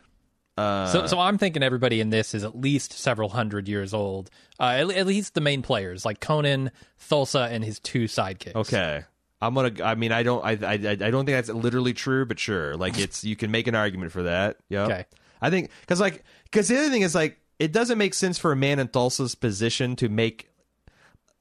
Uh, 0.58 0.86
So, 0.86 1.06
so 1.06 1.18
I'm 1.20 1.38
thinking 1.38 1.62
everybody 1.62 2.00
in 2.00 2.10
this 2.10 2.34
is 2.34 2.44
at 2.44 2.58
least 2.58 2.92
several 2.92 3.28
hundred 3.28 3.68
years 3.68 3.94
old. 3.94 4.30
Uh, 4.58 4.64
at, 4.78 4.90
at 4.90 5.06
least 5.06 5.34
the 5.34 5.40
main 5.40 5.62
players, 5.62 6.04
like 6.04 6.20
Conan, 6.20 6.70
Thulsa, 7.00 7.50
and 7.50 7.64
his 7.64 7.78
two 7.78 8.04
sidekicks. 8.04 8.54
Okay. 8.56 9.04
I'm 9.40 9.54
gonna. 9.54 9.84
I 9.84 9.94
mean, 9.94 10.10
I 10.10 10.24
don't. 10.24 10.44
I, 10.44 10.52
I. 10.66 10.72
I 10.72 10.94
don't 10.96 11.24
think 11.24 11.36
that's 11.36 11.48
literally 11.48 11.94
true, 11.94 12.26
but 12.26 12.38
sure. 12.40 12.76
Like, 12.76 12.98
it's 13.04 13.22
you 13.22 13.36
can 13.36 13.50
make 13.52 13.68
an 13.68 13.74
argument 13.76 14.10
for 14.10 14.24
that. 14.24 14.56
Yeah. 14.68 14.86
Okay. 14.86 15.06
I 15.40 15.50
think 15.50 15.70
because 15.82 16.00
like 16.00 16.24
because 16.44 16.66
the 16.66 16.76
other 16.76 16.90
thing 16.90 17.02
is 17.02 17.14
like 17.14 17.38
it 17.58 17.72
doesn't 17.72 17.98
make 17.98 18.14
sense 18.14 18.38
for 18.38 18.50
a 18.52 18.56
man 18.56 18.78
in 18.80 18.88
Thulsa's 18.88 19.36
position 19.36 19.94
to 19.96 20.08
make 20.08 20.50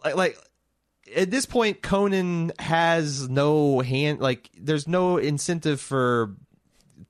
like 0.03 0.15
like 0.15 0.37
at 1.15 1.31
this 1.31 1.47
point 1.47 1.81
Conan 1.81 2.51
has 2.59 3.27
no 3.27 3.79
hand 3.79 4.19
like 4.19 4.51
there's 4.55 4.87
no 4.87 5.17
incentive 5.17 5.81
for 5.81 6.35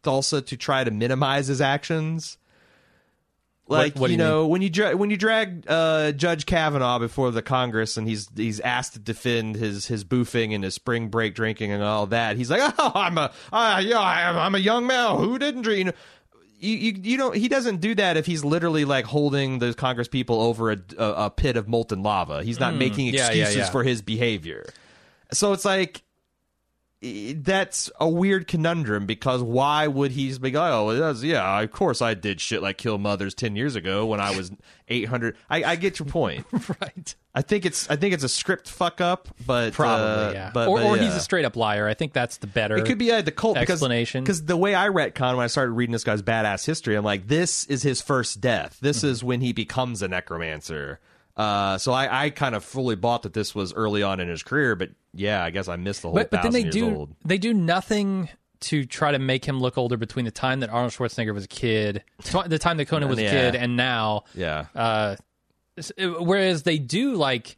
Thulsa 0.03 0.45
to 0.47 0.57
try 0.57 0.83
to 0.83 0.91
minimize 0.91 1.47
his 1.47 1.61
actions. 1.61 2.37
Like 3.69 3.97
what 3.97 4.07
do 4.07 4.13
you 4.13 4.17
know 4.17 4.47
when 4.47 4.61
you 4.61 4.69
dra- 4.69 4.95
when 4.95 5.09
you 5.09 5.17
drag 5.17 5.65
uh, 5.67 6.13
Judge 6.13 6.45
Kavanaugh 6.45 6.99
before 6.99 7.31
the 7.31 7.41
Congress 7.41 7.97
and 7.97 8.07
he's 8.07 8.29
he's 8.33 8.61
asked 8.61 8.93
to 8.93 8.99
defend 8.99 9.57
his 9.57 9.87
his 9.87 10.05
boofing 10.05 10.55
and 10.55 10.63
his 10.63 10.73
spring 10.73 11.09
break 11.09 11.35
drinking 11.35 11.73
and 11.73 11.83
all 11.83 12.05
that 12.07 12.37
he's 12.37 12.49
like 12.49 12.61
oh 12.79 12.91
I'm 12.95 13.17
a 13.17 13.29
uh, 13.51 13.81
yeah 13.85 13.99
I'm, 13.99 14.55
a 14.55 14.57
young 14.57 14.87
man 14.87 15.17
who 15.17 15.37
didn't 15.37 15.63
drink? 15.63 15.79
You 15.79 15.83
know 15.85 15.91
you, 16.59 16.75
you 16.77 16.99
you 17.03 17.17
don't 17.17 17.35
he 17.35 17.49
doesn't 17.49 17.81
do 17.81 17.93
that 17.95 18.15
if 18.15 18.25
he's 18.25 18.45
literally 18.45 18.85
like 18.85 19.03
holding 19.03 19.59
the 19.59 19.73
Congress 19.73 20.07
people 20.07 20.39
over 20.41 20.71
a, 20.71 20.77
a, 20.97 21.11
a 21.25 21.29
pit 21.29 21.57
of 21.57 21.67
molten 21.67 22.01
lava. 22.03 22.43
He's 22.43 22.61
not 22.61 22.73
making 22.73 23.07
Mm, 23.09 23.13
yeah, 23.13 23.31
yeah, 23.31 23.43
excuses 23.43 23.55
yeah. 23.57 23.69
for 23.69 23.83
his 23.83 24.01
behavior. 24.01 24.65
So 25.33 25.51
it's 25.51 25.65
like 25.65 26.03
that's 27.33 27.89
a 27.99 28.07
weird 28.09 28.47
conundrum 28.47 29.05
because 29.05 29.41
why 29.41 29.87
would 29.87 30.11
he 30.11 30.27
be 30.37 30.51
like, 30.51 30.55
oh, 30.55 31.13
yeah, 31.21 31.61
of 31.61 31.71
course 31.71 32.01
I 32.01 32.13
did 32.13 32.39
shit 32.41 32.61
like 32.61 32.77
kill 32.77 32.97
mothers 32.97 33.33
10 33.33 33.55
years 33.55 33.75
ago 33.75 34.05
when 34.05 34.19
I 34.19 34.35
was 34.35 34.51
800. 34.87 35.35
I, 35.49 35.63
I 35.63 35.75
get 35.75 35.99
your 35.99 36.07
point. 36.07 36.45
right. 36.81 37.15
I 37.35 37.41
think 37.43 37.65
it's 37.65 37.87
I 37.89 37.97
think 37.97 38.13
it's 38.15 38.23
a 38.23 38.29
script 38.29 38.67
fuck 38.67 38.99
up, 38.99 39.27
but 39.45 39.73
Probably, 39.73 40.05
uh, 40.05 40.31
yeah. 40.31 40.51
But, 40.53 40.69
or 40.69 40.77
but 40.77 40.85
or 40.87 40.97
yeah. 40.97 41.03
he's 41.03 41.15
a 41.15 41.19
straight 41.19 41.45
up 41.45 41.55
liar. 41.55 41.87
I 41.87 41.93
think 41.93 42.13
that's 42.13 42.37
the 42.37 42.47
better. 42.47 42.77
It 42.77 42.85
could 42.85 42.97
be 42.97 43.11
uh, 43.11 43.21
the 43.21 43.31
cult 43.31 43.55
because, 43.55 43.75
explanation. 43.75 44.23
Because 44.23 44.43
the 44.45 44.57
way 44.57 44.73
I 44.73 44.87
retcon 44.89 45.35
when 45.35 45.43
I 45.43 45.47
started 45.47 45.71
reading 45.73 45.93
this 45.93 46.03
guy's 46.03 46.23
badass 46.23 46.65
history, 46.65 46.95
I'm 46.95 47.05
like, 47.05 47.27
this 47.27 47.65
is 47.65 47.83
his 47.83 48.01
first 48.01 48.41
death. 48.41 48.77
This 48.81 48.97
Mm-hmm. 48.99 49.07
is 49.07 49.23
when 49.23 49.41
he 49.41 49.53
becomes 49.53 50.01
a 50.01 50.07
necromancer. 50.07 50.99
Uh, 51.37 51.77
so 51.77 51.93
I, 51.93 52.25
I 52.25 52.29
kind 52.31 52.55
of 52.55 52.63
fully 52.63 52.95
bought 52.95 53.21
that 53.23 53.33
this 53.33 53.53
was 53.53 53.71
early 53.73 54.01
on 54.03 54.19
in 54.19 54.27
his 54.27 54.41
career, 54.43 54.75
but 54.75 54.89
yeah, 55.13 55.43
I 55.43 55.51
guess 55.51 55.67
I 55.67 55.75
missed 55.75 56.01
the 56.01 56.07
whole. 56.09 56.15
but 56.15 56.31
but 56.31 56.41
then 56.41 56.51
they 56.51 56.63
do 56.63 56.95
old. 56.95 57.15
they 57.23 57.37
do 57.37 57.53
nothing 57.53 58.27
to 58.61 58.85
try 58.85 59.11
to 59.11 59.19
make 59.19 59.45
him 59.45 59.59
look 59.59 59.77
older 59.77 59.97
between 59.97 60.25
the 60.25 60.31
time 60.31 60.61
that 60.61 60.71
Arnold 60.71 60.91
Schwarzenegger 60.93 61.33
was 61.35 61.43
a 61.45 61.47
kid, 61.47 62.03
the 62.47 62.57
time 62.57 62.77
that 62.77 62.85
Conan 62.87 63.07
was 63.07 63.19
Yeah. 63.19 63.27
a 63.27 63.31
kid, 63.31 63.55
and 63.55 63.77
now. 63.77 64.23
Yeah, 64.33 64.65
Uh, 64.73 65.15
whereas 65.97 66.63
they 66.63 66.79
do 66.79 67.13
like 67.13 67.55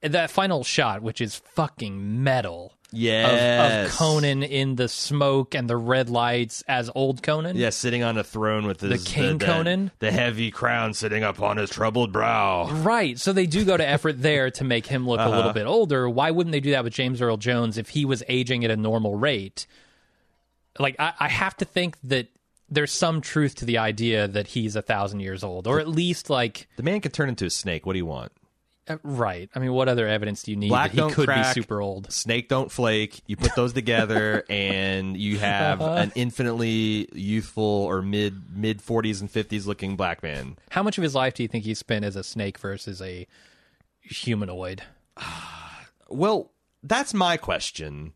that 0.00 0.30
final 0.32 0.64
shot, 0.64 1.00
which 1.02 1.20
is 1.20 1.36
fucking 1.36 2.24
metal. 2.24 2.74
Of, 2.92 2.98
Yes. 2.98 3.90
of 3.90 3.96
Conan 3.96 4.42
in 4.42 4.76
the 4.76 4.86
smoke 4.88 5.54
and 5.54 5.68
the 5.68 5.76
red 5.76 6.10
lights 6.10 6.62
as 6.68 6.90
old 6.94 7.22
Conan. 7.22 7.56
Yeah, 7.56 7.70
sitting 7.70 8.02
on 8.02 8.18
a 8.18 8.24
throne 8.24 8.66
with 8.66 8.80
his, 8.80 9.04
King 9.04 9.38
the, 9.38 9.44
Conan? 9.46 9.90
the 9.98 10.10
heavy 10.12 10.50
crown 10.50 10.92
sitting 10.94 11.22
upon 11.22 11.56
his 11.56 11.70
troubled 11.70 12.12
brow. 12.12 12.68
Right. 12.70 13.18
So 13.18 13.32
they 13.32 13.46
do 13.46 13.64
go 13.64 13.76
to 13.76 13.86
effort 13.88 14.20
there 14.20 14.50
to 14.52 14.64
make 14.64 14.86
him 14.86 15.06
look 15.08 15.20
a 15.20 15.22
Uh-huh. 15.22 15.36
little 15.36 15.52
bit 15.52 15.66
older. 15.66 16.08
Why 16.08 16.30
wouldn't 16.30 16.52
they 16.52 16.60
do 16.60 16.72
that 16.72 16.84
with 16.84 16.92
James 16.92 17.22
Earl 17.22 17.38
Jones 17.38 17.78
if 17.78 17.88
he 17.90 18.04
was 18.04 18.22
aging 18.28 18.64
at 18.64 18.70
a 18.70 18.76
normal 18.76 19.16
rate? 19.16 19.66
Like 20.78 20.96
I, 20.98 21.12
I 21.18 21.28
have 21.28 21.56
to 21.58 21.64
think 21.64 21.96
that 22.04 22.28
there's 22.68 22.92
some 22.92 23.20
truth 23.20 23.54
to 23.56 23.64
the 23.66 23.78
idea 23.78 24.26
that 24.28 24.48
he's 24.48 24.76
a 24.76 24.82
thousand 24.82 25.20
years 25.20 25.44
old, 25.44 25.66
or 25.66 25.78
at 25.80 25.88
least 25.88 26.30
like 26.30 26.68
The 26.76 26.82
man 26.82 27.00
could 27.00 27.12
turn 27.12 27.28
into 27.28 27.44
a 27.46 27.50
snake. 27.50 27.84
What 27.86 27.92
do 27.92 27.98
you 27.98 28.06
want? 28.06 28.32
Uh, 28.88 28.96
right. 29.02 29.48
I 29.54 29.58
mean, 29.58 29.72
what 29.72 29.88
other 29.88 30.06
evidence 30.08 30.42
do 30.42 30.50
you 30.50 30.56
need 30.56 30.68
Black 30.68 30.90
that 30.90 30.94
he 30.94 30.96
don't 30.98 31.12
could 31.12 31.26
crack. 31.28 31.54
be 31.54 31.60
super 31.60 31.80
old? 31.80 32.10
Snake 32.12 32.48
don't 32.48 32.70
flake. 32.70 33.22
You 33.26 33.36
put 33.36 33.54
those 33.54 33.72
together, 33.72 34.44
and 34.50 35.16
you 35.16 35.38
have 35.38 35.80
Uh-huh. 35.80 35.94
an 35.94 36.12
infinitely 36.14 37.08
youthful 37.12 37.62
or 37.62 38.02
mid 38.02 38.56
mid 38.56 38.82
forties 38.82 39.20
and 39.20 39.30
fifties 39.30 39.66
looking 39.66 39.96
black 39.96 40.22
man. 40.22 40.56
How 40.70 40.82
much 40.82 40.98
of 40.98 41.02
his 41.02 41.14
life 41.14 41.34
do 41.34 41.42
you 41.42 41.48
think 41.48 41.64
he 41.64 41.74
spent 41.74 42.04
as 42.04 42.16
a 42.16 42.24
snake 42.24 42.58
versus 42.58 43.00
a 43.02 43.26
humanoid? 44.00 44.82
Well, 46.08 46.50
that's 46.82 47.14
my 47.14 47.38
question. 47.38 48.12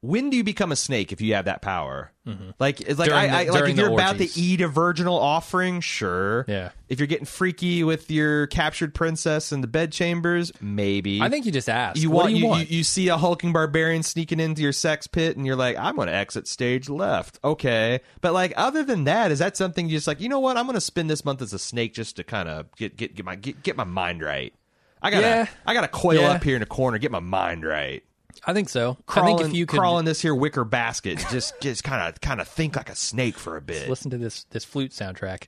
When 0.00 0.30
do 0.30 0.36
you 0.36 0.44
become 0.44 0.70
a 0.70 0.76
snake 0.76 1.10
if 1.10 1.20
you 1.20 1.34
have 1.34 1.46
that 1.46 1.60
power? 1.60 2.12
Like, 2.60 2.80
it's 2.82 2.98
like, 2.98 3.10
Mm-hmm. 3.10 3.18
During 3.20 3.30
I, 3.30 3.38
I, 3.38 3.44
the- 3.46 3.52
like 3.52 3.70
if 3.70 3.76
you're 3.78 3.92
about 3.92 4.18
to 4.18 4.28
eat 4.38 4.60
a 4.60 4.68
virginal 4.68 5.18
offering, 5.18 5.80
sure. 5.80 6.44
Yeah. 6.46 6.70
If 6.88 7.00
you're 7.00 7.06
getting 7.06 7.24
freaky 7.24 7.82
with 7.84 8.10
your 8.10 8.46
captured 8.48 8.94
princess 8.94 9.50
in 9.50 9.60
the 9.62 9.66
bedchambers, 9.66 10.52
maybe. 10.60 11.20
I 11.22 11.30
think 11.30 11.46
you 11.46 11.52
just 11.52 11.68
asked. 11.70 11.98
you 12.00 12.10
what 12.10 12.24
want 12.24 12.32
you, 12.34 12.38
you, 12.38 12.46
want? 12.46 12.70
you, 12.70 12.76
you 12.78 12.84
see 12.84 13.08
a 13.08 13.16
hulking 13.16 13.52
barbarian 13.52 14.02
sneaking 14.02 14.40
into 14.40 14.60
your 14.62 14.72
sex 14.72 15.06
pit, 15.06 15.36
and 15.38 15.46
you're 15.46 15.56
like, 15.56 15.76
I'm 15.78 15.96
going 15.96 16.08
to 16.08 16.14
exit 16.14 16.46
stage 16.46 16.88
left. 16.90 17.40
Okay, 17.42 18.00
but 18.20 18.32
like 18.34 18.52
other 18.56 18.84
than 18.84 19.04
that, 19.04 19.30
is 19.32 19.38
that 19.38 19.56
something 19.56 19.88
you 19.88 19.96
just 19.96 20.06
like? 20.06 20.20
You 20.20 20.28
know 20.28 20.38
what? 20.40 20.56
I'm 20.58 20.66
going 20.66 20.74
to 20.74 20.80
spend 20.82 21.08
this 21.08 21.24
month 21.24 21.40
as 21.42 21.52
a 21.54 21.58
snake 21.58 21.94
just 21.94 22.16
to 22.16 22.24
kind 22.24 22.48
of 22.48 22.70
get 22.76 22.96
get 22.96 23.14
get 23.16 23.24
my 23.24 23.36
get, 23.36 23.62
get 23.62 23.74
my 23.76 23.84
mind 23.84 24.20
right. 24.22 24.52
I 25.00 25.10
gotta 25.10 25.22
Yeah. 25.26 25.46
I 25.66 25.74
gotta 25.74 25.88
coil 25.88 26.16
Yeah. 26.20 26.32
up 26.32 26.42
here 26.44 26.56
in 26.56 26.62
a 26.62 26.66
corner, 26.66 26.98
get 26.98 27.10
my 27.10 27.20
mind 27.20 27.64
right. 27.64 28.02
I 28.46 28.52
think 28.54 28.68
so. 28.68 28.96
I 29.08 29.24
think 29.24 29.40
in, 29.40 29.46
if 29.48 29.54
you 29.54 29.66
could 29.66 29.78
crawl 29.78 29.98
in 29.98 30.04
this 30.04 30.20
here 30.20 30.34
wicker 30.34 30.64
basket, 30.64 31.24
just 31.30 31.60
just 31.60 31.84
kind 31.84 32.08
of 32.08 32.20
kind 32.20 32.40
of 32.40 32.48
think 32.48 32.76
like 32.76 32.88
a 32.90 32.94
snake 32.96 33.36
for 33.38 33.56
a 33.56 33.60
bit. 33.60 33.88
listen 33.88 34.10
to 34.10 34.18
this 34.18 34.44
this 34.50 34.64
flute 34.64 34.92
soundtrack. 34.92 35.44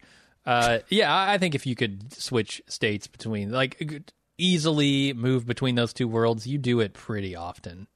Uh, 0.47 0.79
yeah, 0.89 1.15
I 1.15 1.35
I 1.35 1.39
think 1.39 1.55
if 1.55 1.67
you 1.67 1.77
could 1.77 2.13
switch 2.13 2.63
states 2.67 3.07
between 3.07 3.51
like 3.53 4.03
easily 4.39 5.13
move 5.13 5.47
between 5.47 5.75
those 5.75 5.93
two 5.93 6.09
worlds, 6.09 6.47
you 6.47 6.59
do 6.59 6.81
it 6.81 6.93
pretty 6.95 7.37
often. 7.37 7.87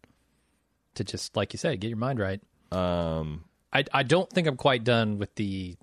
To 0.96 1.04
just 1.04 1.36
like 1.36 1.52
you 1.52 1.58
said, 1.58 1.80
get 1.80 1.88
your 1.88 1.96
mind 1.96 2.18
right. 2.20 2.40
Um, 2.70 3.44
I 3.72 3.84
I 3.92 4.02
don't 4.04 4.30
think 4.30 4.46
I'm 4.46 4.56
quite 4.56 4.84
done 4.84 5.18
with 5.18 5.34
the 5.34 5.76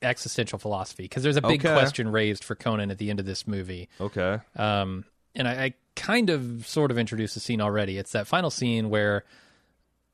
existential 0.00 0.58
philosophy 0.58 1.02
because 1.02 1.22
there's 1.22 1.36
a 1.36 1.42
big 1.42 1.64
Okay. 1.64 1.74
question 1.74 2.08
raised 2.08 2.42
for 2.44 2.54
Conan 2.54 2.90
at 2.90 2.96
the 2.98 3.10
end 3.10 3.20
of 3.20 3.26
this 3.26 3.46
movie. 3.46 3.88
okay. 4.00 4.38
Um, 4.56 5.04
and 5.34 5.46
I, 5.48 5.52
I 5.64 5.74
kind 5.96 6.30
of 6.30 6.66
sort 6.66 6.90
of 6.90 6.98
introduced 6.98 7.34
the 7.34 7.40
scene 7.40 7.60
already. 7.60 7.98
It's 7.98 8.12
that 8.12 8.26
final 8.26 8.50
scene 8.50 8.90
where 8.90 9.24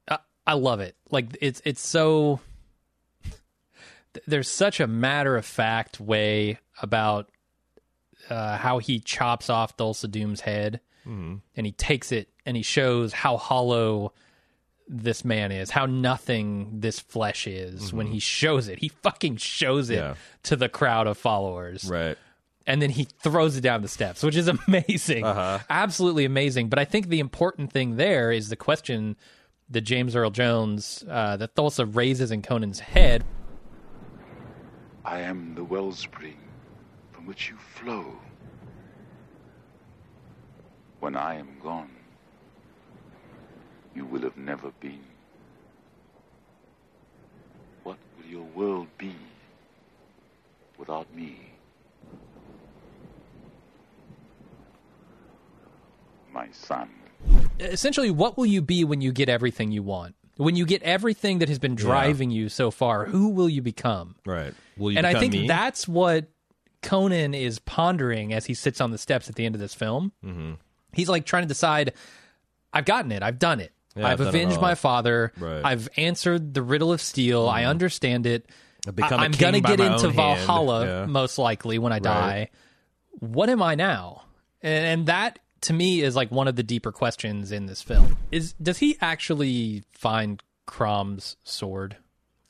I, 0.09 0.18
I 0.47 0.55
love 0.55 0.81
it. 0.81 0.97
Like 1.11 1.37
it's 1.41 1.61
it's 1.64 1.81
so 1.87 2.41
there's 4.27 4.49
such 4.49 4.81
a 4.81 4.87
matter 4.87 5.37
of 5.37 5.45
fact 5.45 6.01
way 6.01 6.59
about 6.83 7.31
uh, 8.29 8.57
how 8.57 8.79
he 8.79 8.99
chops 9.01 9.49
off 9.51 9.77
Thulsa 9.77 10.11
Doom's 10.11 10.41
head 10.43 10.81
and 11.07 11.41
he 11.66 11.73
takes 11.73 12.12
it 12.12 12.29
and 12.47 12.57
he 12.57 12.62
shows 12.62 13.12
how 13.12 13.37
hollow 13.37 14.12
this 14.87 15.25
man 15.25 15.51
is, 15.51 15.71
how 15.71 15.85
nothing 15.87 16.79
this 16.79 17.01
flesh 17.01 17.49
is 17.49 17.93
when 17.93 18.07
he 18.07 18.21
shows 18.21 18.68
it. 18.68 18.79
He 18.79 18.91
fucking 18.91 19.39
shows 19.39 19.91
it 19.91 19.97
Yeah. 19.97 20.14
to 20.45 20.55
the 20.55 20.68
crowd 20.68 21.09
of 21.09 21.18
followers 21.18 21.85
Right. 21.91 22.16
And 22.67 22.81
then 22.81 22.91
he 22.91 23.05
throws 23.05 23.57
it 23.57 23.63
down 23.63 23.83
the 23.83 23.89
steps, 23.89 24.23
which 24.23 24.37
is 24.37 24.49
amazing, 24.69 25.25
absolutely 25.25 26.25
amazing. 26.25 26.69
But 26.69 26.79
I 26.79 26.85
think 26.85 27.09
the 27.09 27.21
important 27.21 27.73
thing 27.73 27.97
there 27.97 28.31
is 28.31 28.49
the 28.49 28.57
question 28.57 29.17
that 29.71 29.83
James 29.83 30.17
Earl 30.17 30.31
Jones, 30.31 31.05
uh, 31.09 31.37
that 31.37 31.55
Thulsa 31.55 31.87
raises 31.95 32.31
in 32.31 32.43
Conan's 32.43 32.81
head. 32.81 33.25
I 35.05 35.21
am 35.21 35.55
the 35.55 35.65
wellspring 35.65 36.39
from 37.13 37.27
which 37.27 37.49
you 37.49 37.57
flow. 37.57 38.05
When 40.99 41.17
I 41.17 41.37
am 41.37 41.49
gone, 41.63 41.91
you 43.95 44.05
will 44.05 44.23
have 44.23 44.37
never 44.37 44.71
been. 44.81 45.05
What 47.85 47.97
will 48.17 48.27
your 48.27 48.45
world 48.55 48.89
be 48.99 49.15
without 50.79 51.13
me? 51.15 51.50
My 56.33 56.49
son. 56.53 56.89
Essentially, 57.59 58.11
what 58.11 58.37
will 58.39 58.47
you 58.47 58.62
be 58.62 58.85
when 58.85 59.01
you 59.01 59.12
get 59.12 59.28
everything 59.28 59.72
you 59.72 59.83
want? 59.83 60.14
When 60.37 60.57
you 60.57 60.64
get 60.64 60.83
everything 60.83 61.41
that 61.41 61.49
has 61.51 61.59
been 61.59 61.74
driving 61.74 62.31
you 62.31 62.49
so 62.49 62.70
far, 62.70 63.05
who 63.05 63.28
will 63.28 63.49
you 63.49 63.61
become? 63.61 64.14
Right. 64.24 64.55
Will 64.78 64.93
you 64.93 64.97
and 64.99 65.07
I 65.07 65.14
think 65.18 65.35
me? 65.35 65.47
that's 65.47 65.87
what 65.87 66.28
Conan 66.83 67.35
is 67.35 67.59
pondering 67.59 68.33
as 68.33 68.47
he 68.47 68.55
sits 68.55 68.81
on 68.81 68.91
the 68.91 68.97
steps 68.97 69.28
at 69.28 69.35
the 69.35 69.45
end 69.45 69.55
of 69.55 69.61
this 69.61 69.74
film. 69.74 70.12
Mm-hmm. 70.24 70.53
He's 70.95 71.11
like 71.11 71.26
trying 71.26 71.43
to 71.43 71.49
decide 71.49 71.93
I've 72.72 72.87
gotten 72.87 73.12
it, 73.12 73.22
I've 73.22 73.39
done 73.39 73.61
it. 73.61 73.72
Yeah, 73.95 74.07
I've 74.07 74.20
I've 74.20 74.28
avenged 74.28 74.61
my 74.61 74.74
father. 74.76 75.33
Right. 75.39 75.57
Mm-hmm. 75.57 75.66
I've 75.66 75.89
answered 75.99 76.55
the 76.55 76.62
riddle 76.62 76.91
of 76.93 77.03
steel. 77.03 77.47
I 77.49 77.64
understand 77.64 78.24
it. 78.24 78.47
I've 78.89 78.97
become 78.97 79.18
a 79.20 79.22
I- 79.22 79.24
I'm 79.26 79.33
gonna 79.33 79.61
get 79.61 79.78
into. 79.81 80.09
Valhalla 80.09 80.87
Yeah. 80.87 81.07
most 81.07 81.37
likely 81.37 81.78
when 81.78 81.93
I 81.93 81.99
die. 81.99 82.49
What 83.18 83.51
am 83.51 83.62
I 83.62 83.74
now? 83.74 84.22
And, 84.62 84.87
and 84.87 85.07
that 85.07 85.39
to 85.63 85.73
me 85.73 86.03
is 86.03 86.17
like 86.17 86.31
one 86.31 86.49
of 86.49 86.57
the 86.57 86.63
deeper 86.63 86.93
questions 86.93 87.53
in 87.53 87.67
this 87.67 87.83
film. 87.83 88.17
Is 88.31 88.55
does 88.55 88.79
he 88.79 88.97
actually 89.01 89.85
find 89.93 90.43
Crom's 90.67 91.37
sword? 91.45 91.97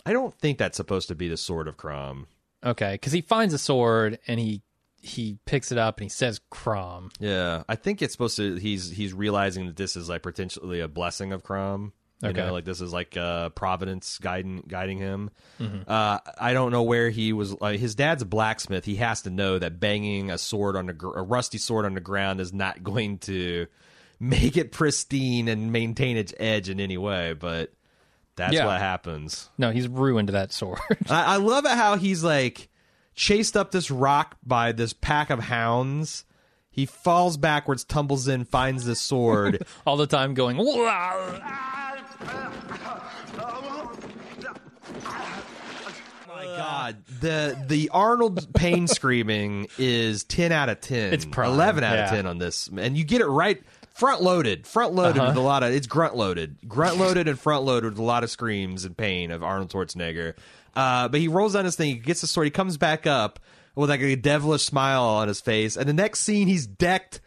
I 0.07 0.13
don't 0.13 0.35
think 0.35 0.59
that's 0.59 0.77
supposed 0.77 1.09
to 1.09 1.15
be 1.15 1.29
the 1.29 1.37
sword 1.37 1.69
of 1.69 1.77
Crom. 1.77 2.27
Okay, 2.65 2.93
because 2.93 3.13
he 3.13 3.21
finds 3.21 3.55
a 3.55 3.59
sword 3.59 4.19
and 4.27 4.39
he 4.39 4.63
he 5.03 5.39
picks 5.47 5.73
it 5.73 5.79
up 5.79 5.99
and 5.99 6.05
he 6.05 6.09
says 6.11 6.41
Crom. 6.51 7.11
Yeah, 7.19 7.65
I 7.69 7.77
think 7.77 8.03
it's 8.03 8.13
supposed 8.13 8.37
to. 8.37 8.57
He's 8.57 8.91
he's 8.91 9.15
realizing 9.15 9.67
that 9.67 9.77
this 9.77 9.97
is 9.97 10.09
like 10.09 10.23
potentially 10.23 10.81
a 10.81 10.89
blessing 10.89 11.33
of 11.33 11.43
Crom. 11.43 11.93
You 12.23 12.29
Okay. 12.31 12.41
know, 12.47 12.53
like 12.53 12.65
this 12.67 12.81
is 12.83 12.93
like 12.93 13.17
uh, 13.17 13.49
Providence 13.51 14.19
guiding 14.19 14.63
guiding 14.69 14.99
him. 14.99 15.31
Mm-hmm. 15.59 15.91
Uh, 15.91 16.19
I 16.39 16.53
don't 16.53 16.71
know 16.71 16.83
where 16.83 17.09
he 17.11 17.33
was. 17.33 17.59
Like, 17.61 17.81
his 17.81 17.95
dad's 17.95 18.23
a 18.23 18.27
blacksmith. 18.27 18.85
He 18.85 18.97
has 18.97 19.23
to 19.23 19.31
know 19.31 19.59
that 19.59 19.81
banging 19.81 20.31
a 20.31 20.37
sword 20.37 20.77
on 20.77 20.87
the 20.87 20.93
gr- 20.93 21.17
a 21.19 21.23
rusty 21.23 21.57
sword 21.59 21.87
on 21.87 21.95
the 21.95 22.01
ground 22.01 22.41
is 22.41 22.53
not 22.53 22.83
going 22.85 23.19
to 23.21 23.67
make 24.19 24.57
it 24.59 24.71
pristine 24.71 25.49
and 25.49 25.73
maintain 25.73 26.19
its 26.19 26.35
edge 26.39 26.69
in 26.69 26.79
any 26.79 26.99
way. 26.99 27.33
But 27.33 27.73
that's 28.37 28.53
Yeah. 28.53 28.67
what 28.67 28.79
happens. 28.81 29.49
No, 29.57 29.71
he's 29.71 29.89
ruined 29.89 30.29
that 30.29 30.53
sword. 30.53 30.79
I, 31.09 31.35
I 31.35 31.37
love 31.37 31.65
it 31.65 31.71
how 31.73 31.97
he's 31.97 32.23
like 32.23 32.69
chased 33.15 33.57
up 33.57 33.71
this 33.71 33.91
rock 33.91 34.37
by 34.45 34.73
this 34.73 34.93
pack 34.93 35.31
of 35.31 35.39
hounds. 35.41 36.25
He 36.71 36.87
falls 36.87 37.37
backwards, 37.37 37.83
tumbles 37.83 38.29
in, 38.29 38.45
finds 38.45 38.85
the 38.85 38.95
sword. 38.95 39.67
All 39.87 39.97
the 39.97 40.07
time 40.07 40.35
going. 40.35 40.57
My 46.29 46.45
god, 46.45 46.97
the 47.21 47.57
the 47.67 47.89
Arnold 47.91 48.53
pain 48.55 48.87
screaming 48.89 49.67
is 49.79 50.25
ten 50.25 50.53
out 50.53 50.69
of 50.69 50.81
ten. 50.81 51.13
It's 51.13 51.25
prime, 51.25 51.51
eleven 51.53 51.85
out 51.85 51.95
of 51.99 52.07
yeah. 52.07 52.11
ten 52.11 52.27
on 52.27 52.39
this, 52.39 52.69
and 52.77 52.97
you 52.97 53.05
get 53.05 53.21
it 53.21 53.27
right. 53.27 53.63
Front 53.95 54.23
loaded, 54.23 54.67
front 54.67 54.95
loaded 54.95 55.19
Uh-huh. 55.19 55.29
with 55.31 55.37
a 55.37 55.41
lot 55.41 55.63
of 55.63 55.73
it's 55.73 55.87
grunt 55.87 56.17
loaded, 56.17 56.57
grunt 56.67 56.97
loaded 56.97 57.29
and 57.29 57.39
front 57.39 57.65
loaded 57.65 57.91
with 57.91 57.99
a 57.99 58.03
lot 58.03 58.25
of 58.25 58.31
screams 58.31 58.85
and 58.87 58.97
pain 58.97 59.31
of 59.31 59.43
Arnold 59.43 59.71
Schwarzenegger. 59.71 60.35
Uh, 60.75 61.09
but 61.09 61.21
he 61.21 61.29
rolls 61.29 61.53
down 61.53 61.65
his 61.67 61.77
thing, 61.77 61.89
he 61.89 61.95
gets 62.01 62.21
the 62.23 62.27
sword, 62.27 62.47
he 62.47 62.51
comes 62.51 62.79
back 62.79 63.07
up 63.07 63.41
with 63.75 63.91
like 63.91 64.01
a 64.01 64.15
devilish 64.17 64.63
smile 64.63 65.03
on 65.03 65.29
his 65.29 65.41
face, 65.41 65.77
and 65.77 65.87
the 65.89 65.93
next 65.93 66.21
scene 66.21 66.47
he's 66.49 66.67
decked 66.67 67.21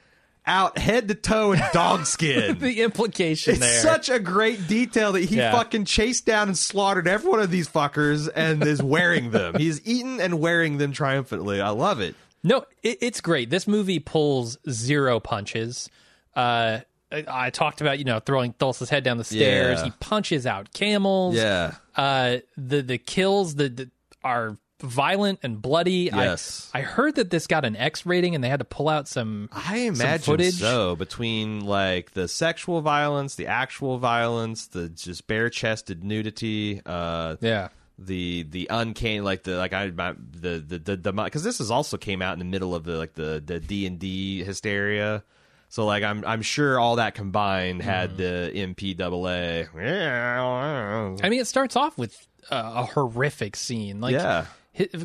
out 0.45 0.77
head 0.77 1.07
to 1.07 1.15
toe 1.15 1.53
in 1.53 1.61
dog 1.71 2.05
skin. 2.05 2.57
the 2.59 2.81
implication 2.81 3.53
It's 3.53 3.59
there. 3.61 3.81
such 3.81 4.09
a 4.09 4.19
great 4.19 4.67
detail 4.67 5.13
that 5.13 5.23
he 5.23 5.37
Yeah. 5.37 5.51
fucking 5.51 5.85
chased 5.85 6.25
down 6.25 6.49
and 6.49 6.57
slaughtered 6.57 7.07
every 7.07 7.29
one 7.29 7.39
of 7.39 7.49
these 7.51 7.67
fuckers 7.69 8.29
and 8.35 8.61
is 8.63 8.81
wearing 8.83 9.31
them. 9.31 9.55
He's 9.55 9.85
eaten 9.87 10.19
and 10.19 10.39
wearing 10.39 10.77
them 10.77 10.91
triumphantly. 10.91 11.61
I 11.61 11.69
love 11.69 12.01
it. 12.01 12.15
No, 12.43 12.65
it, 12.81 12.97
it's 13.01 13.21
great. 13.21 13.49
This 13.49 13.67
movie 13.67 13.99
pulls 13.99 14.57
zero 14.69 15.19
punches. 15.21 15.89
Uh, 16.35 16.79
I, 17.11 17.25
I 17.29 17.49
talked 17.51 17.79
about 17.79 17.99
you 17.99 18.05
know 18.05 18.19
throwing 18.19 18.53
Thulsa's 18.53 18.89
head 18.89 19.03
down 19.03 19.17
the 19.17 19.23
stairs. 19.23 19.79
Yeah. 19.79 19.85
He 19.85 19.91
punches 19.99 20.45
out 20.45 20.73
camels. 20.73 21.35
Yeah. 21.35 21.75
Uh, 21.95 22.37
the 22.57 22.81
the 22.81 22.97
kills 22.97 23.55
the, 23.55 23.69
the 23.69 23.91
are 24.23 24.57
violent 24.83 25.39
and 25.43 25.61
bloody. 25.61 26.11
I- 26.11 26.23
Yes. 26.25 26.69
I, 26.73 26.81
heard 26.81 27.15
that 27.15 27.29
this 27.29 27.47
got 27.47 27.65
an 27.65 27.75
X 27.75 28.05
rating 28.05 28.35
and 28.35 28.43
they 28.43 28.49
had 28.49 28.59
to 28.59 28.65
pull 28.65 28.89
out 28.89 29.07
some. 29.07 29.49
I 29.51 29.85
some 29.87 29.95
imagine 29.95 30.23
footage. 30.25 30.53
so. 30.55 30.95
Between 30.95 31.65
like 31.65 32.11
the 32.11 32.27
sexual 32.27 32.81
violence, 32.81 33.35
the 33.35 33.47
actual 33.47 33.97
violence, 33.97 34.67
the 34.67 34.89
just 34.89 35.25
bare 35.27 35.49
chested 35.49 36.03
nudity, 36.03 36.81
uh, 36.85 37.37
Yeah. 37.41 37.69
the 37.97 38.43
the 38.43 38.67
uncanny 38.69 39.21
like 39.21 39.43
the 39.43 39.55
like 39.55 39.71
I 39.73 39.91
my, 39.91 40.13
the 40.17 40.59
the 40.59 40.95
the 40.97 41.11
because 41.13 41.43
this 41.43 41.59
is 41.61 41.71
also 41.71 41.97
came 41.97 42.21
out 42.21 42.33
in 42.33 42.39
the 42.39 42.45
middle 42.45 42.75
of 42.75 42.83
the 42.83 42.97
like 42.97 43.13
the 43.13 43.41
the 43.43 43.59
D 43.59 43.85
and 43.87 43.97
D 43.99 44.43
hysteria. 44.43 45.23
So 45.69 45.85
like 45.85 46.03
I'm 46.03 46.23
I'm 46.25 46.41
sure 46.41 46.79
all 46.79 46.97
that 46.97 47.15
combined 47.15 47.81
had 47.81 48.17
the 48.17 48.51
MPAA. 48.53 49.67
Yeah. 49.75 51.15
I 51.23 51.29
mean, 51.29 51.39
it 51.39 51.47
starts 51.47 51.75
off 51.75 51.97
with 51.97 52.27
uh, 52.51 52.73
a 52.75 52.85
horrific 52.85 53.55
scene. 53.55 54.01
Like, 54.01 54.13
Yeah. 54.13 54.45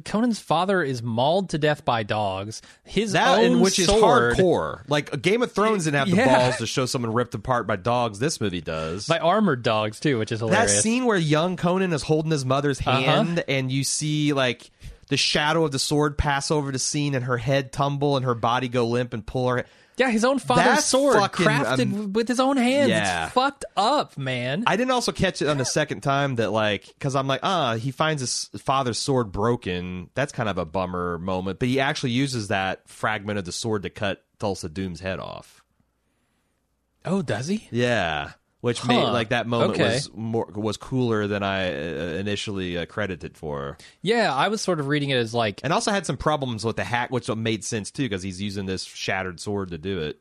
Conan's 0.04 0.38
father 0.38 0.82
is 0.82 1.02
mauled 1.02 1.50
to 1.50 1.58
death 1.58 1.84
by 1.84 2.02
dogs. 2.02 2.62
His 2.84 3.12
That 3.12 3.38
own 3.38 3.60
which 3.60 3.76
sword, 3.76 4.32
is 4.32 4.38
hardcore. 4.38 4.82
Like 4.88 5.12
a 5.12 5.16
Game 5.16 5.42
of 5.42 5.52
Thrones 5.52 5.84
didn't 5.84 5.98
have 5.98 6.10
the 6.10 6.16
Yeah. 6.16 6.38
balls 6.38 6.56
to 6.56 6.66
show 6.66 6.86
someone 6.86 7.12
ripped 7.12 7.34
apart 7.34 7.66
by 7.66 7.76
dogs. 7.76 8.18
This 8.18 8.40
movie 8.40 8.60
does. 8.62 9.06
by 9.06 9.18
armored 9.18 9.62
dogs 9.62 10.00
too, 10.00 10.18
which 10.18 10.32
is 10.32 10.40
hilarious. 10.40 10.72
that 10.74 10.82
scene 10.82 11.04
where 11.04 11.18
young 11.18 11.56
Conan 11.56 11.92
is 11.92 12.02
holding 12.02 12.30
his 12.32 12.44
mother's 12.44 12.80
Uh-huh. 12.80 12.92
hand 13.00 13.44
and 13.46 13.70
you 13.70 13.84
see 13.84 14.32
like 14.32 14.70
the 15.08 15.16
shadow 15.16 15.64
of 15.64 15.72
the 15.72 15.78
sword 15.78 16.16
pass 16.18 16.50
over 16.50 16.70
the 16.72 16.78
scene 16.78 17.14
and 17.14 17.24
her 17.24 17.36
head 17.38 17.72
tumble 17.72 18.16
and 18.16 18.24
her 18.24 18.34
body 18.34 18.68
go 18.68 18.86
limp 18.86 19.12
and 19.12 19.26
pull 19.26 19.48
her 19.48 19.64
yeah, 19.98 20.10
his 20.10 20.24
own 20.24 20.38
father's 20.38 20.64
That's 20.64 20.86
sword 20.86 21.16
fucking, 21.16 21.46
crafted 21.46 22.12
with 22.12 22.28
his 22.28 22.40
own 22.40 22.56
hands. 22.56 22.90
yeah. 22.90 23.24
It's 23.26 23.34
fucked 23.34 23.64
up, 23.76 24.16
man. 24.16 24.64
I 24.66 24.76
didn't 24.76 24.92
also 24.92 25.12
catch 25.12 25.42
it 25.42 25.48
on 25.48 25.58
the 25.58 25.64
second 25.64 26.00
time 26.02 26.36
that 26.36 26.50
like 26.50 26.86
because 26.86 27.14
I'm 27.14 27.26
like 27.26 27.40
ah 27.42 27.76
he 27.76 27.90
finds 27.90 28.20
his 28.20 28.62
father's 28.62 28.98
sword 28.98 29.32
broken 29.32 30.10
that's 30.14 30.32
kind 30.32 30.48
of 30.48 30.58
a 30.58 30.64
bummer 30.64 31.18
moment 31.18 31.58
but 31.58 31.68
he 31.68 31.80
actually 31.80 32.10
uses 32.10 32.48
that 32.48 32.88
fragment 32.88 33.38
of 33.38 33.44
the 33.44 33.52
sword 33.52 33.82
to 33.82 33.90
cut 33.90 34.24
Thulsa 34.38 34.72
Doom's 34.72 35.00
head 35.00 35.18
off 35.20 35.62
oh, 37.04 37.22
does 37.22 37.48
he? 37.48 37.68
yeah 37.70 38.32
which 38.60 38.84
made 38.86 39.04
like 39.04 39.28
that 39.28 39.46
moment 39.46 39.72
Okay. 39.72 39.84
was 39.94 40.10
more 40.14 40.46
was 40.54 40.76
cooler 40.76 41.26
than 41.26 41.42
I 41.42 41.68
uh, 41.68 42.18
initially 42.18 42.76
uh, 42.78 42.86
credited 42.86 43.36
for 43.36 43.78
Yeah, 44.02 44.34
I 44.34 44.48
was 44.48 44.60
sort 44.60 44.80
of 44.80 44.88
reading 44.88 45.10
it 45.10 45.16
as 45.16 45.32
like 45.34 45.60
and 45.62 45.72
also 45.72 45.90
had 45.92 46.06
some 46.06 46.16
problems 46.16 46.64
with 46.64 46.76
the 46.76 46.84
hack 46.84 47.10
which 47.10 47.28
made 47.28 47.62
sense 47.64 47.90
too 47.90 48.02
because 48.04 48.22
he's 48.22 48.42
using 48.42 48.66
this 48.66 48.82
shattered 48.84 49.38
sword 49.40 49.70
to 49.70 49.78
do 49.78 50.00
it 50.00 50.20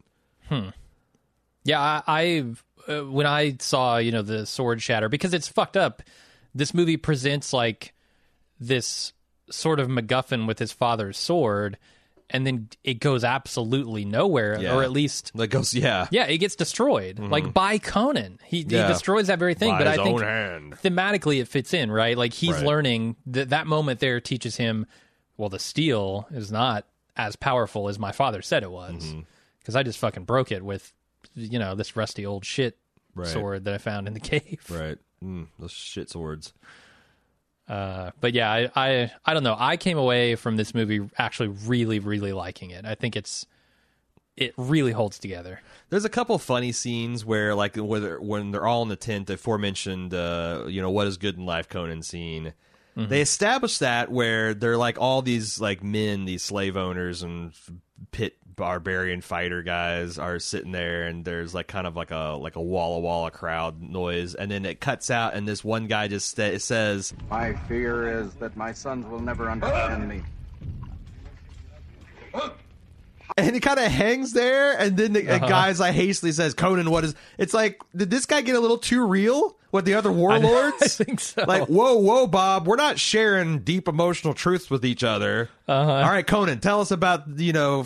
Hmm. 0.49 0.69
Yeah, 1.65 1.81
I, 1.81 2.01
I 2.07 2.45
uh, 2.91 3.01
when 3.11 3.25
I 3.25 3.57
saw 3.59 3.97
you 3.97 4.11
know 4.13 4.21
the 4.21 4.45
sword 4.45 4.81
shatter 4.81 5.09
because 5.09 5.33
it's 5.33 5.47
fucked 5.47 5.75
up. 5.75 6.01
This 6.55 6.73
movie 6.73 6.95
presents 6.97 7.51
like 7.53 7.93
this 8.59 9.11
sort 9.51 9.79
of 9.79 9.87
MacGuffin 9.89 10.47
with 10.47 10.59
his 10.59 10.71
father's 10.71 11.17
sword, 11.17 11.77
and 12.29 12.45
then 12.45 12.69
it 12.83 12.95
goes 12.95 13.23
absolutely 13.23 14.03
nowhere, 14.05 14.59
Yeah. 14.61 14.75
or 14.75 14.83
at 14.83 14.91
least. 14.91 15.31
like 15.33 15.49
goes 15.49 15.73
yeah 15.73 16.07
Yeah, 16.11 16.25
it 16.25 16.37
gets 16.39 16.55
destroyed, 16.55 17.19
like 17.19 17.53
by 17.53 17.77
Conan. 17.77 18.39
He, 18.45 18.61
Mm-hmm. 18.63 18.69
Yeah. 18.75 18.87
he 18.87 18.93
destroys 18.93 19.27
that 19.27 19.39
very 19.39 19.53
thing. 19.53 19.71
By 19.71 19.77
but 19.83 19.87
his 19.87 19.99
I 19.99 20.03
think 20.03 20.19
own 20.19 20.25
hand. 20.25 20.73
thematically 20.83 21.39
it 21.41 21.47
fits 21.47 21.73
in, 21.73 21.89
right? 21.91 22.17
Like 22.17 22.33
he's 22.33 22.55
Right. 22.55 22.65
learning 22.65 23.15
that 23.27 23.49
that 23.49 23.65
moment 23.67 23.99
there 23.99 24.19
teaches 24.19 24.57
him, 24.57 24.85
well, 25.37 25.49
the 25.49 25.59
steel 25.59 26.27
is 26.31 26.51
not 26.51 26.85
as 27.15 27.35
powerful 27.35 27.87
as 27.89 27.97
my 27.97 28.11
father 28.11 28.41
said 28.41 28.63
it 28.63 28.71
was, 28.71 29.03
Mm-hmm. 29.05 29.21
because 29.59 29.75
I 29.75 29.83
just 29.83 29.99
fucking 29.99 30.25
broke 30.25 30.51
it 30.51 30.63
with, 30.63 30.93
you 31.35 31.59
know, 31.59 31.75
this 31.75 31.95
rusty 31.95 32.25
old 32.25 32.43
shit 32.45 32.77
Right. 33.15 33.27
sword 33.27 33.63
that 33.65 33.73
I 33.73 33.77
found 33.79 34.07
in 34.07 34.13
the 34.13 34.19
cave. 34.33 34.63
right 34.69 34.97
mm, 35.23 35.47
those 35.57 35.71
shit 35.71 36.09
swords 36.09 36.53
Uh, 37.67 38.11
but 38.21 38.33
yeah, 38.33 38.51
I, 38.51 38.69
I 38.75 39.11
I 39.25 39.33
don't 39.33 39.43
know. 39.43 39.55
I 39.57 39.77
came 39.77 39.97
away 39.97 40.35
from 40.35 40.55
this 40.55 40.73
movie 40.73 41.01
actually 41.17 41.49
really 41.49 41.99
really 41.99 42.33
liking 42.33 42.71
it. 42.71 42.85
I 42.85 42.95
think 42.95 43.15
it's 43.15 43.45
it 44.35 44.53
really 44.57 44.91
holds 44.91 45.19
together. 45.19 45.61
There's 45.89 46.05
a 46.05 46.09
couple 46.09 46.37
funny 46.37 46.71
scenes 46.71 47.25
where, 47.25 47.55
like, 47.55 47.75
where 47.75 47.99
they're, 47.99 48.21
when 48.21 48.51
they're 48.51 48.67
all 48.67 48.83
in 48.83 48.89
the 48.89 48.95
tent, 48.95 49.25
the 49.27 49.33
aforementioned, 49.33 50.13
uh, 50.13 50.65
you 50.67 50.79
know, 50.81 50.91
what 50.91 51.07
is 51.07 51.17
good 51.17 51.37
in 51.37 51.45
life 51.45 51.67
Conan 51.69 52.03
scene. 52.03 52.53
They 52.95 53.21
establish 53.21 53.77
that 53.77 54.11
where 54.11 54.55
they're 54.55 54.75
like 54.75 54.99
all 54.99 55.21
these 55.21 55.61
like 55.61 55.83
men, 55.83 56.25
these 56.25 56.41
slave 56.41 56.75
owners 56.75 57.21
and 57.21 57.53
pit 58.09 58.37
barbarian 58.57 59.21
fighter 59.21 59.61
guys 59.61 60.17
are 60.17 60.39
sitting 60.39 60.73
there, 60.73 61.03
and 61.03 61.23
there's 61.23 61.53
like 61.53 61.67
kind 61.67 61.87
of 61.87 61.95
like 61.95 62.11
a 62.11 62.37
like 62.37 62.57
a 62.57 62.61
walla 62.61 62.99
walla 62.99 63.31
crowd 63.31 63.81
noise, 63.81 64.35
and 64.35 64.51
then 64.51 64.65
it 64.65 64.81
cuts 64.81 65.09
out, 65.09 65.33
and 65.33 65.47
this 65.47 65.63
one 65.63 65.87
guy 65.87 66.09
just 66.09 66.27
sta 66.27 66.57
says, 66.57 67.13
My 67.29 67.53
fear 67.67 68.21
is 68.21 68.33
that 68.35 68.57
my 68.57 68.73
sons 68.73 69.05
will 69.05 69.21
never 69.21 69.49
understand 69.49 70.09
me. 70.09 70.21
And 73.35 73.53
he 73.55 73.59
kind 73.59 73.79
of 73.79 73.91
hangs 73.91 74.31
there, 74.33 74.77
and 74.79 74.95
then 74.95 75.13
the 75.13 75.27
Uh-huh. 75.27 75.45
uh 75.45 75.49
guy's 75.49 75.79
like 75.79 75.93
hastily 75.95 76.31
says, 76.31 76.53
"Conan, 76.53 76.89
what 76.89 77.03
is?" 77.03 77.15
It's 77.37 77.53
like, 77.53 77.81
did 77.95 78.09
this 78.09 78.25
guy 78.25 78.41
get 78.41 78.55
a 78.55 78.59
little 78.59 78.77
too 78.77 79.05
real 79.05 79.57
with 79.71 79.85
the 79.85 79.95
other 79.95 80.11
warlords? 80.11 80.81
I 80.81 80.87
think 81.03 81.19
so. 81.19 81.43
Like, 81.47 81.67
whoa, 81.67 81.95
whoa, 81.97 82.27
Bob, 82.27 82.67
we're 82.67 82.75
not 82.77 82.97
sharing 82.99 83.59
deep 83.59 83.87
emotional 83.87 84.33
truths 84.33 84.69
with 84.69 84.85
each 84.85 85.03
other. 85.03 85.49
Uh-huh. 85.67 85.91
All 85.91 86.09
right, 86.09 86.25
Conan, 86.25 86.59
tell 86.59 86.79
us 86.81 86.91
about 86.91 87.23
you 87.39 87.53
know 87.53 87.85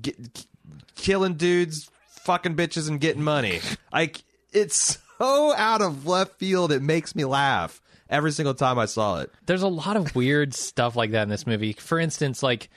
get, 0.00 0.46
killing 0.94 1.34
dudes, 1.34 1.90
fucking 2.08 2.56
bitches, 2.56 2.88
and 2.88 3.00
getting 3.00 3.22
money. 3.22 3.60
Like, 3.92 4.22
it's 4.52 4.98
so 5.18 5.54
out 5.54 5.82
of 5.82 6.06
left 6.06 6.38
field. 6.38 6.72
It 6.72 6.82
makes 6.82 7.14
me 7.14 7.24
laugh 7.24 7.80
every 8.10 8.32
single 8.32 8.54
time 8.54 8.78
I 8.78 8.84
saw 8.86 9.20
it. 9.20 9.30
there's 9.46 9.62
a 9.62 9.68
lot 9.68 9.96
of 9.96 10.14
weird 10.14 10.52
stuff 10.54 10.96
like 10.96 11.12
that 11.12 11.22
in 11.22 11.28
this 11.30 11.46
movie. 11.46 11.72
For 11.72 11.98
instance, 11.98 12.42
like 12.42 12.68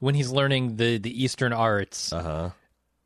when 0.00 0.14
he's 0.14 0.30
learning 0.30 0.76
the 0.76 0.98
the 0.98 1.22
Eastern 1.24 1.52
arts, 1.52 2.12
Uh-huh. 2.12 2.50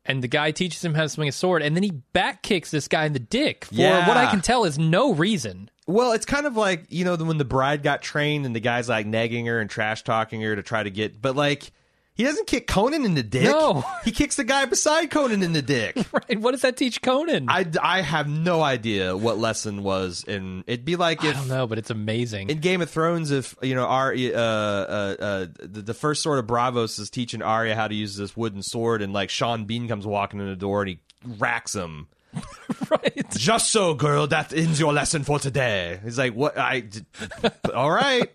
and 0.05 0.21
the 0.23 0.27
guy 0.27 0.51
teaches 0.51 0.83
him 0.83 0.93
how 0.95 1.03
to 1.03 1.09
swing 1.09 1.29
a 1.29 1.31
sword, 1.31 1.61
and 1.61 1.75
then 1.75 1.83
he 1.83 1.91
back 1.91 2.41
kicks 2.41 2.71
this 2.71 2.87
guy 2.87 3.05
in 3.05 3.13
the 3.13 3.19
dick 3.19 3.65
for 3.65 3.75
Yeah. 3.75 4.07
what 4.07 4.17
I 4.17 4.29
can 4.31 4.41
tell 4.41 4.65
is 4.65 4.77
no 4.79 5.13
reason. 5.13 5.69
Well, 5.87 6.13
it's 6.13 6.25
kind 6.25 6.45
of 6.47 6.57
like 6.57 6.85
you 6.89 7.05
know 7.05 7.15
when 7.15 7.37
the 7.37 7.45
bride 7.45 7.83
got 7.83 8.01
trained 8.01 8.45
and 8.45 8.55
the 8.55 8.59
guy's 8.59 8.89
like 8.89 9.05
nagging 9.05 9.45
her 9.45 9.59
and 9.59 9.69
trash 9.69 10.03
talking 10.03 10.41
her 10.41 10.55
to 10.55 10.63
try 10.63 10.81
to 10.83 10.89
get, 10.89 11.21
but 11.21 11.35
like 11.35 11.71
he 12.15 12.23
doesn't 12.23 12.47
kick 12.47 12.65
Conan 12.65 13.03
in 13.03 13.13
the 13.13 13.23
dick. 13.23 13.43
No. 13.43 13.83
he 14.05 14.11
kicks 14.11 14.37
the 14.37 14.45
guy 14.45 14.63
beside 14.63 15.11
Conan 15.11 15.43
in 15.43 15.53
the 15.53 15.61
dick. 15.61 15.97
Right? 16.15 16.39
What 16.39 16.51
does 16.51 16.61
that 16.61 16.77
teach 16.77 17.01
Conan? 17.01 17.47
I, 17.49 17.65
I, 17.81 17.99
have 17.99 18.29
no 18.29 18.61
idea 18.61 19.17
what 19.17 19.37
lesson 19.37 19.83
was, 19.83 20.23
and 20.25 20.63
it'd 20.65 20.85
be 20.85 20.95
like 20.95 21.25
if 21.25 21.35
I 21.35 21.39
don't 21.39 21.49
know, 21.49 21.67
but 21.67 21.77
it's 21.77 21.89
amazing. 21.89 22.49
in 22.49 22.59
Game 22.59 22.81
of 22.81 22.89
Thrones, 22.89 23.31
if 23.31 23.53
you 23.61 23.75
know, 23.75 23.85
Arya, 23.85 24.33
uh, 24.33 24.39
uh, 24.39 25.23
uh, 25.23 25.45
the, 25.59 25.81
the 25.81 25.93
first 25.93 26.23
sword 26.23 26.39
of 26.39 26.47
Braavos 26.47 26.99
is 26.99 27.09
teaching 27.09 27.41
Arya 27.41 27.75
how 27.75 27.89
to 27.89 27.95
use 27.95 28.15
this 28.15 28.37
wooden 28.37 28.61
sword, 28.61 29.01
and 29.01 29.11
like 29.11 29.29
Sean 29.29 29.65
Bean 29.65 29.89
comes 29.89 30.07
walking 30.07 30.39
in 30.39 30.47
the 30.47 30.55
door 30.55 30.83
and 30.83 30.89
he 30.89 30.99
racks 31.37 31.75
him. 31.75 32.07
right? 32.89 33.25
Just 33.31 33.71
so, 33.71 33.93
girl, 33.93 34.27
that 34.27 34.53
ends 34.53 34.79
your 34.79 34.93
lesson 34.93 35.23
for 35.23 35.39
today. 35.39 35.99
He's 36.03 36.17
like, 36.17 36.33
what? 36.33 36.57
I, 36.57 36.83
all 37.73 37.91
right, 37.91 38.31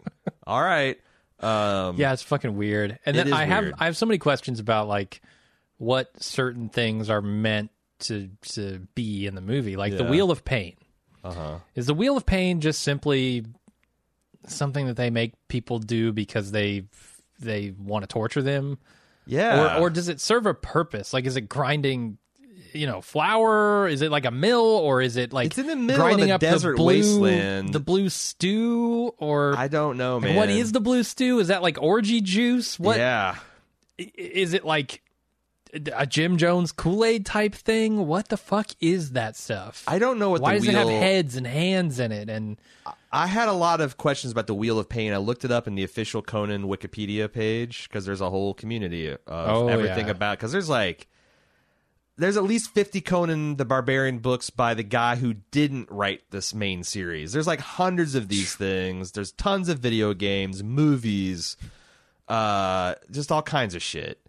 all 0.47 0.63
right. 0.63 0.99
Um, 1.41 1.97
Yeah, 1.97 2.13
it's 2.13 2.23
fucking 2.23 2.57
weird. 2.57 2.99
And 3.07 3.17
then 3.17 3.33
I 3.33 3.45
have 3.45 3.65
weird. 3.65 3.75
I 3.79 3.87
have 3.87 3.97
so 3.97 4.07
many 4.07 4.19
questions 4.19 4.61
about 4.61 4.89
like 4.89 5.21
what 5.79 6.11
certain 6.23 6.69
things 6.69 7.09
are 7.11 7.23
meant 7.23 7.71
to 8.01 8.31
to 8.43 8.87
be 8.95 9.27
in 9.27 9.35
the 9.35 9.41
movie, 9.41 9.77
like 9.77 9.97
the 9.97 10.05
Yeah. 10.05 10.11
Wheel 10.11 10.31
of 10.31 10.45
Pain. 10.45 10.77
Uh-huh. 11.23 11.59
Is 11.75 11.87
the 11.87 11.95
Wheel 11.95 12.17
of 12.17 12.27
Pain 12.27 12.61
just 12.61 12.83
simply 12.83 13.45
something 14.47 14.87
that 14.87 14.97
they 14.97 15.11
make 15.11 15.35
people 15.49 15.79
do 15.79 16.13
because 16.13 16.51
they 16.51 16.85
they 17.41 17.75
want 17.79 18.03
to 18.03 18.07
torture 18.07 18.43
them, 18.43 18.79
yeah. 19.27 19.77
or 19.77 19.83
or 19.83 19.91
does 19.91 20.09
it 20.09 20.21
serve 20.21 20.47
a 20.47 20.55
purpose? 20.55 21.13
Like, 21.13 21.27
is 21.27 21.37
it 21.37 21.43
grinding? 21.43 22.19
You 22.73 22.87
know, 22.87 23.01
flour? 23.01 23.89
Is 23.89 24.03
it 24.03 24.11
like 24.11 24.25
a 24.27 24.31
mill, 24.31 24.61
or 24.61 25.01
is 25.03 25.17
it 25.17 25.33
like 25.33 25.47
It's 25.49 25.59
in 25.59 25.67
the 25.67 25.77
middle 25.77 26.03
of 26.03 26.09
grinding 26.09 26.31
a 26.31 26.35
up 26.37 26.41
desert 26.41 26.73
the 26.73 26.77
blue, 26.77 26.87
wasteland. 26.87 27.73
the 27.73 27.81
blue 27.81 28.09
stew, 28.09 29.15
or 29.19 29.57
I 29.57 29.69
don't 29.69 29.97
know, 29.97 30.17
like, 30.17 30.25
man. 30.25 30.37
what 30.37 30.51
is 30.51 30.73
the 30.73 30.81
blue 30.81 31.03
stew? 31.03 31.39
Is 31.41 31.49
that 31.49 31.63
like 31.63 31.81
orgy 31.81 32.21
juice? 32.21 32.79
What 32.79 32.97
Yeah. 32.99 33.37
Is 33.99 34.55
it 34.55 34.65
like 34.65 35.03
a 35.93 36.07
Jim 36.07 36.37
Jones 36.37 36.73
Kool 36.73 37.05
Aid 37.05 37.27
type 37.27 37.55
thing? 37.55 38.07
What 38.07 38.29
the 38.29 38.37
fuck 38.37 38.69
is 38.81 39.13
that 39.13 39.37
stuff? 39.37 39.85
I 39.87 39.99
don't 39.99 40.19
know 40.19 40.31
what 40.31 40.41
Why 40.41 40.55
does 40.55 40.63
wheel. 40.63 40.71
it 40.71 40.75
have 40.79 40.89
heads 40.89 41.37
and 41.37 41.47
hands 41.47 42.01
in 42.01 42.11
it? 42.11 42.29
And 42.31 42.57
I 43.13 43.27
had 43.27 43.49
a 43.49 43.53
lot 43.53 43.81
of 43.81 43.97
questions 43.97 44.33
about 44.33 44.47
the 44.47 44.55
Wheel 44.55 44.79
of 44.79 44.89
Pain. 44.89 45.13
I 45.13 45.19
looked 45.19 45.45
it 45.45 45.51
up 45.53 45.67
in 45.69 45.75
the 45.75 45.85
official 45.85 46.23
Conan 46.23 46.63
Wikipedia 46.65 47.31
page 47.31 47.89
because 47.89 48.05
there's 48.07 48.21
a 48.21 48.31
whole 48.31 48.55
community 48.55 49.09
of 49.09 49.19
Oh, 49.27 49.69
everything 49.69 50.07
yeah. 50.07 50.13
about. 50.13 50.39
Because 50.39 50.51
there's 50.53 50.69
like, 50.69 51.07
there's 52.21 52.37
at 52.37 52.45
least 52.45 52.71
50 52.75 53.01
Conan 53.01 53.57
the 53.57 53.65
Barbarian 53.65 54.19
books 54.19 54.51
by 54.51 54.75
the 54.75 54.83
guy 54.83 55.17
who 55.17 55.35
didn't 55.51 55.91
write 55.91 56.21
this 56.31 56.55
main 56.55 56.85
series. 56.85 57.33
There's 57.33 57.47
like 57.47 57.61
hundreds 57.61 58.15
of 58.15 58.29
these 58.29 58.55
things. 58.55 59.13
There's 59.13 59.33
tons 59.33 59.71
of 59.71 59.79
video 59.79 60.13
games, 60.13 60.63
movies, 60.63 61.57
uh, 62.29 62.97
just 63.11 63.33
all 63.33 63.43
kinds 63.43 63.75
of 63.75 63.83
shit. 63.83 64.21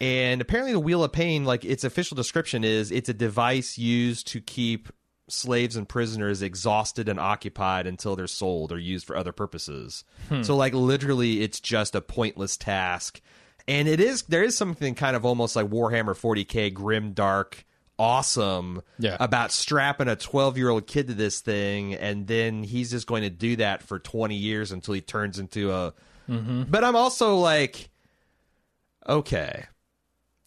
And 0.00 0.40
apparently, 0.40 0.72
the 0.72 0.78
Wheel 0.80 1.02
of 1.02 1.12
Pain, 1.12 1.44
like 1.44 1.64
its 1.64 1.84
official 1.84 2.14
description 2.14 2.64
is, 2.64 2.92
it's 2.92 3.08
a 3.08 3.14
device 3.14 3.78
used 3.78 4.28
to 4.28 4.40
keep 4.40 4.90
slaves 5.28 5.74
and 5.74 5.88
prisoners 5.88 6.40
exhausted 6.42 7.08
and 7.08 7.18
occupied 7.18 7.86
until 7.86 8.14
they're 8.14 8.26
sold 8.26 8.72
or 8.72 8.78
used 8.78 9.06
for 9.06 9.16
other 9.16 9.32
purposes. 9.32 10.04
So, 10.44 10.54
like, 10.54 10.74
literally, 10.74 11.40
it's 11.40 11.60
just 11.60 11.94
a 11.94 12.00
pointless 12.00 12.56
task. 12.56 13.20
And 13.68 13.86
it 13.86 14.00
is, 14.00 14.22
there 14.22 14.42
is 14.42 14.56
something 14.56 14.94
kind 14.94 15.14
of 15.14 15.24
almost 15.24 15.54
like 15.54 15.66
Warhammer 15.66 16.18
40k, 16.18 16.72
grim, 16.74 17.12
dark, 17.12 17.64
awesome 17.98 18.82
Yeah. 18.98 19.16
about 19.20 19.52
strapping 19.52 20.08
a 20.08 20.16
12 20.16 20.56
year 20.56 20.70
old 20.70 20.86
kid 20.86 21.08
to 21.08 21.14
this 21.14 21.40
thing. 21.40 21.94
And 21.94 22.26
then 22.26 22.64
he's 22.64 22.90
just 22.90 23.06
going 23.06 23.22
to 23.22 23.30
do 23.30 23.56
that 23.56 23.82
for 23.82 23.98
20 23.98 24.34
years 24.34 24.72
until 24.72 24.94
he 24.94 25.00
turns 25.00 25.38
into 25.38 25.70
a. 25.72 25.94
Mm-hmm. 26.28 26.64
But 26.68 26.82
I'm 26.82 26.96
also 26.96 27.36
like, 27.36 27.90
okay 29.08 29.66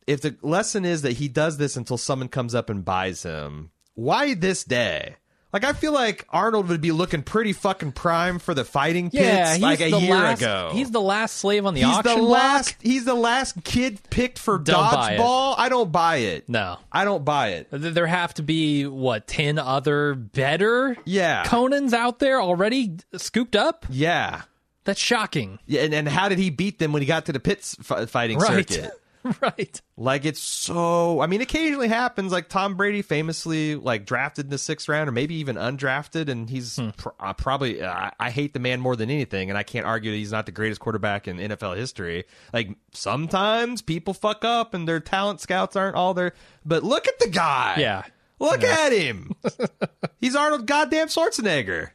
if 0.07 0.22
the 0.22 0.36
lesson 0.41 0.86
is 0.86 1.03
that 1.03 1.13
he 1.13 1.28
does 1.28 1.57
this 1.57 1.78
until 1.78 1.97
someone 1.97 2.28
comes 2.28 2.55
up 2.55 2.69
and 2.69 2.84
buys 2.84 3.24
him, 3.24 3.72
why 3.93 4.34
this 4.34 4.63
day? 4.63 5.15
Like 5.53 5.63
I 5.65 5.73
feel 5.73 5.91
like 5.91 6.25
Arnold 6.29 6.69
would 6.69 6.79
be 6.81 6.91
looking 6.91 7.23
pretty 7.23 7.51
fucking 7.53 7.91
prime 7.91 8.39
for 8.39 8.53
the 8.53 8.63
fighting 8.63 9.09
pits 9.11 9.23
Yeah, 9.23 9.53
he's 9.53 9.61
like 9.61 9.81
a 9.81 9.89
the 9.91 9.99
year 9.99 10.15
last, 10.15 10.41
ago. 10.41 10.69
He's 10.73 10.91
the 10.91 11.01
last 11.01 11.35
slave 11.37 11.65
on 11.65 11.73
the 11.73 11.81
He's 11.81 11.89
auction 11.97 12.13
the 12.15 12.21
block. 12.21 12.29
last. 12.31 12.75
He's 12.81 13.03
the 13.05 13.13
last 13.15 13.63
kid 13.65 13.99
picked 14.09 14.39
for 14.39 14.57
Don't 14.57 14.81
dodgeball. 14.83 15.55
I 15.57 15.67
don't 15.69 15.91
buy 15.91 16.17
it. 16.17 16.47
No. 16.47 16.77
I 16.91 17.03
don't 17.03 17.25
buy 17.25 17.49
it. 17.49 17.67
There 17.71 18.07
have 18.07 18.33
to 18.35 18.43
be 18.43 18.85
what 18.85 19.27
ten 19.27 19.59
other 19.59 20.15
better 20.15 20.95
Yeah. 21.05 21.43
Conans 21.45 21.91
out 21.93 22.19
there 22.19 22.41
already 22.41 22.97
scooped 23.17 23.55
up. 23.57 23.85
Yeah. 23.89 24.43
That's 24.83 24.99
shocking, 24.99 25.59
Yeah, 25.67 25.81
and, 25.81 25.93
and 25.93 26.07
how 26.09 26.27
did 26.27 26.39
he 26.39 26.49
beat 26.49 26.79
them 26.79 26.91
when 26.91 27.03
he 27.03 27.05
got 27.05 27.25
to 27.27 27.31
the 27.33 27.39
pits 27.39 27.77
f- 27.87 28.09
fighting 28.09 28.39
right? 28.39 28.67
circuit? 28.67 28.91
right. 29.41 29.82
Like 29.97 30.26
it's 30.26 30.39
so. 30.39 31.22
I 31.22 31.28
mean, 31.28 31.41
occasionally 31.41 31.88
happens. 31.88 32.32
Like 32.32 32.49
Tom 32.49 32.76
Brady 32.76 33.01
famously 33.01 33.76
like 33.76 34.05
drafted 34.05 34.45
in 34.45 34.51
the 34.51 34.57
sixth 34.57 34.89
round, 34.89 35.09
or 35.09 35.11
maybe 35.11 35.36
even 35.36 35.55
undrafted, 35.55 36.28
and 36.28 36.49
he's 36.49 36.80
pr- 36.97 37.09
uh, 37.19 37.34
probably. 37.34 37.82
Uh, 37.82 38.09
I 38.19 38.32
hate 38.32 38.53
the 38.53 38.59
man 38.59 38.80
more 38.80 38.95
than 38.95 39.09
anything, 39.09 39.49
and 39.49 39.57
I 39.57 39.63
can't 39.63 39.86
argue 39.86 40.11
that 40.11 40.17
he's 40.17 40.32
not 40.32 40.45
the 40.45 40.51
greatest 40.51 40.82
quarterback 40.82 41.28
in 41.28 41.38
NFL 41.38 41.78
history. 41.78 42.26
Like 42.53 42.69
sometimes 42.93 43.82
people 43.82 44.13
fuck 44.13 44.43
up, 44.43 44.74
and 44.74 44.88
their 44.88 44.99
talent 44.99 45.41
scouts 45.41 45.76
aren't 45.76 45.95
all 45.95 46.13
there. 46.13 46.34
But 46.65 46.84
look 46.84 47.07
at 47.07 47.19
the 47.19 47.30
guy. 47.30 47.76
Yeah. 47.80 48.03
Look 48.39 48.63
at 48.63 48.91
him. 48.91 49.36
he's 50.19 50.36
Arnold 50.36 50.65
goddamn 50.65 51.09
Schwarzenegger. 51.09 51.89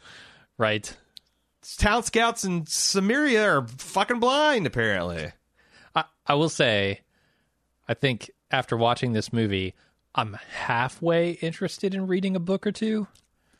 Right. 0.57 0.97
Talent 1.77 2.07
scouts 2.07 2.45
in 2.45 2.63
Cimmeria 2.67 3.45
are 3.45 3.67
fucking 3.67 4.21
blind, 4.21 4.65
apparently. 4.67 5.33
I, 5.97 6.05
I 6.25 6.35
will 6.35 6.49
say, 6.49 7.01
I 7.89 7.95
think 7.95 8.31
after 8.51 8.77
watching 8.77 9.13
this 9.13 9.33
movie, 9.33 9.75
I'm 10.15 10.37
halfway 10.51 11.33
interested 11.33 11.95
in 11.95 12.07
reading 12.07 12.37
a 12.37 12.41
book 12.41 12.67
or 12.67 12.73
two. 12.73 13.07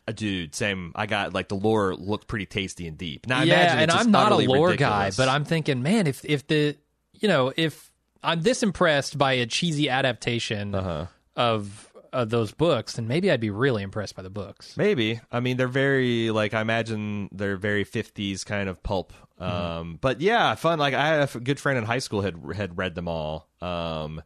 Uh, 0.09 0.13
dude, 0.13 0.55
same. 0.55 0.93
I 0.95 1.07
got 1.07 1.35
like 1.35 1.49
the 1.49 1.57
lore 1.57 1.95
looked 1.95 2.29
pretty 2.29 2.47
tasty 2.47 2.87
and 2.87 2.97
deep. 2.97 3.27
Now, 3.27 3.43
yeah, 3.43 3.55
imagine 3.75 3.79
and 3.81 3.91
I'm 3.91 4.11
not 4.11 4.33
a 4.33 4.37
lore 4.37 4.69
ridiculous. 4.69 5.17
guy, 5.17 5.23
but 5.25 5.29
I'm 5.29 5.45
thinking, 5.45 5.83
man, 5.83 6.07
if 6.07 6.25
if 6.25 6.47
the 6.47 6.77
you 7.15 7.29
know 7.29 7.53
if 7.57 7.91
I'm 8.23 8.43
this 8.43 8.63
impressed 8.63 9.19
by 9.19 9.33
a 9.35 9.47
cheesy 9.47 9.89
adaptation 9.89 10.75
Uh-huh. 10.75 11.07
of 11.37 11.93
of 12.13 12.31
those 12.31 12.53
books, 12.53 12.95
then 12.95 13.07
maybe 13.09 13.31
I'd 13.31 13.41
be 13.41 13.51
really 13.51 13.83
impressed 13.83 14.15
by 14.17 14.23
the 14.23 14.31
books. 14.31 14.77
maybe. 14.77 15.21
I 15.31 15.41
mean, 15.41 15.57
they're 15.57 15.69
very 15.69 16.31
like 16.31 16.55
I 16.55 16.61
imagine 16.61 17.29
they're 17.33 17.57
very 17.57 17.85
50s 17.85 18.45
kind 18.45 18.69
of 18.69 18.83
pulp. 18.83 19.13
Mm-hmm. 19.41 19.43
Um, 19.45 19.99
but 20.01 20.21
yeah, 20.21 20.55
fun. 20.55 20.79
Like 20.79 20.95
I 20.95 21.07
had 21.09 21.35
a 21.35 21.41
good 21.41 21.61
friend 21.61 21.77
in 21.79 21.85
high 21.85 21.99
school 21.99 22.23
had 22.23 22.37
had 22.55 22.79
read 22.79 22.95
them 22.95 23.09
all. 23.09 23.49
Um, 23.61 24.23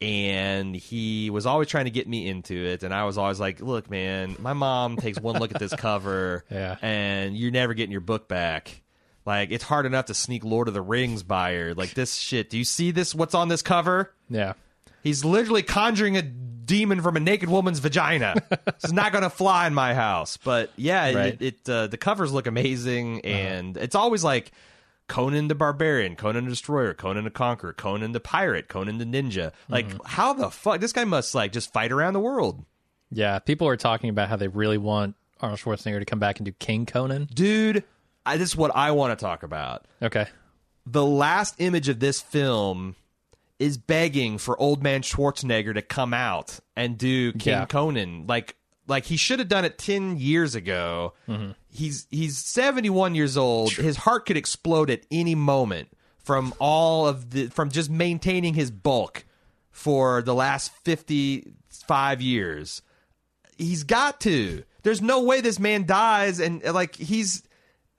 and 0.00 0.76
he 0.76 1.30
was 1.30 1.46
always 1.46 1.68
trying 1.68 1.86
to 1.86 1.90
get 1.90 2.06
me 2.06 2.28
into 2.28 2.54
it, 2.54 2.82
and 2.82 2.92
I 2.92 3.04
was 3.04 3.16
always 3.16 3.40
like, 3.40 3.60
"Look, 3.60 3.90
man, 3.90 4.36
my 4.38 4.52
mom 4.52 4.96
takes 4.96 5.18
one 5.18 5.38
look 5.38 5.54
at 5.54 5.58
this 5.60 5.74
cover, 5.78 6.44
Yeah. 6.50 6.76
and 6.82 7.36
you're 7.36 7.50
never 7.50 7.72
getting 7.74 7.92
your 7.92 8.02
book 8.02 8.28
back." 8.28 8.82
Like 9.24 9.50
it's 9.50 9.64
hard 9.64 9.86
enough 9.86 10.06
to 10.06 10.14
sneak 10.14 10.44
Lord 10.44 10.68
of 10.68 10.74
the 10.74 10.82
Rings 10.82 11.22
by 11.22 11.54
her. 11.54 11.74
Like 11.74 11.94
this 11.94 12.14
shit. 12.14 12.50
Do 12.50 12.58
you 12.58 12.64
see 12.64 12.90
this? 12.90 13.14
What's 13.14 13.34
on 13.34 13.48
this 13.48 13.62
cover? 13.62 14.12
Yeah, 14.28 14.52
He's 15.02 15.24
literally 15.24 15.62
conjuring 15.62 16.16
a 16.16 16.22
demon 16.22 17.00
from 17.00 17.16
a 17.16 17.20
naked 17.20 17.48
woman's 17.48 17.78
vagina. 17.78 18.34
it's 18.66 18.90
not 18.92 19.12
going 19.12 19.22
to 19.22 19.30
fly 19.30 19.66
in 19.68 19.74
my 19.74 19.94
house. 19.94 20.36
But 20.36 20.70
yeah, 20.76 21.12
Right. 21.12 21.40
it, 21.40 21.42
it 21.42 21.68
uh, 21.70 21.86
the 21.86 21.96
covers 21.96 22.32
look 22.32 22.46
amazing, 22.46 23.24
and 23.24 23.76
it's 23.76 23.94
always 23.94 24.24
like 24.24 24.50
Conan 25.08 25.46
the 25.46 25.54
Barbarian, 25.54 26.16
Conan 26.16 26.44
the 26.44 26.50
Destroyer, 26.50 26.92
Conan 26.92 27.22
the 27.24 27.30
Conqueror, 27.30 27.72
Conan 27.72 28.10
the 28.12 28.18
Pirate, 28.20 28.68
Conan 28.68 28.98
the 28.98 29.04
Ninja. 29.04 29.52
Like, 29.68 29.86
how 30.04 30.32
the 30.32 30.50
fuck 30.50 30.80
this 30.80 30.92
guy 30.92 31.04
must 31.04 31.34
like 31.34 31.52
just 31.52 31.72
fight 31.72 31.92
around 31.92 32.14
the 32.14 32.20
world, 32.20 32.64
yeah. 33.12 33.38
People 33.38 33.68
are 33.68 33.76
talking 33.76 34.10
about 34.10 34.28
how 34.28 34.34
they 34.34 34.48
really 34.48 34.78
want 34.78 35.14
Arnold 35.40 35.60
Schwarzenegger 35.60 36.00
to 36.00 36.04
come 36.04 36.18
back 36.18 36.38
and 36.40 36.44
do 36.46 36.50
King 36.52 36.86
Conan. 36.86 37.28
dude. 37.32 37.84
I, 38.28 38.38
this 38.38 38.48
is 38.48 38.56
what 38.56 38.74
I 38.74 38.90
want 38.90 39.16
to 39.16 39.24
talk 39.24 39.44
about. 39.44 39.84
Okay, 40.02 40.26
the 40.84 41.04
last 41.06 41.54
image 41.58 41.88
of 41.88 42.00
this 42.00 42.20
film 42.20 42.96
is 43.58 43.78
begging 43.78 44.38
for 44.38 44.60
old 44.60 44.82
man 44.82 45.02
Schwarzenegger 45.02 45.74
to 45.74 45.82
come 45.82 46.12
out 46.12 46.58
and 46.76 46.98
do 46.98 47.32
King 47.32 47.52
Yeah. 47.52 47.66
Conan. 47.66 48.26
Like 48.26 48.56
like 48.88 49.04
he 49.06 49.16
should 49.16 49.38
have 49.38 49.48
done 49.48 49.64
it 49.64 49.78
10 49.78 50.16
years 50.18 50.54
ago. 50.54 51.14
Mm-hmm. 51.28 51.52
He's 51.68 52.06
he's 52.10 52.38
71 52.38 53.14
years 53.14 53.36
old. 53.36 53.72
His 53.72 53.96
heart 53.96 54.26
could 54.26 54.36
explode 54.36 54.90
at 54.90 55.00
any 55.10 55.34
moment 55.34 55.88
from 56.18 56.54
all 56.58 57.06
of 57.06 57.30
the 57.30 57.48
from 57.48 57.70
just 57.70 57.90
maintaining 57.90 58.54
his 58.54 58.70
bulk 58.70 59.24
for 59.70 60.22
the 60.22 60.34
last 60.34 60.72
55 60.84 62.20
years 62.20 62.82
he's 63.58 63.84
got 63.84 64.20
to. 64.20 64.62
There's 64.82 65.02
no 65.02 65.22
way 65.22 65.40
this 65.40 65.58
man 65.58 65.86
dies 65.86 66.40
and 66.40 66.62
like 66.62 66.94
he's. 66.94 67.42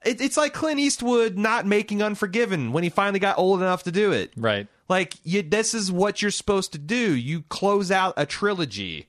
It, 0.04 0.20
it's 0.20 0.36
like 0.36 0.52
Clint 0.54 0.78
Eastwood 0.80 1.36
not 1.36 1.66
making 1.66 2.02
Unforgiven 2.02 2.72
when 2.72 2.84
he 2.84 2.90
finally 2.90 3.18
got 3.18 3.38
old 3.38 3.60
enough 3.60 3.82
to 3.84 3.92
do 3.92 4.12
it. 4.12 4.32
right. 4.36 4.66
Like 4.88 5.16
you, 5.22 5.42
this 5.42 5.74
is 5.74 5.92
what 5.92 6.22
you're 6.22 6.30
supposed 6.30 6.72
to 6.72 6.78
do. 6.78 7.14
You 7.14 7.42
close 7.50 7.90
out 7.90 8.14
a 8.16 8.24
trilogy. 8.24 9.06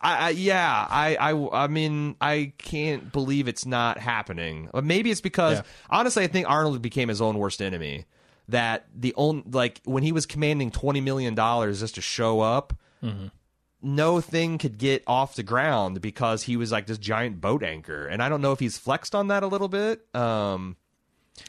I, 0.00 0.26
I 0.26 0.30
yeah, 0.30 0.86
I, 0.88 1.16
I 1.16 1.64
I 1.64 1.66
mean 1.66 2.14
I 2.20 2.52
can't 2.58 3.10
believe 3.10 3.48
it's 3.48 3.66
not 3.66 3.98
happening. 3.98 4.68
Or 4.72 4.82
maybe 4.82 5.10
it's 5.10 5.20
because 5.20 5.58
Yeah. 5.58 5.62
honestly 5.90 6.22
I 6.22 6.28
think 6.28 6.48
Arnold 6.48 6.80
became 6.82 7.08
his 7.08 7.20
own 7.20 7.38
worst 7.38 7.60
enemy. 7.60 8.04
That 8.48 8.86
the 8.94 9.12
only 9.16 9.42
like 9.50 9.80
when 9.84 10.04
he 10.04 10.12
was 10.12 10.24
commanding 10.24 10.70
twenty 10.70 11.00
million 11.00 11.34
dollars 11.34 11.80
just 11.80 11.96
to 11.96 12.00
show 12.00 12.40
up, 12.40 12.72
mm-hmm. 13.02 13.26
No 13.86 14.20
thing 14.20 14.58
could 14.58 14.76
get 14.78 15.02
off 15.06 15.36
the 15.36 15.42
ground 15.42 16.00
because 16.00 16.42
he 16.42 16.56
was 16.56 16.72
like 16.72 16.86
this 16.86 16.98
giant 16.98 17.40
boat 17.40 17.62
anchor. 17.62 18.06
And 18.06 18.22
I 18.22 18.28
don't 18.28 18.40
know 18.42 18.52
if 18.52 18.58
he's 18.60 18.76
flexed 18.76 19.14
on 19.14 19.28
that 19.28 19.42
a 19.42 19.46
little 19.46 19.68
bit. 19.68 20.04
Um, 20.14 20.76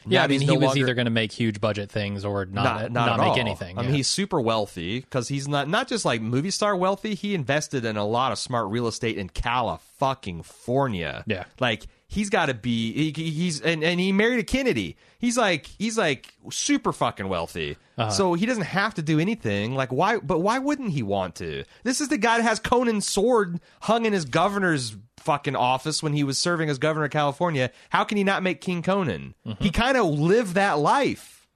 Yeah, 0.06 0.22
I 0.22 0.26
mean, 0.26 0.40
he 0.40 0.46
no 0.46 0.54
was 0.54 0.62
longer- 0.66 0.80
either 0.80 0.94
going 0.94 1.06
to 1.06 1.10
make 1.10 1.32
huge 1.32 1.60
budget 1.60 1.90
things 1.90 2.24
or 2.24 2.44
not 2.44 2.64
not, 2.64 2.92
not, 2.92 3.06
not, 3.06 3.18
make 3.20 3.28
all. 3.30 3.38
anything. 3.40 3.78
I 3.78 3.82
mean, 3.82 3.94
he's 3.94 4.06
super 4.06 4.40
wealthy 4.40 5.00
because 5.00 5.28
he's 5.28 5.48
not 5.48 5.66
not 5.68 5.88
just 5.88 6.04
like 6.04 6.20
movie 6.20 6.50
star 6.50 6.76
wealthy. 6.76 7.14
He 7.14 7.34
invested 7.34 7.84
in 7.84 7.96
a 7.96 8.06
lot 8.06 8.30
of 8.32 8.38
smart 8.38 8.68
real 8.68 8.86
estate 8.86 9.16
in 9.18 9.28
California. 9.30 11.24
Yeah. 11.26 11.44
like 11.60 11.86
he's 12.08 12.30
got 12.30 12.46
to 12.46 12.54
be. 12.54 12.92
He, 12.92 13.12
he- 13.24 13.30
he's 13.30 13.60
and, 13.60 13.84
and 13.84 14.00
he 14.00 14.10
married 14.12 14.40
a 14.40 14.44
Kennedy. 14.44 14.96
He's 15.18 15.36
like 15.36 15.66
he's 15.78 15.96
like 15.96 16.34
super 16.50 16.92
fucking 16.92 17.28
wealthy. 17.28 17.76
Uh-huh. 17.96 18.10
So 18.10 18.34
he 18.34 18.46
doesn't 18.46 18.64
have 18.64 18.94
to 18.94 19.02
do 19.02 19.18
anything. 19.20 19.74
Like 19.74 19.92
why? 19.92 20.18
But 20.18 20.40
why 20.40 20.58
wouldn't 20.58 20.90
he 20.92 21.02
want 21.02 21.34
to? 21.36 21.64
This 21.84 22.00
is 22.00 22.08
the 22.08 22.18
guy 22.18 22.38
that 22.38 22.44
has 22.44 22.58
Conan's 22.58 23.06
sword 23.06 23.60
hung 23.82 24.04
in 24.06 24.12
his 24.12 24.24
governor's 24.24 24.96
fucking 25.18 25.56
office 25.56 26.02
when 26.02 26.12
he 26.12 26.22
was 26.24 26.38
serving 26.38 26.70
as 26.70 26.78
governor 26.78 27.06
of 27.06 27.10
California. 27.10 27.70
How 27.90 28.04
can 28.04 28.16
he 28.16 28.24
not 28.24 28.42
make 28.42 28.60
King 28.60 28.82
Conan? 28.82 29.34
Mm-hmm. 29.46 29.62
He 29.62 29.70
kind 29.70 29.96
of 29.96 30.06
lived 30.06 30.54
that 30.54 30.78
life. 30.78 31.46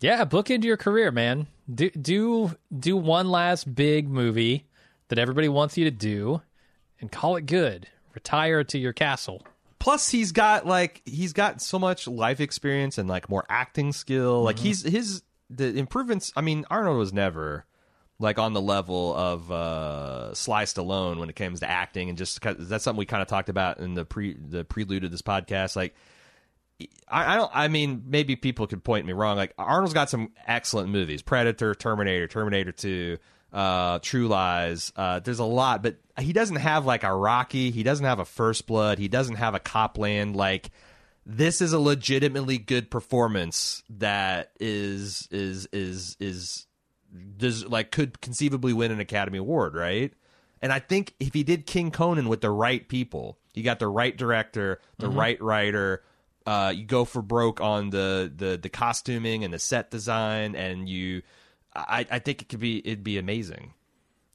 Yeah, 0.00 0.24
book 0.24 0.50
into 0.50 0.66
your 0.66 0.76
career, 0.76 1.10
man. 1.12 1.46
Do 1.72 1.90
do 1.90 2.56
do 2.76 2.96
one 2.96 3.30
last 3.30 3.74
big 3.74 4.08
movie 4.08 4.66
that 5.08 5.18
everybody 5.18 5.48
wants 5.48 5.76
you 5.78 5.84
to 5.84 5.90
do, 5.90 6.40
and 7.00 7.12
call 7.12 7.36
it 7.36 7.46
good. 7.46 7.88
Retire 8.14 8.64
to 8.64 8.78
your 8.78 8.92
castle. 8.92 9.42
Plus 9.78 10.08
he's 10.10 10.32
got 10.32 10.66
like 10.66 11.02
he's 11.04 11.32
got 11.32 11.60
so 11.60 11.78
much 11.78 12.08
life 12.08 12.40
experience 12.40 12.98
and 12.98 13.08
like 13.08 13.28
more 13.28 13.44
acting 13.48 13.92
skill 13.92 14.42
like 14.42 14.58
he's 14.58 14.82
his 14.82 15.22
the 15.50 15.76
improvements 15.76 16.32
i 16.36 16.40
mean 16.40 16.64
arnold 16.70 16.98
was 16.98 17.12
never 17.12 17.64
like 18.18 18.38
on 18.38 18.52
the 18.52 18.60
level 18.60 19.14
of 19.14 19.50
uh 19.50 20.34
sly 20.34 20.64
stallone 20.64 21.18
when 21.18 21.28
it 21.28 21.36
comes 21.36 21.60
to 21.60 21.70
acting 21.70 22.08
and 22.08 22.18
just 22.18 22.40
that's 22.40 22.84
something 22.84 22.98
we 22.98 23.06
kind 23.06 23.22
of 23.22 23.28
talked 23.28 23.48
about 23.48 23.78
in 23.78 23.94
the 23.94 24.04
pre 24.04 24.34
the 24.34 24.64
prelude 24.64 25.04
of 25.04 25.10
this 25.10 25.22
podcast 25.22 25.76
like 25.76 25.94
I, 27.08 27.34
I 27.34 27.36
don't. 27.36 27.50
I 27.54 27.68
mean, 27.68 28.02
maybe 28.06 28.36
people 28.36 28.66
could 28.66 28.84
point 28.84 29.06
me 29.06 29.12
wrong. 29.12 29.36
Like 29.36 29.54
Arnold's 29.56 29.94
got 29.94 30.10
some 30.10 30.32
excellent 30.46 30.90
movies: 30.90 31.22
Predator, 31.22 31.74
Terminator, 31.74 32.26
Terminator 32.28 32.72
Two, 32.72 33.16
uh, 33.56 33.98
True 34.00 34.28
Lies. 34.28 34.92
Uh, 34.94 35.20
there's 35.20 35.38
a 35.38 35.44
lot, 35.44 35.82
but 35.82 35.96
he 36.18 36.34
doesn't 36.34 36.56
have 36.56 36.84
like 36.84 37.04
a 37.04 37.14
Rocky. 37.14 37.70
He 37.70 37.82
doesn't 37.82 38.04
have 38.04 38.18
a 38.18 38.26
First 38.26 38.66
Blood. 38.66 38.98
He 38.98 39.08
doesn't 39.08 39.36
have 39.36 39.54
a 39.54 39.58
Cop 39.58 39.96
Land. 39.96 40.36
Like 40.36 40.70
this 41.24 41.62
is 41.62 41.72
a 41.72 41.80
legitimately 41.80 42.58
good 42.58 42.90
performance 42.90 43.82
that 43.88 44.52
is 44.60 45.26
is 45.30 45.66
is 45.72 46.18
is 46.20 46.66
does 47.38 47.64
like 47.64 47.90
could 47.90 48.20
conceivably 48.20 48.74
win 48.74 48.92
an 48.92 49.00
Academy 49.00 49.38
Award, 49.38 49.74
right? 49.74 50.12
And 50.60 50.70
I 50.70 50.78
think 50.78 51.14
if 51.18 51.32
he 51.32 51.42
did 51.42 51.64
King 51.64 51.90
Conan 51.90 52.28
with 52.28 52.42
the 52.42 52.50
right 52.50 52.86
people, 52.86 53.38
you 53.54 53.62
got 53.62 53.78
the 53.78 53.88
right 53.88 54.14
director, 54.14 54.80
the 54.98 55.08
right 55.08 55.40
writer, 55.40 56.02
uh, 56.46 56.72
you 56.76 56.84
go 56.84 57.04
for 57.06 57.22
broke 57.22 57.60
on 57.60 57.90
the, 57.90 58.30
the 58.34 58.56
the 58.56 58.68
costuming 58.68 59.44
and 59.44 59.52
the 59.52 59.58
set 59.58 59.90
design, 59.90 60.54
and 60.54 60.88
you, 60.88 61.22
I, 61.76 62.06
I 62.10 62.18
think 62.18 62.42
it 62.42 62.48
could 62.48 62.60
be 62.60 62.78
it'd 62.78 63.04
be 63.04 63.18
amazing. 63.18 63.74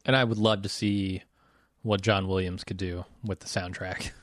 And 0.05 0.15
I 0.15 0.23
would 0.23 0.37
love 0.37 0.63
to 0.63 0.69
see 0.69 1.23
what 1.83 2.01
John 2.01 2.27
Williams 2.27 2.63
could 2.63 2.77
do 2.77 3.05
with 3.23 3.39
the 3.39 3.47
soundtrack 3.47 4.11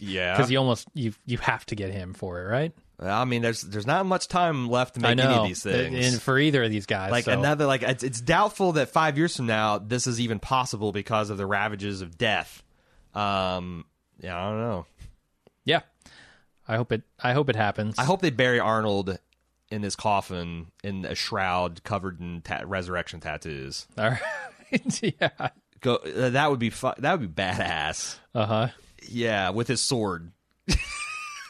Yeah, 0.00 0.36
because 0.36 0.50
you 0.50 0.58
almost 0.58 0.88
you 0.94 1.14
you 1.24 1.38
have 1.38 1.64
to 1.66 1.76
get 1.76 1.90
him 1.90 2.12
for 2.12 2.40
it, 2.40 2.48
right? 2.48 2.72
I 3.00 3.24
mean, 3.24 3.42
there's 3.42 3.62
there's 3.62 3.86
not 3.86 4.04
much 4.06 4.26
time 4.26 4.68
left 4.68 4.94
to 4.94 5.00
make 5.00 5.12
any 5.12 5.22
of 5.22 5.46
these 5.46 5.62
things. 5.62 6.14
And 6.14 6.20
for 6.20 6.36
either 6.36 6.64
of 6.64 6.70
these 6.70 6.86
guys. 6.86 7.12
like 7.12 7.26
so- 7.26 7.32
another 7.32 7.64
like 7.66 7.82
it's, 7.82 8.02
it's 8.02 8.20
doubtful 8.20 8.72
that 8.72 8.88
five 8.88 9.16
years 9.16 9.36
from 9.36 9.46
now 9.46 9.78
this 9.78 10.08
is 10.08 10.20
even 10.20 10.40
possible 10.40 10.90
because 10.90 11.30
of 11.30 11.36
the 11.36 11.46
ravages 11.46 12.00
of 12.00 12.18
death. 12.18 12.64
Um, 13.14 13.84
yeah, 14.20 14.36
I 14.36 14.50
don't 14.50 14.60
know. 14.60 14.86
Yeah. 15.64 15.80
I 16.66 16.76
hope 16.76 16.90
it 16.90 17.02
I 17.22 17.32
hope 17.32 17.48
it 17.48 17.56
happens. 17.56 17.94
I 17.98 18.04
hope 18.04 18.20
they 18.20 18.30
bury 18.30 18.58
Arnold 18.58 19.16
in 19.70 19.82
his 19.82 19.96
coffin 19.96 20.68
in 20.82 21.04
a 21.04 21.14
shroud 21.14 21.82
covered 21.84 22.20
in 22.20 22.42
ta- 22.42 22.62
resurrection 22.64 23.20
tattoos. 23.20 23.86
All 23.98 24.10
right. 24.10 25.02
yeah. 25.20 25.48
Go, 25.80 25.96
uh, 25.96 26.30
that 26.30 26.50
would 26.50 26.58
be 26.58 26.70
fu- 26.70 26.92
that 26.98 27.18
would 27.18 27.34
be 27.34 27.42
badass. 27.42 28.16
Uh-huh. 28.34 28.68
Yeah, 29.08 29.50
with 29.50 29.68
his 29.68 29.80
sword. 29.80 30.32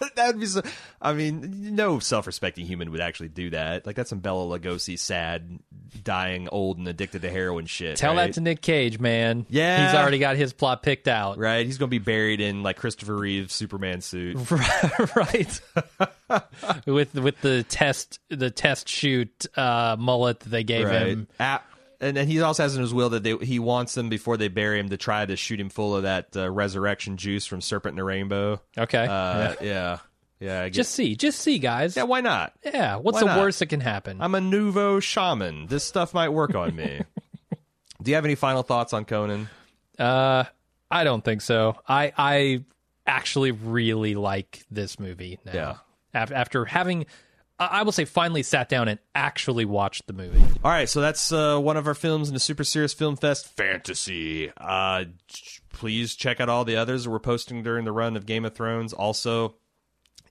that 0.16 0.26
would 0.28 0.40
be 0.40 0.46
so. 0.46 0.62
I 1.00 1.12
mean, 1.12 1.74
no 1.74 1.98
self-respecting 1.98 2.66
human 2.66 2.90
would 2.90 3.00
actually 3.00 3.28
do 3.28 3.50
that. 3.50 3.86
Like 3.86 3.96
that's 3.96 4.10
some 4.10 4.20
Bela 4.20 4.58
Lugosi 4.58 4.98
sad, 4.98 5.58
dying, 6.02 6.48
old, 6.50 6.78
and 6.78 6.86
addicted 6.88 7.22
to 7.22 7.30
heroin 7.30 7.66
shit. 7.66 7.96
Tell 7.96 8.14
right? 8.14 8.26
that 8.26 8.34
to 8.34 8.40
Nick 8.40 8.62
Cage, 8.62 8.98
man. 8.98 9.46
Yeah. 9.48 9.86
He's 9.86 9.98
already 9.98 10.18
got 10.18 10.36
his 10.36 10.52
plot 10.52 10.82
picked 10.82 11.08
out. 11.08 11.38
right. 11.38 11.64
He's 11.64 11.78
gonna 11.78 11.88
be 11.88 11.98
buried 11.98 12.40
in 12.40 12.62
like 12.62 12.76
Christopher 12.76 13.16
Reeve's 13.16 13.54
Superman 13.54 14.00
suit. 14.00 14.38
right. 15.16 15.60
with 16.86 17.14
with 17.14 17.40
the 17.40 17.64
test 17.64 18.20
the 18.28 18.50
test 18.50 18.88
shoot 18.88 19.46
uh, 19.56 19.96
mullet 19.98 20.40
that 20.40 20.48
they 20.48 20.64
gave 20.64 20.86
right. 20.86 21.06
him. 21.06 21.28
Ah, 21.40 21.62
and 22.00 22.16
then 22.16 22.26
he 22.28 22.40
also 22.40 22.62
has 22.62 22.74
in 22.76 22.82
his 22.82 22.94
will 22.94 23.10
that 23.10 23.22
they, 23.22 23.36
he 23.38 23.58
wants 23.58 23.94
them 23.94 24.08
before 24.08 24.36
they 24.36 24.48
bury 24.48 24.78
him 24.78 24.88
to 24.90 24.96
try 24.96 25.24
to 25.26 25.36
shoot 25.36 25.58
him 25.60 25.68
full 25.68 25.96
of 25.96 26.02
that 26.04 26.36
uh, 26.36 26.50
resurrection 26.50 27.16
juice 27.16 27.46
from 27.46 27.60
Serpent 27.60 27.94
in 27.94 27.98
a 28.00 28.04
Rainbow. 28.04 28.60
Okay. 28.76 29.04
Uh, 29.06 29.08
Yeah. 29.40 29.54
yeah, 29.60 29.98
yeah. 30.40 30.68
Just 30.68 30.92
see, 30.92 31.16
just 31.16 31.40
see, 31.40 31.58
guys. 31.58 31.96
yeah. 31.96 32.04
Why 32.04 32.20
not? 32.20 32.52
Yeah, 32.64 32.96
what's 32.96 33.16
Why 33.16 33.20
the 33.20 33.26
not? 33.26 33.38
worst 33.40 33.58
that 33.58 33.66
can 33.66 33.80
happen? 33.80 34.18
I'm 34.20 34.34
a 34.34 34.40
nouveau 34.40 35.00
shaman. 35.00 35.66
This 35.66 35.84
stuff 35.84 36.14
might 36.14 36.28
work 36.30 36.54
on 36.54 36.74
me. 36.76 37.02
Do 38.02 38.10
you 38.10 38.14
have 38.14 38.24
any 38.24 38.36
final 38.36 38.62
thoughts 38.62 38.92
on 38.92 39.04
Conan? 39.04 39.48
Uh, 39.98 40.44
I 40.90 41.02
don't 41.04 41.24
think 41.24 41.40
so. 41.42 41.76
I 41.88 42.12
I 42.16 42.64
actually 43.06 43.50
really 43.50 44.14
like 44.14 44.64
this 44.70 45.00
movie 45.00 45.40
now. 45.44 45.52
Yeah. 45.52 45.74
After 46.14 46.64
having, 46.64 47.06
I 47.58 47.82
will 47.82 47.92
say, 47.92 48.04
finally 48.04 48.42
sat 48.44 48.68
down 48.68 48.86
and 48.88 49.00
actually 49.14 49.64
watched 49.64 50.06
the 50.06 50.12
movie. 50.12 50.42
All 50.62 50.70
right, 50.70 50.88
so 50.88 51.00
that's 51.00 51.32
uh, 51.32 51.58
one 51.58 51.76
of 51.76 51.86
our 51.88 51.94
films 51.94 52.28
in 52.28 52.34
the 52.34 52.40
Super 52.40 52.62
Serious 52.62 52.94
Film 52.94 53.16
Fest 53.16 53.48
fantasy. 53.56 54.52
Uh, 54.56 55.06
please 55.70 56.14
check 56.14 56.40
out 56.40 56.48
all 56.48 56.64
the 56.64 56.76
others 56.76 57.08
we're 57.08 57.18
posting 57.18 57.62
during 57.62 57.84
the 57.84 57.92
run 57.92 58.16
of 58.16 58.26
Game 58.26 58.44
of 58.44 58.54
Thrones. 58.54 58.92
Also, 58.92 59.56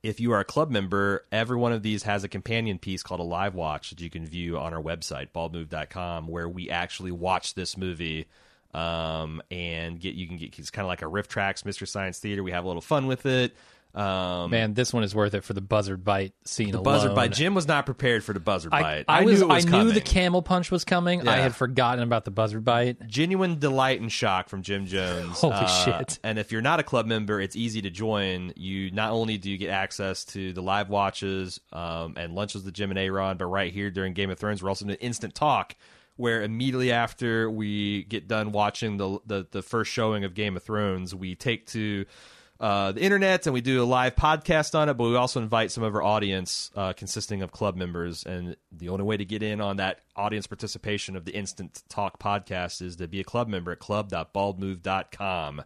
if 0.03 0.19
you 0.21 0.31
are 0.31 0.39
a 0.39 0.45
club 0.45 0.71
member, 0.71 1.25
every 1.31 1.57
one 1.57 1.73
of 1.73 1.83
these 1.83 2.03
has 2.03 2.23
a 2.23 2.29
companion 2.29 2.79
piece 2.79 3.03
called 3.03 3.19
a 3.19 3.23
live 3.23 3.55
watch 3.55 3.89
that 3.89 3.99
you 3.99 4.09
can 4.09 4.25
view 4.25 4.57
on 4.57 4.73
our 4.73 4.81
website, 4.81 5.29
baldmove.com, 5.35 6.27
where 6.27 6.47
we 6.47 6.69
actually 6.69 7.11
watch 7.11 7.55
this 7.55 7.77
movie. 7.77 8.27
Um, 8.73 9.41
and 9.49 9.99
get 9.99 10.15
you 10.15 10.27
can 10.27 10.37
get 10.37 10.57
it's 10.59 10.69
kind 10.69 10.85
of 10.85 10.89
like 10.89 11.01
a 11.01 11.07
riff 11.07 11.27
tracks, 11.27 11.65
Mystery 11.65 11.87
Science 11.87 12.19
Theater. 12.19 12.43
We 12.43 12.51
have 12.51 12.63
a 12.63 12.67
little 12.67 12.81
fun 12.81 13.07
with 13.07 13.25
it. 13.25 13.55
Um, 13.95 14.51
Man, 14.51 14.75
this 14.75 14.93
one 14.93 15.03
is 15.03 15.15
worth 15.15 15.33
it 15.33 15.43
for 15.43 15.53
the 15.53 15.61
buzzard 15.61 16.03
bite 16.03 16.33
scene. 16.45 16.67
the 16.71 16.75
alone. 16.77 16.83
buzzard 16.83 17.15
bite. 17.15 17.31
Jim 17.31 17.55
was 17.55 17.67
not 17.67 17.85
prepared 17.87 18.23
for 18.23 18.31
the 18.31 18.39
buzzard 18.39 18.71
I, 18.71 18.81
bite. 18.81 19.05
I, 19.07 19.23
was, 19.23 19.39
knew 19.41 19.47
was 19.47 19.65
I 19.65 19.69
coming. 19.69 19.87
knew 19.87 19.93
the 19.93 20.01
camel 20.01 20.43
punch 20.43 20.69
was 20.69 20.83
coming. 20.83 21.27
I 21.27 21.37
had 21.37 21.55
forgotten 21.55 22.03
about 22.03 22.23
the 22.23 22.29
buzzard 22.29 22.63
bite. 22.63 23.07
genuine 23.07 23.57
delight 23.57 23.99
and 23.99 24.11
shock 24.11 24.49
from 24.49 24.61
Jim 24.61 24.85
Jones. 24.85 25.39
Holy 25.39 25.53
Uh, 25.55 25.65
shit. 25.67 26.19
And 26.23 26.37
if 26.37 26.51
you're 26.51 26.61
not 26.61 26.79
a 26.79 26.83
club 26.83 27.07
member, 27.07 27.41
it's 27.41 27.55
easy 27.55 27.81
to 27.81 27.89
join. 27.89 28.53
You 28.55 28.91
not 28.91 29.11
only 29.13 29.39
do 29.39 29.49
you 29.49 29.57
get 29.57 29.69
access 29.71 30.25
to 30.25 30.53
the 30.53 30.61
live 30.61 30.89
watches 30.89 31.59
um, 31.73 32.13
and 32.17 32.33
lunches 32.35 32.63
with 32.65 32.75
Jim 32.75 32.91
and 32.91 32.99
Aaron, 32.99 33.37
but 33.37 33.45
right 33.47 33.73
here 33.73 33.89
during 33.89 34.13
Game 34.13 34.29
of 34.29 34.37
Thrones, 34.37 34.61
we're 34.61 34.69
also 34.69 34.85
doing 34.85 34.97
instant 35.01 35.33
talk. 35.33 35.75
Where 36.17 36.41
immediately 36.41 36.91
after 36.91 37.49
we 37.49 38.03
get 38.03 38.27
done 38.27 38.51
watching 38.51 38.97
the 38.97 39.19
the, 39.27 39.47
the 39.51 39.61
first 39.61 39.91
showing 39.91 40.23
of 40.23 40.33
Game 40.33 40.55
of 40.57 40.63
Thrones, 40.63 41.13
we 41.13 41.35
take 41.35 41.67
to 41.67 42.05
uh, 42.59 42.91
the 42.91 43.01
internet 43.01 43.45
and 43.45 43.53
we 43.53 43.61
do 43.61 43.83
a 43.83 43.85
live 43.85 44.15
podcast 44.15 44.73
on 44.77 44.89
it, 44.89 44.95
but 44.95 45.07
we 45.07 45.15
also 45.15 45.41
invite 45.41 45.71
some 45.71 45.83
of 45.83 45.93
our 45.95 46.01
audience 46.01 46.71
uh, 46.75 46.93
consisting 46.93 47.41
of 47.41 47.51
club 47.51 47.75
members. 47.75 48.23
And 48.23 48.55
the 48.71 48.89
only 48.89 49.03
way 49.03 49.17
to 49.17 49.25
get 49.25 49.43
in 49.43 49.61
on 49.61 49.77
that 49.77 49.99
audience 50.15 50.47
participation 50.47 51.15
of 51.15 51.25
the 51.25 51.33
Instant 51.33 51.83
Talk 51.89 52.19
podcast 52.19 52.81
is 52.81 52.95
to 52.97 53.07
be 53.07 53.19
a 53.19 53.23
club 53.23 53.47
member 53.47 53.71
at 53.71 53.79
club.baldmove.com. 53.79 55.63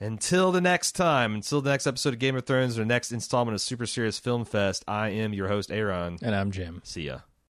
Until 0.00 0.52
the 0.52 0.60
next 0.60 0.92
time, 0.92 1.34
until 1.34 1.62
the 1.62 1.70
next 1.70 1.86
episode 1.86 2.14
of 2.14 2.18
Game 2.18 2.36
of 2.36 2.44
Thrones 2.44 2.76
or 2.76 2.82
the 2.82 2.86
next 2.86 3.12
installment 3.12 3.54
of 3.54 3.60
Super 3.60 3.86
Serious 3.86 4.18
Film 4.18 4.44
Fest, 4.44 4.84
I 4.86 5.10
am 5.10 5.32
your 5.32 5.48
host, 5.48 5.70
Aaron. 5.70 6.18
And 6.20 6.34
I'm 6.34 6.50
Jim. 6.50 6.82
See 6.84 7.02
ya. 7.02 7.20